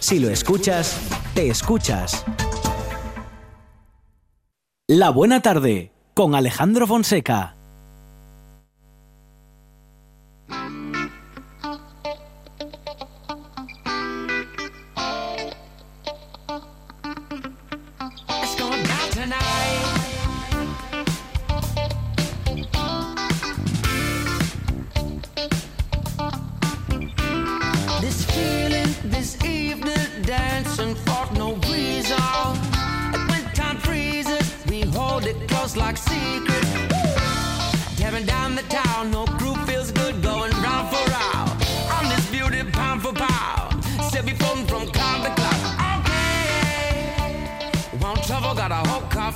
Si 0.00 0.18
lo 0.18 0.28
escuchas, 0.28 1.00
te 1.32 1.48
escuchas. 1.48 2.26
La 4.86 5.08
buena 5.08 5.40
tarde 5.40 5.92
con 6.12 6.34
Alejandro 6.34 6.86
Fonseca. 6.86 7.55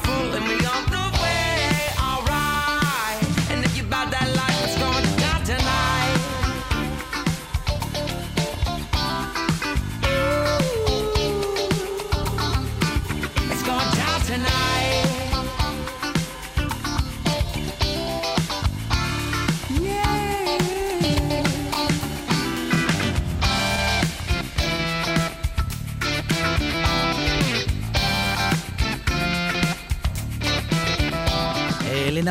fooling 0.03 0.49
me 0.49 0.60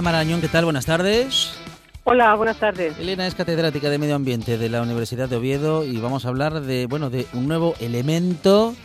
Marañón, 0.01 0.39
¿qué 0.39 0.47
tal? 0.47 0.63
Buenas 0.63 0.85
tardes. 0.85 1.53
Hola, 2.05 2.33
buenas 2.35 2.57
tardes. 2.57 2.97
Elena 2.97 3.27
es 3.27 3.35
catedrática 3.35 3.89
de 3.89 3.97
Medio 3.97 4.15
Ambiente 4.15 4.57
de 4.57 4.69
la 4.69 4.81
Universidad 4.81 5.27
de 5.27 5.35
Oviedo 5.35 5.83
y 5.83 5.97
vamos 5.97 6.25
a 6.25 6.29
hablar 6.29 6.61
de, 6.61 6.85
bueno, 6.85 7.09
de 7.09 7.27
un 7.33 7.47
nuevo 7.47 7.75
elemento 7.79 8.75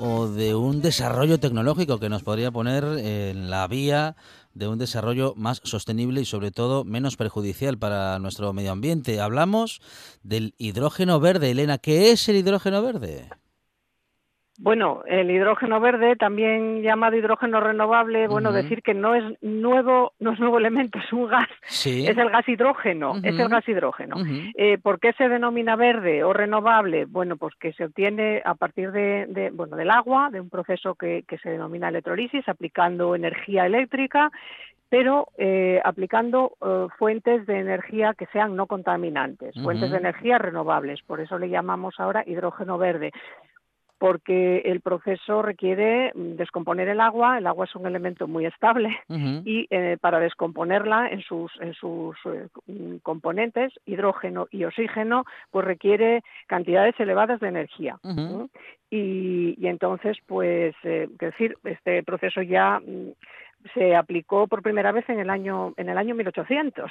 o 0.00 0.26
de 0.26 0.54
un 0.54 0.82
desarrollo 0.82 1.38
tecnológico 1.38 2.00
que 2.00 2.08
nos 2.08 2.22
podría 2.22 2.50
poner 2.50 2.84
en 2.84 3.50
la 3.50 3.66
vía 3.68 4.16
de 4.52 4.68
un 4.68 4.78
desarrollo 4.78 5.34
más 5.36 5.60
sostenible 5.64 6.20
y 6.20 6.24
sobre 6.24 6.50
todo 6.50 6.84
menos 6.84 7.16
perjudicial 7.16 7.78
para 7.78 8.18
nuestro 8.18 8.52
medio 8.52 8.72
ambiente. 8.72 9.20
Hablamos 9.20 9.80
del 10.22 10.54
hidrógeno 10.58 11.20
verde. 11.20 11.52
Elena, 11.52 11.78
¿qué 11.78 12.10
es 12.10 12.28
el 12.28 12.36
hidrógeno 12.36 12.82
verde? 12.82 13.28
Bueno, 14.56 15.02
el 15.06 15.30
hidrógeno 15.32 15.80
verde, 15.80 16.14
también 16.14 16.80
llamado 16.80 17.16
hidrógeno 17.16 17.60
renovable, 17.60 18.28
bueno, 18.28 18.52
decir 18.52 18.82
que 18.82 18.94
no 18.94 19.16
es 19.16 19.24
nuevo, 19.42 20.12
no 20.20 20.32
es 20.32 20.38
nuevo 20.38 20.58
elemento, 20.58 21.00
es 21.00 21.12
un 21.12 21.26
gas, 21.26 21.48
es 21.84 22.16
el 22.16 22.30
gas 22.30 22.48
hidrógeno, 22.48 23.16
es 23.16 23.36
el 23.36 23.48
gas 23.48 23.68
hidrógeno. 23.68 24.16
Eh, 24.54 24.78
¿Por 24.78 25.00
qué 25.00 25.12
se 25.14 25.28
denomina 25.28 25.74
verde 25.74 26.22
o 26.22 26.32
renovable? 26.32 27.04
Bueno, 27.06 27.36
pues 27.36 27.54
que 27.58 27.72
se 27.72 27.86
obtiene 27.86 28.42
a 28.44 28.54
partir 28.54 28.92
de, 28.92 29.50
bueno, 29.52 29.76
del 29.76 29.90
agua, 29.90 30.30
de 30.30 30.40
un 30.40 30.50
proceso 30.50 30.94
que, 30.94 31.24
se 31.42 31.50
denomina 31.50 31.88
electrolisis, 31.88 32.48
aplicando 32.48 33.16
energía 33.16 33.66
eléctrica, 33.66 34.30
pero 34.88 35.26
eh, 35.36 35.80
aplicando 35.84 36.52
eh, 36.64 36.86
fuentes 36.96 37.44
de 37.46 37.58
energía 37.58 38.14
que 38.16 38.26
sean 38.26 38.54
no 38.54 38.68
contaminantes, 38.68 39.52
fuentes 39.60 39.90
de 39.90 39.96
energía 39.96 40.38
renovables. 40.38 41.02
Por 41.02 41.20
eso 41.20 41.38
le 41.40 41.48
llamamos 41.48 41.98
ahora 41.98 42.22
hidrógeno 42.24 42.78
verde 42.78 43.10
porque 44.04 44.58
el 44.66 44.82
proceso 44.82 45.40
requiere 45.40 46.12
mm, 46.14 46.36
descomponer 46.36 46.88
el 46.88 47.00
agua, 47.00 47.38
el 47.38 47.46
agua 47.46 47.64
es 47.64 47.74
un 47.74 47.86
elemento 47.86 48.28
muy 48.28 48.44
estable 48.44 48.94
y 49.46 49.66
eh, 49.70 49.96
para 49.98 50.20
descomponerla 50.20 51.08
en 51.08 51.22
sus, 51.22 51.50
en 51.58 51.72
sus 51.72 52.14
eh, 52.26 52.48
mm, 52.66 52.96
componentes, 52.96 53.72
hidrógeno 53.86 54.46
y 54.50 54.64
oxígeno, 54.64 55.24
pues 55.50 55.64
requiere 55.64 56.22
cantidades 56.46 56.94
elevadas 57.00 57.40
de 57.40 57.48
energía. 57.48 57.98
y, 58.90 59.66
entonces, 59.66 60.18
pues, 60.26 60.74
eh, 60.82 61.08
decir, 61.18 61.56
este 61.64 62.02
proceso 62.02 62.42
ya 62.42 62.80
mm, 62.80 63.12
se 63.72 63.96
aplicó 63.96 64.46
por 64.48 64.60
primera 64.60 64.92
vez 64.92 65.08
en 65.08 65.18
el 65.18 65.30
año 65.30 65.72
en 65.78 65.88
el 65.88 65.96
año 65.96 66.14
1800 66.14 66.90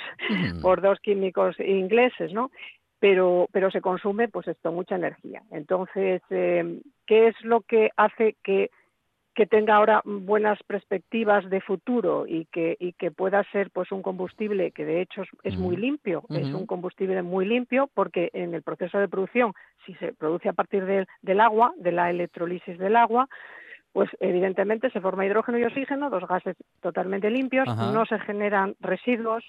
por 0.64 0.82
dos 0.82 0.99
químicos 0.99 1.55
ingleses, 1.59 2.34
¿no? 2.34 2.49
Pero, 3.04 3.49
pero 3.51 3.70
se 3.70 3.82
consume 3.82 4.30
pues 4.30 4.47
esto, 4.47 4.72
mucha 4.72 4.95
energía. 4.95 5.43
Entonces, 5.51 6.22
eh, 6.30 6.80
¿qué 7.06 7.28
es 7.28 7.36
lo 7.43 7.60
que 7.60 7.89
hace 7.97 8.38
que, 8.41 8.70
que 9.36 9.45
tenga 9.45 9.76
ahora 9.76 10.01
buenas 10.06 10.58
perspectivas 10.64 11.49
de 11.49 11.60
futuro 11.60 12.26
y 12.26 12.45
que, 12.45 12.78
y 12.80 12.93
que 12.93 13.12
pueda 13.12 13.43
ser 13.51 13.72
pues 13.72 13.91
un 13.91 14.04
combustible 14.04 14.72
que 14.72 14.86
de 14.86 15.01
hecho 15.01 15.24
es, 15.43 15.58
muy 15.58 15.76
limpio, 15.76 16.24
es 16.30 16.47
un 16.54 16.66
combustible 16.66 17.22
muy 17.24 17.45
limpio 17.45 17.89
porque 17.93 18.30
en 18.32 18.54
el 18.54 18.62
proceso 18.62 18.97
de 18.97 19.10
producción, 19.10 19.51
si 19.86 19.95
se 19.95 20.14
produce 20.14 20.47
a 20.47 20.54
partir 20.54 20.86
del 20.86 21.41
agua, 21.41 21.74
de 21.76 21.91
la 21.91 22.10
electrolisis 22.10 22.78
del 22.78 22.95
agua, 22.95 23.28
pues 23.91 24.10
evidentemente 24.22 24.89
se 24.91 25.01
forma 25.01 25.26
hidrógeno 25.26 25.58
y 25.58 25.66
oxígeno, 25.66 26.10
dos 26.10 26.26
gases 26.26 26.56
totalmente 26.80 27.30
limpios, 27.30 27.68
no 27.68 28.06
se 28.06 28.18
generan 28.20 28.76
residuos, 28.80 29.43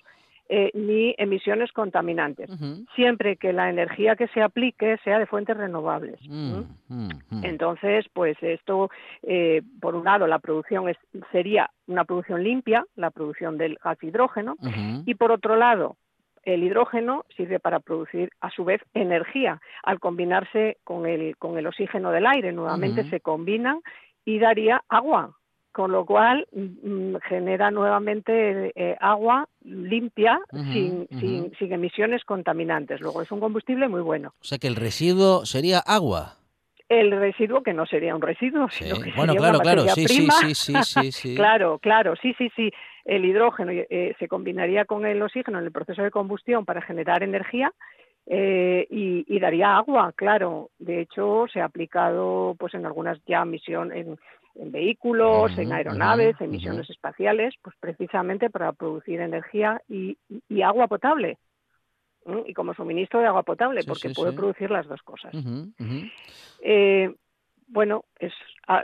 eh, 0.48 0.70
ni 0.74 1.14
emisiones 1.16 1.72
contaminantes, 1.72 2.50
siempre 2.94 3.36
que 3.36 3.52
la 3.52 3.70
energía 3.70 4.14
que 4.14 4.28
se 4.28 4.42
aplique 4.42 4.98
sea 5.02 5.18
de 5.18 5.26
fuentes 5.26 5.56
renovables. 5.56 6.20
Mm, 6.28 6.60
mm, 6.88 7.08
mm. 7.30 7.44
Entonces, 7.44 8.04
pues 8.12 8.36
esto, 8.42 8.90
eh, 9.22 9.62
por 9.80 9.94
un 9.94 10.04
lado, 10.04 10.26
la 10.26 10.38
producción 10.38 10.88
es, 10.88 10.98
sería 11.32 11.70
una 11.86 12.04
producción 12.04 12.44
limpia, 12.44 12.84
la 12.94 13.10
producción 13.10 13.56
del 13.56 13.78
gas 13.82 14.02
hidrógeno, 14.02 14.56
y 15.06 15.14
por 15.14 15.32
otro 15.32 15.56
lado, 15.56 15.96
el 16.42 16.62
hidrógeno 16.62 17.24
sirve 17.36 17.58
para 17.58 17.80
producir 17.80 18.30
a 18.40 18.50
su 18.50 18.64
vez 18.64 18.82
energía. 18.92 19.60
Al 19.82 19.98
combinarse 19.98 20.76
con 20.84 21.06
el, 21.06 21.36
con 21.38 21.56
el 21.56 21.66
oxígeno 21.66 22.10
del 22.10 22.26
aire, 22.26 22.52
nuevamente 22.52 23.08
se 23.08 23.20
combinan 23.20 23.80
y 24.24 24.38
daría 24.38 24.82
agua, 24.88 25.36
con 25.74 25.90
lo 25.90 26.06
cual 26.06 26.46
mm, 26.52 27.16
genera 27.28 27.72
nuevamente 27.72 28.72
eh, 28.76 28.96
agua 29.00 29.48
limpia 29.64 30.38
sin, 30.72 31.08
sin, 31.18 31.52
sin, 31.58 31.72
emisiones 31.72 32.24
contaminantes. 32.24 33.00
Luego 33.00 33.22
es 33.22 33.32
un 33.32 33.40
combustible 33.40 33.88
muy 33.88 34.00
bueno. 34.00 34.34
O 34.40 34.44
sea 34.44 34.58
que 34.58 34.68
el 34.68 34.76
residuo 34.76 35.44
sería 35.44 35.80
agua. 35.80 36.36
El 36.88 37.10
residuo 37.10 37.62
que 37.64 37.72
no 37.72 37.86
sería 37.86 38.14
un 38.14 38.22
residuo, 38.22 38.68
sino 38.70 39.00
que 39.00 39.10
bueno, 39.16 39.34
claro, 39.34 39.58
claro, 39.58 39.82
sí, 39.88 40.06
sí, 40.06 40.28
sí, 40.30 40.54
sí, 40.54 40.74
sí, 41.12 41.34
claro, 41.34 41.80
claro, 41.80 42.14
sí, 42.22 42.34
sí, 42.38 42.52
sí. 42.54 42.70
El 43.04 43.24
hidrógeno 43.24 43.72
eh, 43.72 44.14
se 44.18 44.28
combinaría 44.28 44.84
con 44.84 45.04
el 45.04 45.20
oxígeno 45.20 45.58
en 45.58 45.64
el 45.64 45.72
proceso 45.72 46.02
de 46.02 46.12
combustión 46.12 46.64
para 46.64 46.82
generar 46.82 47.24
energía 47.24 47.72
eh, 48.26 48.86
y, 48.90 49.40
daría 49.40 49.76
agua, 49.76 50.12
claro. 50.14 50.70
De 50.78 51.00
hecho, 51.00 51.46
se 51.52 51.60
ha 51.60 51.64
aplicado 51.64 52.54
pues 52.60 52.74
en 52.74 52.86
algunas 52.86 53.18
ya 53.26 53.44
misiones, 53.44 54.06
en, 54.06 54.18
en 54.54 54.70
vehículos, 54.70 55.56
en 55.58 55.72
aeronaves, 55.72 56.40
en 56.40 56.50
misiones 56.50 56.88
espaciales, 56.90 57.54
pues 57.62 57.74
precisamente 57.80 58.50
para 58.50 58.72
producir 58.72 59.20
energía 59.20 59.80
y, 59.88 60.16
agua 60.62 60.86
potable. 60.86 61.38
Y 62.46 62.54
como 62.54 62.72
suministro 62.74 63.20
de 63.20 63.26
agua 63.26 63.42
potable, 63.42 63.82
porque 63.84 64.10
puede 64.10 64.32
producir 64.32 64.70
las 64.70 64.86
dos 64.86 65.02
cosas. 65.02 65.34
Eh, 66.62 67.14
bueno, 67.66 68.04
es 68.18 68.32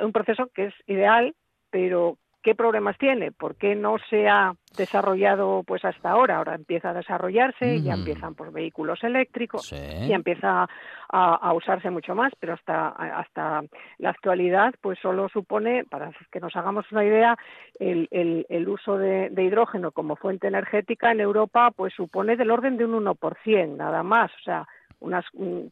un 0.02 0.12
proceso 0.12 0.48
que 0.54 0.66
es 0.66 0.74
ideal, 0.86 1.34
pero 1.70 2.18
¿Qué 2.42 2.54
problemas 2.54 2.96
tiene? 2.96 3.32
¿Por 3.32 3.56
qué 3.56 3.74
no 3.74 3.96
se 4.08 4.26
ha 4.26 4.54
desarrollado 4.76 5.62
pues 5.66 5.84
hasta 5.84 6.10
ahora? 6.10 6.38
Ahora 6.38 6.54
empieza 6.54 6.90
a 6.90 6.94
desarrollarse, 6.94 7.82
ya 7.82 7.92
empiezan 7.92 8.34
por 8.34 8.50
vehículos 8.50 9.04
eléctricos, 9.04 9.68
ya 9.68 10.14
empieza 10.14 10.66
a, 11.10 11.52
usarse 11.52 11.90
mucho 11.90 12.14
más, 12.14 12.32
pero 12.40 12.54
hasta, 12.54 12.88
hasta 12.88 13.62
la 13.98 14.10
actualidad 14.10 14.72
pues 14.80 14.98
solo 15.00 15.28
supone, 15.28 15.84
para 15.84 16.12
que 16.32 16.40
nos 16.40 16.56
hagamos 16.56 16.90
una 16.92 17.04
idea, 17.04 17.36
el, 17.78 18.08
el, 18.10 18.68
uso 18.68 18.96
de, 18.96 19.28
de, 19.30 19.44
hidrógeno 19.44 19.92
como 19.92 20.16
fuente 20.16 20.46
energética 20.46 21.12
en 21.12 21.20
Europa 21.20 21.70
pues 21.76 21.92
supone 21.92 22.36
del 22.36 22.50
orden 22.50 22.78
de 22.78 22.86
un 22.86 23.04
1%, 23.04 23.76
nada 23.76 24.02
más. 24.02 24.30
O 24.32 24.42
sea, 24.42 24.66
una 25.00 25.24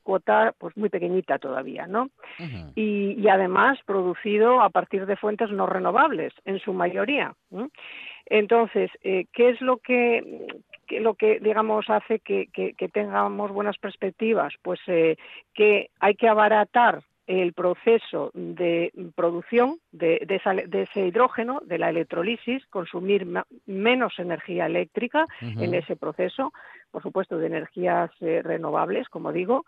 cuota 0.02 0.54
pues 0.58 0.76
muy 0.76 0.88
pequeñita 0.88 1.38
todavía, 1.38 1.86
¿no? 1.86 2.10
y, 2.74 3.28
además 3.28 3.78
producido 3.84 4.62
a 4.62 4.70
partir 4.70 5.04
de 5.06 5.16
fuentes 5.16 5.50
no 5.50 5.66
renovables, 5.66 6.32
en 6.44 6.58
su 6.58 6.72
mayoría. 6.72 7.34
Entonces, 8.26 8.90
eh, 9.02 9.26
¿qué 9.32 9.50
es 9.50 9.60
lo 9.60 9.78
que, 9.78 10.46
lo 10.88 11.14
que 11.14 11.40
digamos 11.40 11.88
hace 11.88 12.20
que, 12.20 12.48
tengamos 12.92 13.52
buenas 13.52 13.78
perspectivas? 13.78 14.54
Pues 14.62 14.80
eh, 14.86 15.16
que 15.54 15.90
hay 16.00 16.14
que 16.14 16.28
abaratar 16.28 17.02
el 17.28 17.52
proceso 17.52 18.30
de 18.32 18.90
producción 19.14 19.76
de, 19.92 20.26
ese 20.26 21.06
hidrógeno, 21.06 21.60
de 21.62 21.78
la 21.78 21.90
electrolisis, 21.90 22.64
consumir 22.66 23.26
menos 23.66 24.18
energía 24.18 24.64
eléctrica 24.64 25.26
en 25.42 25.74
ese 25.74 25.94
proceso, 25.94 26.54
por 26.90 27.02
supuesto 27.02 27.36
de 27.36 27.46
energías 27.46 28.10
eh, 28.20 28.40
renovables, 28.42 29.10
como 29.10 29.30
digo, 29.30 29.66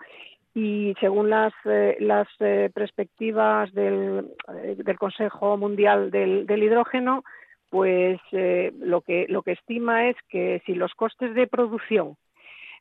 y 0.54 0.94
según 1.00 1.28
las, 1.28 1.52
eh, 1.66 1.98
las 2.00 2.28
eh, 2.40 2.70
perspectivas 2.72 3.70
del, 3.74 4.30
del, 4.78 4.98
Consejo 4.98 5.58
Mundial 5.58 6.10
del, 6.10 6.46
del 6.46 6.62
Hidrógeno, 6.62 7.24
pues 7.68 8.18
lo, 8.32 9.02
que, 9.02 9.26
lo 9.28 9.42
que 9.42 9.52
estima 9.52 10.08
es 10.08 10.16
que 10.28 10.60
si 10.66 10.74
los 10.74 10.92
costes 10.94 11.34
de 11.34 11.46
producción 11.46 12.16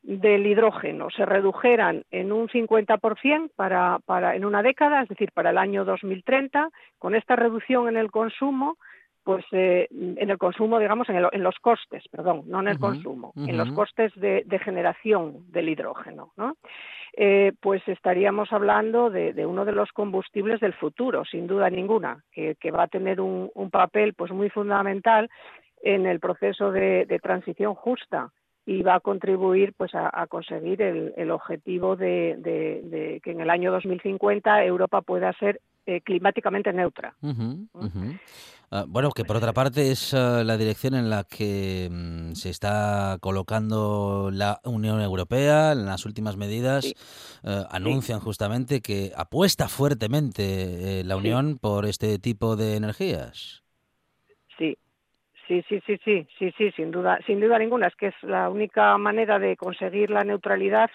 del 0.01 0.47
hidrógeno 0.47 1.09
se 1.09 1.25
redujeran 1.25 2.03
en 2.11 2.31
un 2.31 2.47
50% 2.47 3.51
para, 3.55 3.99
para, 4.05 4.35
en 4.35 4.45
una 4.45 4.63
década, 4.63 5.01
es 5.01 5.09
decir, 5.09 5.31
para 5.33 5.49
el 5.49 5.57
año 5.57 5.85
2030, 5.85 6.69
con 6.97 7.15
esta 7.15 7.35
reducción 7.35 7.89
en 7.89 7.97
el 7.97 8.09
consumo, 8.11 8.77
pues 9.23 9.45
eh, 9.51 9.87
en 9.91 10.29
el 10.29 10.37
consumo, 10.37 10.79
digamos, 10.79 11.07
en, 11.09 11.43
los 11.43 11.59
costes, 11.59 12.03
perdón, 12.09 12.43
no 12.47 12.61
en 12.61 12.69
el 12.69 12.79
consumo, 12.79 13.33
en 13.35 13.57
los 13.57 13.71
costes 13.73 14.11
de, 14.15 14.43
generación 14.63 15.45
del 15.51 15.69
hidrógeno, 15.69 16.31
¿no? 16.37 16.55
Eh, 17.17 17.53
pues 17.59 17.85
estaríamos 17.87 18.53
hablando 18.53 19.09
de, 19.09 19.45
uno 19.45 19.65
de 19.65 19.73
los 19.73 19.91
combustibles 19.91 20.59
del 20.61 20.73
futuro, 20.73 21.25
sin 21.25 21.47
duda 21.47 21.69
ninguna, 21.69 22.23
que, 22.31 22.71
va 22.71 22.83
a 22.83 22.87
tener 22.87 23.19
un, 23.19 23.51
papel 23.71 24.13
pues 24.13 24.31
muy 24.31 24.49
fundamental 24.49 25.29
en 25.83 26.05
el 26.05 26.19
proceso 26.19 26.71
de 26.71 27.19
transición 27.21 27.75
justa 27.75 28.31
y 28.69 28.83
va 28.83 28.95
a 28.95 28.99
contribuir 28.99 29.73
pues 29.75 29.95
a, 29.95 30.27
conseguir 30.27 30.83
el, 30.83 31.31
objetivo 31.31 31.95
de, 31.95 33.19
que 33.23 33.31
en 33.31 33.41
el 33.41 33.49
año 33.49 33.71
2050 33.71 34.63
Europa 34.63 35.01
pueda 35.01 35.33
ser 35.33 35.59
eh, 35.87 36.01
climáticamente 36.01 36.71
neutra. 36.71 37.15
Ah, 38.69 38.85
bueno, 38.87 39.09
que 39.09 39.25
por 39.25 39.37
otra 39.37 39.53
parte 39.53 39.89
es 39.89 40.13
ah, 40.13 40.43
la 40.43 40.55
dirección 40.55 40.93
en 40.93 41.09
la 41.09 41.23
que 41.23 41.89
mm, 41.91 42.33
se 42.33 42.51
está 42.51 43.17
colocando 43.21 44.29
la 44.31 44.61
Unión 44.63 45.01
Europea. 45.01 45.71
En 45.71 45.87
las 45.87 46.05
últimas 46.05 46.37
medidas 46.37 46.93
ah, 47.43 47.67
anuncian 47.71 48.19
justamente 48.19 48.81
que 48.81 49.11
apuesta 49.15 49.67
fuertemente 49.67 50.99
eh, 50.99 51.03
la 51.03 51.17
Unión 51.17 51.57
por 51.57 51.87
este 51.87 52.19
tipo 52.19 52.55
de 52.55 52.75
energías. 52.75 53.63
Sí, 55.49 55.65
sí, 55.67 55.81
sí, 55.87 55.99
sí, 56.05 56.27
sí, 56.37 56.53
sí, 56.55 56.71
sin 56.73 56.91
duda, 56.91 57.17
sin 57.25 57.39
duda 57.39 57.57
ninguna. 57.57 57.87
Es 57.87 57.95
que 57.95 58.07
es 58.09 58.15
la 58.21 58.51
única 58.51 58.95
manera 58.99 59.39
de 59.39 59.57
conseguir 59.57 60.11
la 60.11 60.23
neutralidad, 60.23 60.91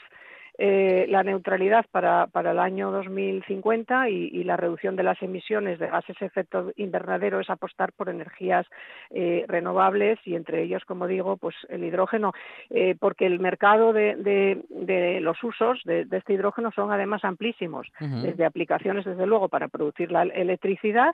eh, 0.59 1.07
la 1.09 1.24
neutralidad 1.24 1.84
para, 1.90 2.28
para 2.28 2.52
el 2.52 2.61
año 2.61 2.92
2050 2.92 4.09
y, 4.11 4.28
y, 4.32 4.44
la 4.44 4.57
reducción 4.57 4.94
de 4.94 5.02
las 5.02 5.20
emisiones 5.22 5.80
de 5.80 5.88
gases 5.88 6.16
de 6.20 6.26
efecto 6.26 6.70
invernadero 6.76 7.40
es 7.40 7.50
apostar 7.50 7.90
por 7.94 8.09
energías 8.09 8.64
eh, 9.11 9.44
renovables 9.48 10.20
y 10.24 10.36
entre 10.36 10.62
ellos, 10.62 10.84
como 10.84 11.09
digo, 11.09 11.36
pues 11.36 11.57
el 11.68 11.82
hidrógeno, 11.82 12.32
eh, 12.70 12.94
porque 12.96 13.26
el 13.26 13.40
mercado 13.40 13.92
de, 13.92 14.14
de, 14.14 15.20
los 15.20 15.42
usos 15.42 15.80
de, 15.84 16.05
de, 16.05 16.18
este 16.18 16.34
hidrógeno 16.34 16.70
son 16.70 16.92
además 16.92 17.24
amplísimos, 17.24 17.88
desde 17.98 18.44
aplicaciones, 18.44 19.05
desde 19.05 19.26
luego, 19.26 19.48
para 19.48 19.66
producir 19.66 20.12
la 20.12 20.22
electricidad 20.22 21.12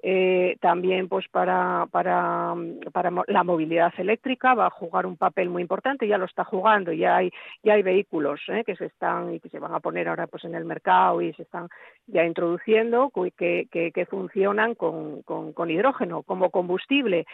eh, 0.00 0.56
también 0.60 1.08
pues 1.08 1.26
para, 1.28 1.86
para, 1.90 2.54
para, 2.92 3.10
la 3.26 3.42
movilidad 3.42 3.92
eléctrica 3.98 4.54
va 4.54 4.66
a 4.66 4.70
jugar 4.70 5.06
un 5.06 5.16
papel 5.16 5.50
muy 5.50 5.62
importante, 5.62 6.06
ya 6.06 6.18
lo 6.18 6.26
está 6.26 6.44
jugando, 6.44 6.92
ya 6.92 7.16
hay, 7.16 7.32
ya 7.64 7.74
hay 7.74 7.82
vehículos 7.82 8.40
¿eh? 8.48 8.62
que 8.64 8.76
se 8.76 8.86
están 8.86 9.34
y 9.34 9.40
que 9.40 9.48
se 9.48 9.58
van 9.58 9.74
a 9.74 9.80
poner 9.80 10.08
ahora 10.08 10.28
pues 10.28 10.44
en 10.44 10.54
el 10.54 10.64
mercado 10.64 11.20
y 11.20 11.32
se 11.32 11.42
están 11.42 11.68
ya 12.06 12.24
introduciendo 12.24 13.10
que, 13.36 13.66
que, 13.70 14.06
funcionan 14.06 14.74
con, 14.74 15.22
con, 15.22 15.70
hidrógeno 15.70 16.22
como 16.22 16.50
combustible 16.50 17.26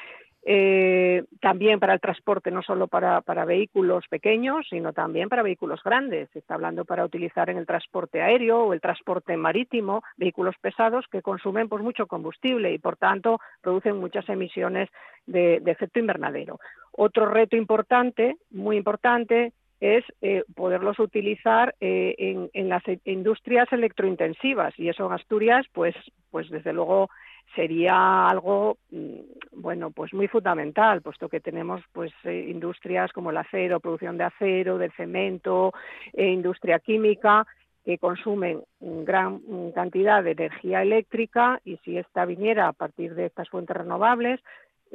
eh, 0.47 1.25
también 1.41 1.81
para 1.81 1.95
el 1.95 2.01
transporte, 2.01 2.51
no 2.51 2.63
solo 2.63 2.87
para, 2.87 3.23
para, 3.23 3.47
vehículos 3.47 4.05
pequeños, 4.11 4.67
sino 4.69 4.93
también 4.93 5.31
para 5.31 5.43
vehículos 5.43 5.83
grandes. 5.83 6.29
Se 6.33 6.39
está 6.39 6.55
hablando 6.55 6.85
para 6.85 7.05
utilizar 7.05 7.49
en 7.49 7.57
el 7.57 7.67
transporte 7.67 8.21
aéreo 8.21 8.65
o 8.65 8.75
el 8.75 8.81
transporte 8.83 9.39
marítimo 9.39 10.03
vehículos 10.19 10.55
pesados 10.61 11.07
que 11.11 11.23
consumen 11.23 11.71
pues, 11.71 11.83
mucho 11.83 12.07
combustible 12.07 12.73
y, 12.73 12.79
por 12.79 12.97
tanto, 12.97 13.41
producen 13.63 13.97
muchas 13.97 14.29
emisiones 14.29 14.91
de, 15.27 15.63
efecto 15.65 15.99
invernadero. 15.99 16.59
Otro 16.93 17.25
reto 17.27 17.57
importante, 17.57 18.37
muy 18.51 18.77
importante, 18.77 19.53
es 19.81 20.05
eh, 20.21 20.45
poderlos 20.55 20.99
utilizar 20.99 21.75
eh, 21.81 22.15
en, 22.19 22.51
en, 22.53 22.69
las 22.69 22.83
industrias 23.05 23.73
electrointensivas 23.73 24.79
y 24.79 24.89
eso 24.91 25.07
en 25.07 25.13
Asturias, 25.13 25.67
pues, 25.73 25.95
pues 26.31 26.51
desde 26.51 26.73
luego 26.73 27.09
sería 27.55 28.29
algo 28.29 28.79
mm, 28.91 29.21
bueno 29.53 29.91
pues 29.91 30.13
muy 30.13 30.29
fundamental 30.29 31.03
puesto 31.03 31.29
que 31.29 31.41
tenemos 31.41 31.83
pues 31.93 32.13
eh, 32.25 32.47
industrias 32.49 33.13
como 33.13 33.31
el 33.31 33.37
acero 33.37 33.81
producción 33.81 34.19
de 34.19 34.25
acero 34.25 34.79
del 34.79 34.93
cemento 34.93 35.73
e 36.13 36.27
industria 36.27 36.79
química 36.79 37.47
que 37.85 37.99
consumen 37.99 38.63
gran 38.81 39.41
cantidad 39.73 40.25
de 40.25 40.33
energía 40.33 40.83
eléctrica 40.83 41.61
y 41.65 41.77
si 41.79 41.99
esta 41.99 42.25
viniera 42.25 42.69
a 42.69 42.73
partir 42.73 43.15
de 43.15 43.27
estas 43.27 43.49
fuentes 43.51 43.77
renovables 43.77 44.41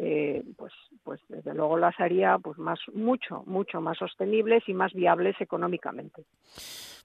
eh, 0.01 0.45
pues, 0.55 0.71
pues 1.03 1.19
desde 1.27 1.53
luego 1.53 1.77
las 1.77 1.99
haría 1.99 2.37
pues 2.39 2.57
más 2.57 2.79
mucho 2.93 3.43
mucho 3.45 3.81
más 3.81 3.97
sostenibles 3.97 4.63
y 4.67 4.73
más 4.73 4.93
viables 4.93 5.35
económicamente. 5.41 6.23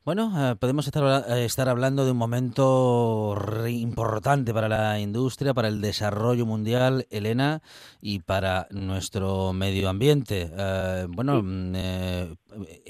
Bueno, 0.05 0.31
eh, 0.37 0.55
podemos 0.55 0.87
estar, 0.87 1.25
eh, 1.29 1.45
estar 1.45 1.69
hablando 1.69 2.05
de 2.05 2.13
un 2.13 2.19
momento 2.19 3.35
importante 3.67 4.55
para 4.55 4.69
la 4.69 5.01
industria, 5.01 5.55
para 5.55 5.67
el 5.67 5.81
desarrollo 5.81 6.47
mundial, 6.47 7.07
Elena, 7.11 7.63
y 8.01 8.21
para 8.21 8.69
nuestro 8.71 9.53
medio 9.53 9.89
ambiente. 9.89 10.51
bueno, 11.09 11.43
mm, 11.43 11.75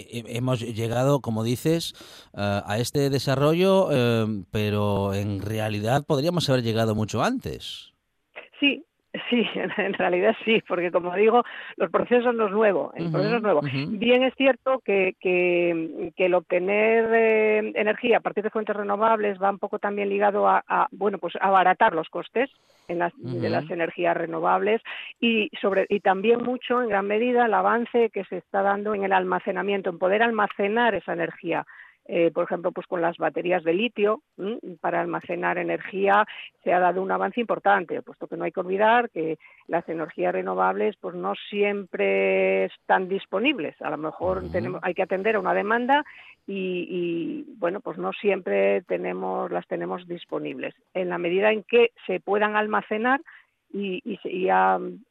hemos 0.05 0.61
llegado, 0.61 1.21
como 1.21 1.45
dices, 1.45 1.95
a 2.35 2.77
este 2.79 3.09
desarrollo, 3.09 3.89
pero 4.51 5.15
en 5.15 5.41
realidad 5.41 6.05
podríamos 6.05 6.51
haber 6.51 6.63
llegado 6.63 6.95
mucho 6.95 7.23
antes. 7.23 7.95
Sí, 8.61 8.85
Sí, 9.31 9.47
en 9.79 9.95
realidad 9.95 10.35
sí, 10.45 10.63
porque 10.67 10.91
como 10.91 11.15
digo, 11.15 11.45
los 11.77 11.91
procesos 11.91 12.35
no 12.35 12.47
es 12.47 12.53
nuevo, 12.53 12.93
el 12.97 13.11
proceso 13.11 13.37
es 13.37 13.43
nuevo. 13.43 13.61
Bien 13.63 14.25
es 14.25 14.35
cierto 14.35 14.81
que, 14.85 15.15
que, 15.21 16.13
el 16.17 16.35
obtener 16.35 17.11
eh, 17.13 17.73
energía 17.75 18.19
a 18.19 18.21
partir 18.21 18.43
de 18.43 18.51
fuentes 18.51 18.75
renovables 18.75 19.41
va 19.41 19.51
un 19.51 19.59
poco 19.59 19.79
también 19.79 20.09
ligado 20.09 20.49
a, 20.49 20.89
bueno, 20.91 21.19
pues 21.19 21.35
abaratar 21.41 21.95
los 21.95 22.09
costes 22.09 22.51
en 22.89 22.99
las, 22.99 23.13
de 23.17 23.49
las 23.51 23.69
energías 23.71 24.17
renovables 24.17 24.83
y 25.21 25.51
sobre 25.61 25.87
y 25.89 26.01
también 26.01 26.43
mucho 26.43 26.83
en 26.83 26.89
gran 26.89 27.07
medida 27.07 27.47
el 27.47 27.55
avance 27.55 28.11
que 28.11 28.25
se 28.25 28.39
está 28.39 28.63
dando 28.63 28.95
en 28.95 29.05
el 29.05 29.13
almacenamiento, 29.13 29.91
en 29.91 29.99
poder 29.99 30.23
almacenar 30.23 30.95
esa 30.95 31.13
energía 31.13 31.67
eh, 32.07 32.31
por 32.33 32.45
ejemplo, 32.45 32.71
pues 32.73 32.87
con 32.87 33.01
las 33.01 33.17
baterías 33.17 33.65
de 33.65 33.73
litio 33.73 34.21
para 34.81 35.01
almacenar 35.01 35.57
energía 35.57 36.27
se 36.63 36.73
ha 36.73 36.79
dado 36.79 37.03
un 37.03 37.11
avance 37.11 37.41
importante, 37.41 38.03
puesto 38.03 38.27
que 38.27 38.37
no 38.37 38.45
hay 38.45 38.53
que 38.53 38.61
olvidar 38.61 39.09
que 39.11 39.39
las 39.69 39.89
energías 39.89 40.35
renovables 40.35 40.97
pues 41.01 41.15
no 41.15 41.35
siempre 41.49 42.67
están 42.67 43.09
disponibles. 43.09 43.81
A 43.81 43.91
lo 43.91 43.97
mejor 43.97 44.43
tenemos, 44.53 44.81
hay 44.83 44.95
que 44.95 45.03
atender 45.03 45.37
a 45.37 45.41
una 45.41 45.55
demanda 45.55 46.05
y, 46.47 47.45
bueno, 47.57 47.81
pues 47.81 47.97
no 47.97 48.13
siempre 48.13 48.83
tenemos 48.83 49.51
las 49.51 49.67
tenemos 49.67 50.07
disponibles. 50.07 50.75
En 50.93 51.09
la 51.09 51.17
medida 51.17 51.53
en 51.53 51.63
que 51.63 51.93
se 52.07 52.21
puedan 52.21 52.55
almacenar 52.57 53.21
y, 53.77 54.01
y, 54.05 54.49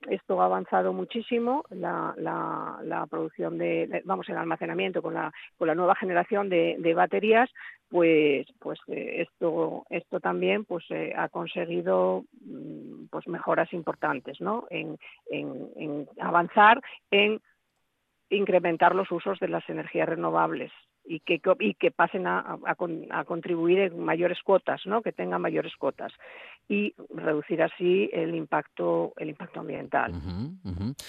esto 0.09 0.41
ha 0.41 0.45
avanzado 0.45 0.93
muchísimo 0.93 1.66
la, 1.70 2.16
la, 2.18 3.05
producción 3.07 3.57
de, 3.57 4.01
vamos 4.05 4.30
el 4.30 4.38
almacenamiento 4.38 5.01
con 5.01 5.16
la 5.16 5.34
con 5.57 5.68
la 5.68 5.76
nueva 5.76 5.95
generación 5.95 6.47
de, 6.47 6.93
baterías 6.95 7.49
pues 7.89 8.47
pues 8.59 8.80
eh, 8.88 9.24
esto 9.28 9.86
esto 9.89 10.22
también 10.22 10.64
pues 10.64 10.86
eh, 10.91 11.14
ha 11.16 11.28
conseguido 11.28 12.24
mm, 12.39 13.07
pues 13.11 13.28
mejoras 13.28 13.74
importantes 13.74 14.39
no 14.39 14.66
en, 14.70 14.97
en 15.30 16.07
avanzar 16.22 16.82
en 17.11 17.41
incrementar 18.30 18.95
los 18.95 19.11
usos 19.11 19.39
de 19.39 19.49
las 19.49 19.68
energías 19.70 20.07
renovables 20.07 20.72
y 21.06 21.20
que, 21.20 21.41
y 21.60 21.74
que 21.74 21.91
pasen 21.91 22.28
a, 22.28 22.58
a, 22.66 23.26
contribuir 23.26 23.80
en 23.80 23.99
mayores 23.99 24.41
cuotas, 24.41 24.86
¿no? 24.86 25.01
que 25.01 25.12
tengan 25.12 25.41
mayores 25.41 25.76
cuotas 25.76 26.14
y 26.70 26.93
reducir 27.14 27.62
así 27.62 28.10
el 28.14 28.36
impacto, 28.36 29.14
el 29.18 29.30
impacto 29.30 29.60
ambiental 29.60 30.14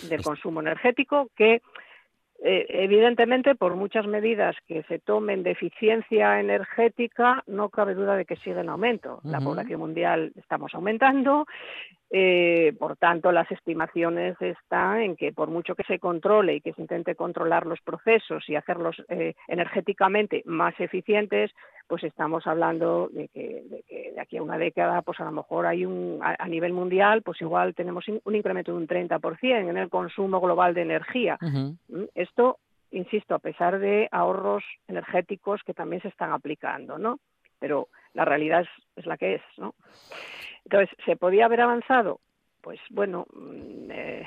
del 0.09 0.22
consumo 0.22 0.61
energético 0.61 1.28
que 1.36 1.61
Eh, 2.47 2.66
evidentemente, 2.68 3.55
por 3.55 3.74
muchas 3.74 4.07
medidas 4.07 4.55
que 4.66 4.82
se 4.82 4.99
tomen 4.99 5.42
de 5.42 5.53
eficiencia 5.53 6.40
energética, 6.40 7.42
no 7.47 7.70
cabe 7.70 7.95
duda 7.95 8.16
de 8.16 8.26
que 8.26 8.36
sigue 8.36 8.61
en 8.61 8.68
aumento. 8.68 9.20
La 9.22 9.40
población 9.40 9.80
mundial 9.80 10.32
estamos 10.36 10.74
aumentando, 10.74 11.47
eh, 12.16 12.72
por 12.78 12.96
tanto, 12.96 13.32
las 13.32 13.50
estimaciones 13.50 14.40
están 14.40 15.00
en 15.00 15.16
que 15.16 15.32
por 15.32 15.50
mucho 15.50 15.74
que 15.74 15.82
se 15.82 15.98
controle 15.98 16.54
y 16.54 16.60
que 16.60 16.72
se 16.72 16.80
intente 16.80 17.16
controlar 17.16 17.66
los 17.66 17.80
procesos 17.80 18.48
y 18.48 18.54
hacerlos 18.54 19.02
eh, 19.08 19.34
energéticamente 19.48 20.44
más 20.44 20.78
eficientes, 20.78 21.50
pues 21.88 22.04
estamos 22.04 22.46
hablando 22.46 23.08
de 23.12 23.26
que, 23.26 23.64
de 24.14 24.20
aquí 24.20 24.36
a 24.36 24.44
una 24.44 24.58
década, 24.58 25.02
pues 25.02 25.18
a 25.18 25.24
lo 25.24 25.32
mejor 25.32 25.66
hay 25.66 25.84
un, 25.84 26.20
a, 26.22 26.46
nivel 26.46 26.72
mundial, 26.72 27.22
pues 27.22 27.40
igual 27.40 27.74
tenemos 27.74 28.04
un 28.06 28.34
incremento 28.36 28.70
de 28.70 28.78
un 28.78 28.86
30% 28.86 29.68
en 29.68 29.76
el 29.76 29.90
consumo 29.90 30.40
global 30.40 30.72
de 30.72 30.82
energía. 30.82 31.36
¿Mm? 31.40 32.04
Esto, 32.14 32.60
insisto, 32.92 33.34
a 33.34 33.40
pesar 33.40 33.80
de 33.80 34.08
ahorros 34.12 34.62
energéticos 34.86 35.64
que 35.64 35.74
también 35.74 36.00
se 36.00 36.08
están 36.08 36.30
aplicando, 36.30 36.96
¿no? 36.96 37.18
Pero 37.58 37.88
la 38.12 38.24
realidad 38.24 38.60
es, 38.60 38.68
es 38.94 39.06
la 39.06 39.16
que 39.16 39.34
es, 39.34 39.42
¿no? 39.56 39.74
Entonces, 40.64 40.96
¿se 41.04 41.16
podía 41.16 41.46
haber 41.46 41.60
avanzado? 41.60 42.20
Pues 42.60 42.80
bueno, 42.90 43.26
mm, 43.34 43.90
eh, 43.90 44.26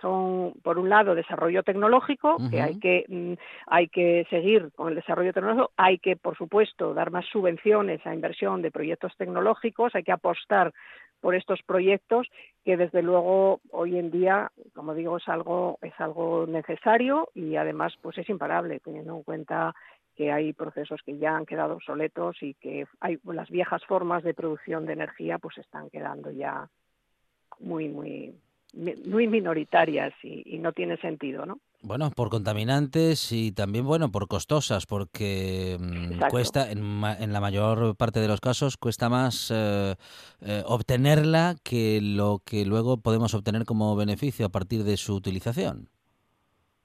son 0.00 0.54
por 0.62 0.78
un 0.78 0.88
lado 0.88 1.14
desarrollo 1.14 1.62
tecnológico, 1.62 2.38
que 2.50 2.60
hay 2.60 2.78
que 2.78 3.04
mm, 3.08 3.34
hay 3.66 3.88
que 3.88 4.26
seguir 4.30 4.70
con 4.74 4.88
el 4.88 4.94
desarrollo 4.94 5.32
tecnológico, 5.32 5.72
hay 5.76 5.98
que 5.98 6.16
por 6.16 6.36
supuesto 6.36 6.94
dar 6.94 7.10
más 7.10 7.26
subvenciones 7.26 8.04
a 8.06 8.14
inversión 8.14 8.62
de 8.62 8.70
proyectos 8.70 9.16
tecnológicos, 9.16 9.94
hay 9.94 10.02
que 10.02 10.12
apostar 10.12 10.72
por 11.20 11.34
estos 11.34 11.62
proyectos 11.62 12.28
que 12.64 12.78
desde 12.78 13.02
luego 13.02 13.60
hoy 13.70 13.98
en 13.98 14.10
día, 14.10 14.50
como 14.74 14.94
digo, 14.94 15.18
es 15.18 15.28
algo 15.28 15.78
es 15.82 15.92
algo 15.98 16.46
necesario 16.46 17.28
y 17.34 17.56
además 17.56 17.94
pues 18.00 18.18
es 18.18 18.28
imparable 18.28 18.80
teniendo 18.80 19.16
en 19.16 19.22
cuenta 19.22 19.74
que 20.20 20.30
hay 20.30 20.52
procesos 20.52 21.00
que 21.02 21.16
ya 21.16 21.34
han 21.34 21.46
quedado 21.46 21.76
obsoletos 21.76 22.36
y 22.42 22.52
que 22.52 22.84
hay 23.00 23.18
las 23.24 23.48
viejas 23.48 23.82
formas 23.86 24.22
de 24.22 24.34
producción 24.34 24.84
de 24.84 24.92
energía 24.92 25.38
pues 25.38 25.56
están 25.56 25.88
quedando 25.88 26.30
ya 26.30 26.68
muy 27.58 27.88
muy 27.88 28.34
muy 28.74 29.26
minoritarias 29.26 30.12
y, 30.22 30.58
no 30.58 30.72
tiene 30.72 30.98
sentido, 30.98 31.46
¿no? 31.46 31.58
Bueno, 31.82 32.10
por 32.10 32.28
contaminantes 32.28 33.32
y 33.32 33.50
también, 33.50 33.86
bueno, 33.86 34.12
por 34.12 34.28
costosas, 34.28 34.84
porque 34.84 35.78
mm, 35.80 36.28
cuesta, 36.30 36.70
en, 36.70 37.32
la 37.32 37.40
mayor 37.40 37.96
parte 37.96 38.20
de 38.20 38.28
los 38.28 38.40
casos, 38.40 38.76
cuesta 38.76 39.08
más 39.08 39.50
eh, 39.50 39.94
eh, 40.42 40.62
obtenerla 40.66 41.56
que 41.64 42.00
lo 42.02 42.42
que 42.44 42.66
luego 42.66 42.98
podemos 42.98 43.32
obtener 43.32 43.64
como 43.64 43.96
beneficio 43.96 44.44
a 44.44 44.50
partir 44.50 44.84
de 44.84 44.98
su 44.98 45.14
utilización. 45.14 45.88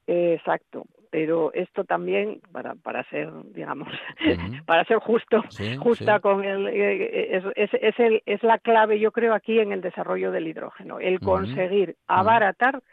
Exacto 0.07 0.85
pero 1.15 1.53
esto 1.53 1.85
también 1.85 2.41
para, 2.51 2.75
para 2.75 3.09
ser 3.09 3.31
digamos 3.53 3.87
para 4.65 4.83
ser 4.83 4.97
justo 4.97 5.41
justa 5.79 6.19
con 6.19 6.43
el 6.43 6.67
eh, 6.67 7.37
es, 7.55 7.69
es, 7.73 7.99
el, 7.99 8.21
es 8.25 8.43
la 8.43 8.59
clave 8.59 8.99
yo 8.99 9.13
creo 9.13 9.33
aquí 9.33 9.57
en 9.59 9.71
el 9.71 9.79
desarrollo 9.79 10.33
del 10.33 10.45
hidrógeno 10.45 10.99
el 10.99 11.21
conseguir 11.21 11.95
abaratar 12.07 12.83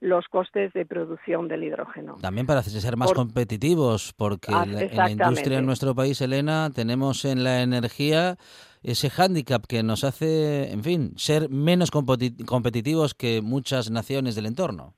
los 0.00 0.28
costes 0.28 0.74
de 0.74 0.84
producción 0.84 1.48
del 1.48 1.64
hidrógeno. 1.64 2.18
También 2.20 2.46
para 2.46 2.62
ser 2.62 2.98
más 2.98 3.14
competitivos, 3.14 4.12
porque 4.12 4.52
en 4.52 4.94
la 4.94 5.10
industria 5.10 5.58
en 5.58 5.64
nuestro 5.64 5.94
país, 5.94 6.20
Elena, 6.20 6.68
tenemos 6.70 7.24
en 7.24 7.42
la 7.42 7.62
energía 7.62 8.36
ese 8.82 9.08
hándicap 9.08 9.64
que 9.66 9.82
nos 9.82 10.04
hace, 10.04 10.70
en 10.70 10.84
fin, 10.84 11.12
ser 11.16 11.48
menos 11.48 11.90
competitivos 11.90 13.14
que 13.14 13.40
muchas 13.40 13.90
naciones 13.90 14.34
del 14.34 14.44
entorno. 14.44 14.92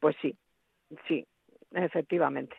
Pues 0.00 0.14
sí, 0.20 0.36
sí, 1.08 1.26
efectivamente. 1.72 2.56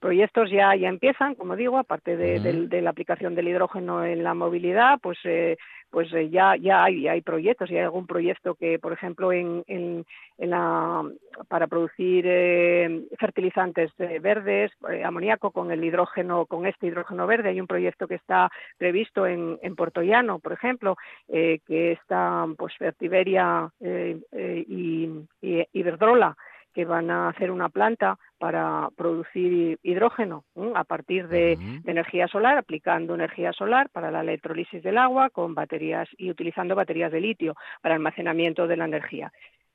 Proyectos 0.00 0.50
ya, 0.50 0.74
ya 0.74 0.88
empiezan, 0.88 1.34
como 1.34 1.56
digo, 1.56 1.78
aparte 1.78 2.16
de, 2.16 2.82
la 2.82 2.90
aplicación 2.90 3.34
del 3.34 3.48
hidrógeno 3.48 4.04
en 4.04 4.22
la 4.22 4.34
movilidad, 4.34 4.98
pues 5.02 5.18
eh, 5.24 5.56
pues 5.90 6.12
eh, 6.12 6.28
ya 6.28 6.56
ya 6.56 6.84
hay, 6.84 7.06
hay 7.06 7.20
proyectos, 7.20 7.70
y 7.70 7.76
hay 7.76 7.84
algún 7.84 8.06
proyecto 8.06 8.54
que, 8.54 8.78
por 8.78 8.92
ejemplo, 8.92 9.32
en, 9.32 9.64
en, 9.66 10.04
la, 10.38 11.02
para 11.48 11.66
producir 11.68 12.24
eh, 12.26 13.04
fertilizantes 13.18 13.92
verdes, 13.96 14.72
amoníaco 15.04 15.52
con 15.52 15.70
el 15.70 15.84
hidrógeno, 15.84 16.46
con 16.46 16.66
este 16.66 16.88
hidrógeno 16.88 17.26
verde, 17.26 17.50
hay 17.50 17.60
un 17.60 17.66
proyecto 17.66 18.08
que 18.08 18.16
está 18.16 18.50
previsto 18.76 19.26
en, 19.26 19.58
en 19.62 19.76
Puerto 19.76 20.02
Llano, 20.02 20.38
por 20.40 20.52
ejemplo, 20.52 20.96
que 21.28 21.92
está 21.92 22.46
pues 22.58 22.74
Fertiberia 22.76 23.70
y, 23.80 25.18
y 25.40 25.66
Iberdrola, 25.72 26.36
que 26.74 26.84
van 26.84 27.10
a 27.10 27.28
hacer 27.28 27.50
una 27.50 27.68
planta 27.68 28.18
para 28.38 28.88
producir 28.96 29.78
hidrógeno 29.82 30.44
a 30.74 30.84
partir 30.84 31.28
de, 31.28 31.52
energía 31.86 32.28
solar, 32.28 32.58
aplicando 32.58 33.14
energía 33.14 33.52
solar 33.52 33.88
para 33.90 34.10
la 34.10 34.20
electrolisis 34.20 34.82
del 34.82 34.98
agua 34.98 35.30
con 35.30 35.54
baterías 35.54 36.08
y 36.18 36.30
utilizando 36.30 36.74
baterías 36.74 37.12
de 37.12 37.20
litio 37.20 37.54
para 37.80 37.94
almacenamiento 37.94 38.66
de 38.66 38.76
la 38.76 38.84
energía. 38.86 39.32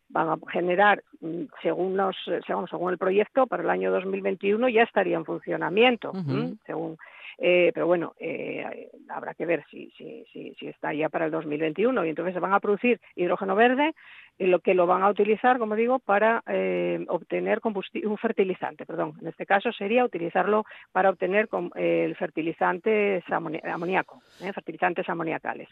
Van 0.09 0.29
a 0.29 0.37
generar, 0.51 1.03
mm, 1.21 1.43
según 1.61 1.95
los, 1.95 2.15
según, 2.45 2.91
el 2.91 2.97
proyecto, 2.97 3.47
para 3.47 3.63
el 3.63 3.69
año 3.69 3.91
2021 3.91 4.67
ya 4.69 4.83
estaría 4.83 5.17
en 5.17 5.25
funcionamiento, 5.25 6.11
según 6.65 6.97
eh, 7.41 7.71
pero 7.73 7.87
bueno, 7.87 8.13
eh, 8.19 8.89
habrá 9.09 9.33
que 9.33 9.45
ver 9.45 9.63
si, 9.71 9.89
si, 9.97 10.25
si, 10.31 10.53
si, 10.55 10.67
está 10.67 10.93
ya 10.93 11.09
para 11.09 11.25
el 11.25 11.31
2021 11.31 12.05
y 12.05 12.09
entonces 12.09 12.33
se 12.33 12.39
van 12.39 12.53
a 12.53 12.59
producir 12.59 12.99
hidrógeno 13.15 13.55
verde 13.55 13.93
lo 14.47 14.59
que 14.59 14.73
lo 14.73 14.87
van 14.87 15.03
a 15.03 15.09
utilizar, 15.09 15.59
como 15.59 15.75
digo, 15.75 15.99
para 15.99 16.43
eh, 16.47 17.05
obtener 17.09 17.59
un 17.63 18.17
fertilizante, 18.17 18.85
perdón. 18.85 19.13
En 19.21 19.27
este 19.27 19.45
caso 19.45 19.71
sería 19.73 20.05
utilizarlo 20.05 20.65
para 20.91 21.09
obtener 21.09 21.49
el 21.75 22.15
fertilizante 22.15 23.21
amoníaco, 23.29 24.21
¿eh? 24.41 24.53
fertilizantes 24.53 25.07
amoniacales, 25.09 25.67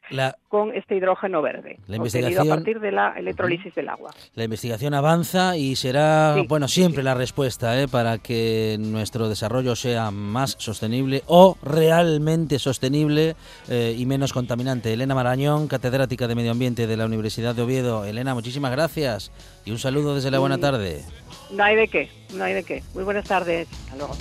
con 0.49 0.75
este 0.75 0.95
hidrógeno 0.95 1.41
verde, 1.41 1.79
la 1.87 1.95
investigación, 1.95 2.51
a 2.51 2.55
partir 2.55 2.79
de 2.79 2.91
la 2.91 3.13
electrolisis 3.15 3.73
del 3.73 3.89
agua. 3.89 4.11
La 4.35 4.43
investigación 4.43 4.93
avanza 4.93 5.55
y 5.55 5.75
será, 5.75 6.35
bueno, 6.47 6.67
siempre 6.67 7.03
la 7.03 7.13
respuesta 7.13 7.81
¿eh? 7.81 7.87
para 7.87 8.17
que 8.17 8.77
nuestro 8.79 9.29
desarrollo 9.29 9.75
sea 9.75 10.11
más 10.11 10.55
sostenible 10.59 11.21
o 11.27 11.56
realmente 11.61 12.59
sostenible 12.59 13.35
y 13.69 14.05
menos 14.05 14.33
contaminante. 14.33 14.93
Elena 14.93 15.15
Marañón, 15.15 15.67
catedrática 15.67 16.27
de 16.27 16.35
Medio 16.35 16.51
Ambiente 16.51 16.87
de 16.87 16.97
la 16.97 17.05
Universidad 17.05 17.55
de 17.55 17.61
Oviedo. 17.61 18.05
Elena, 18.05 18.33
muchísimas 18.33 18.71
gracias 18.71 19.31
y 19.65 19.71
un 19.71 19.79
saludo 19.79 20.15
desde 20.15 20.31
la 20.31 20.39
buena 20.39 20.57
tarde. 20.57 21.03
No 21.51 21.63
hay 21.63 21.75
de 21.75 21.87
qué, 21.87 22.09
no 22.33 22.43
hay 22.43 22.53
de 22.53 22.63
qué. 22.63 22.83
Muy 22.93 23.03
buenas 23.03 23.25
tardes. 23.25 23.67
Hasta 23.85 23.95
luego. 23.95 24.15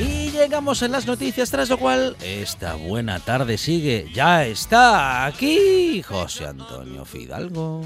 Y 0.00 0.30
llegamos 0.30 0.82
en 0.82 0.92
las 0.92 1.06
noticias, 1.06 1.50
tras 1.50 1.68
lo 1.68 1.78
cual 1.78 2.16
esta 2.22 2.74
buena 2.74 3.18
tarde 3.18 3.58
sigue. 3.58 4.08
Ya 4.14 4.46
está 4.46 5.26
aquí 5.26 6.02
José 6.02 6.46
Antonio 6.46 7.04
Fidalgo. 7.04 7.82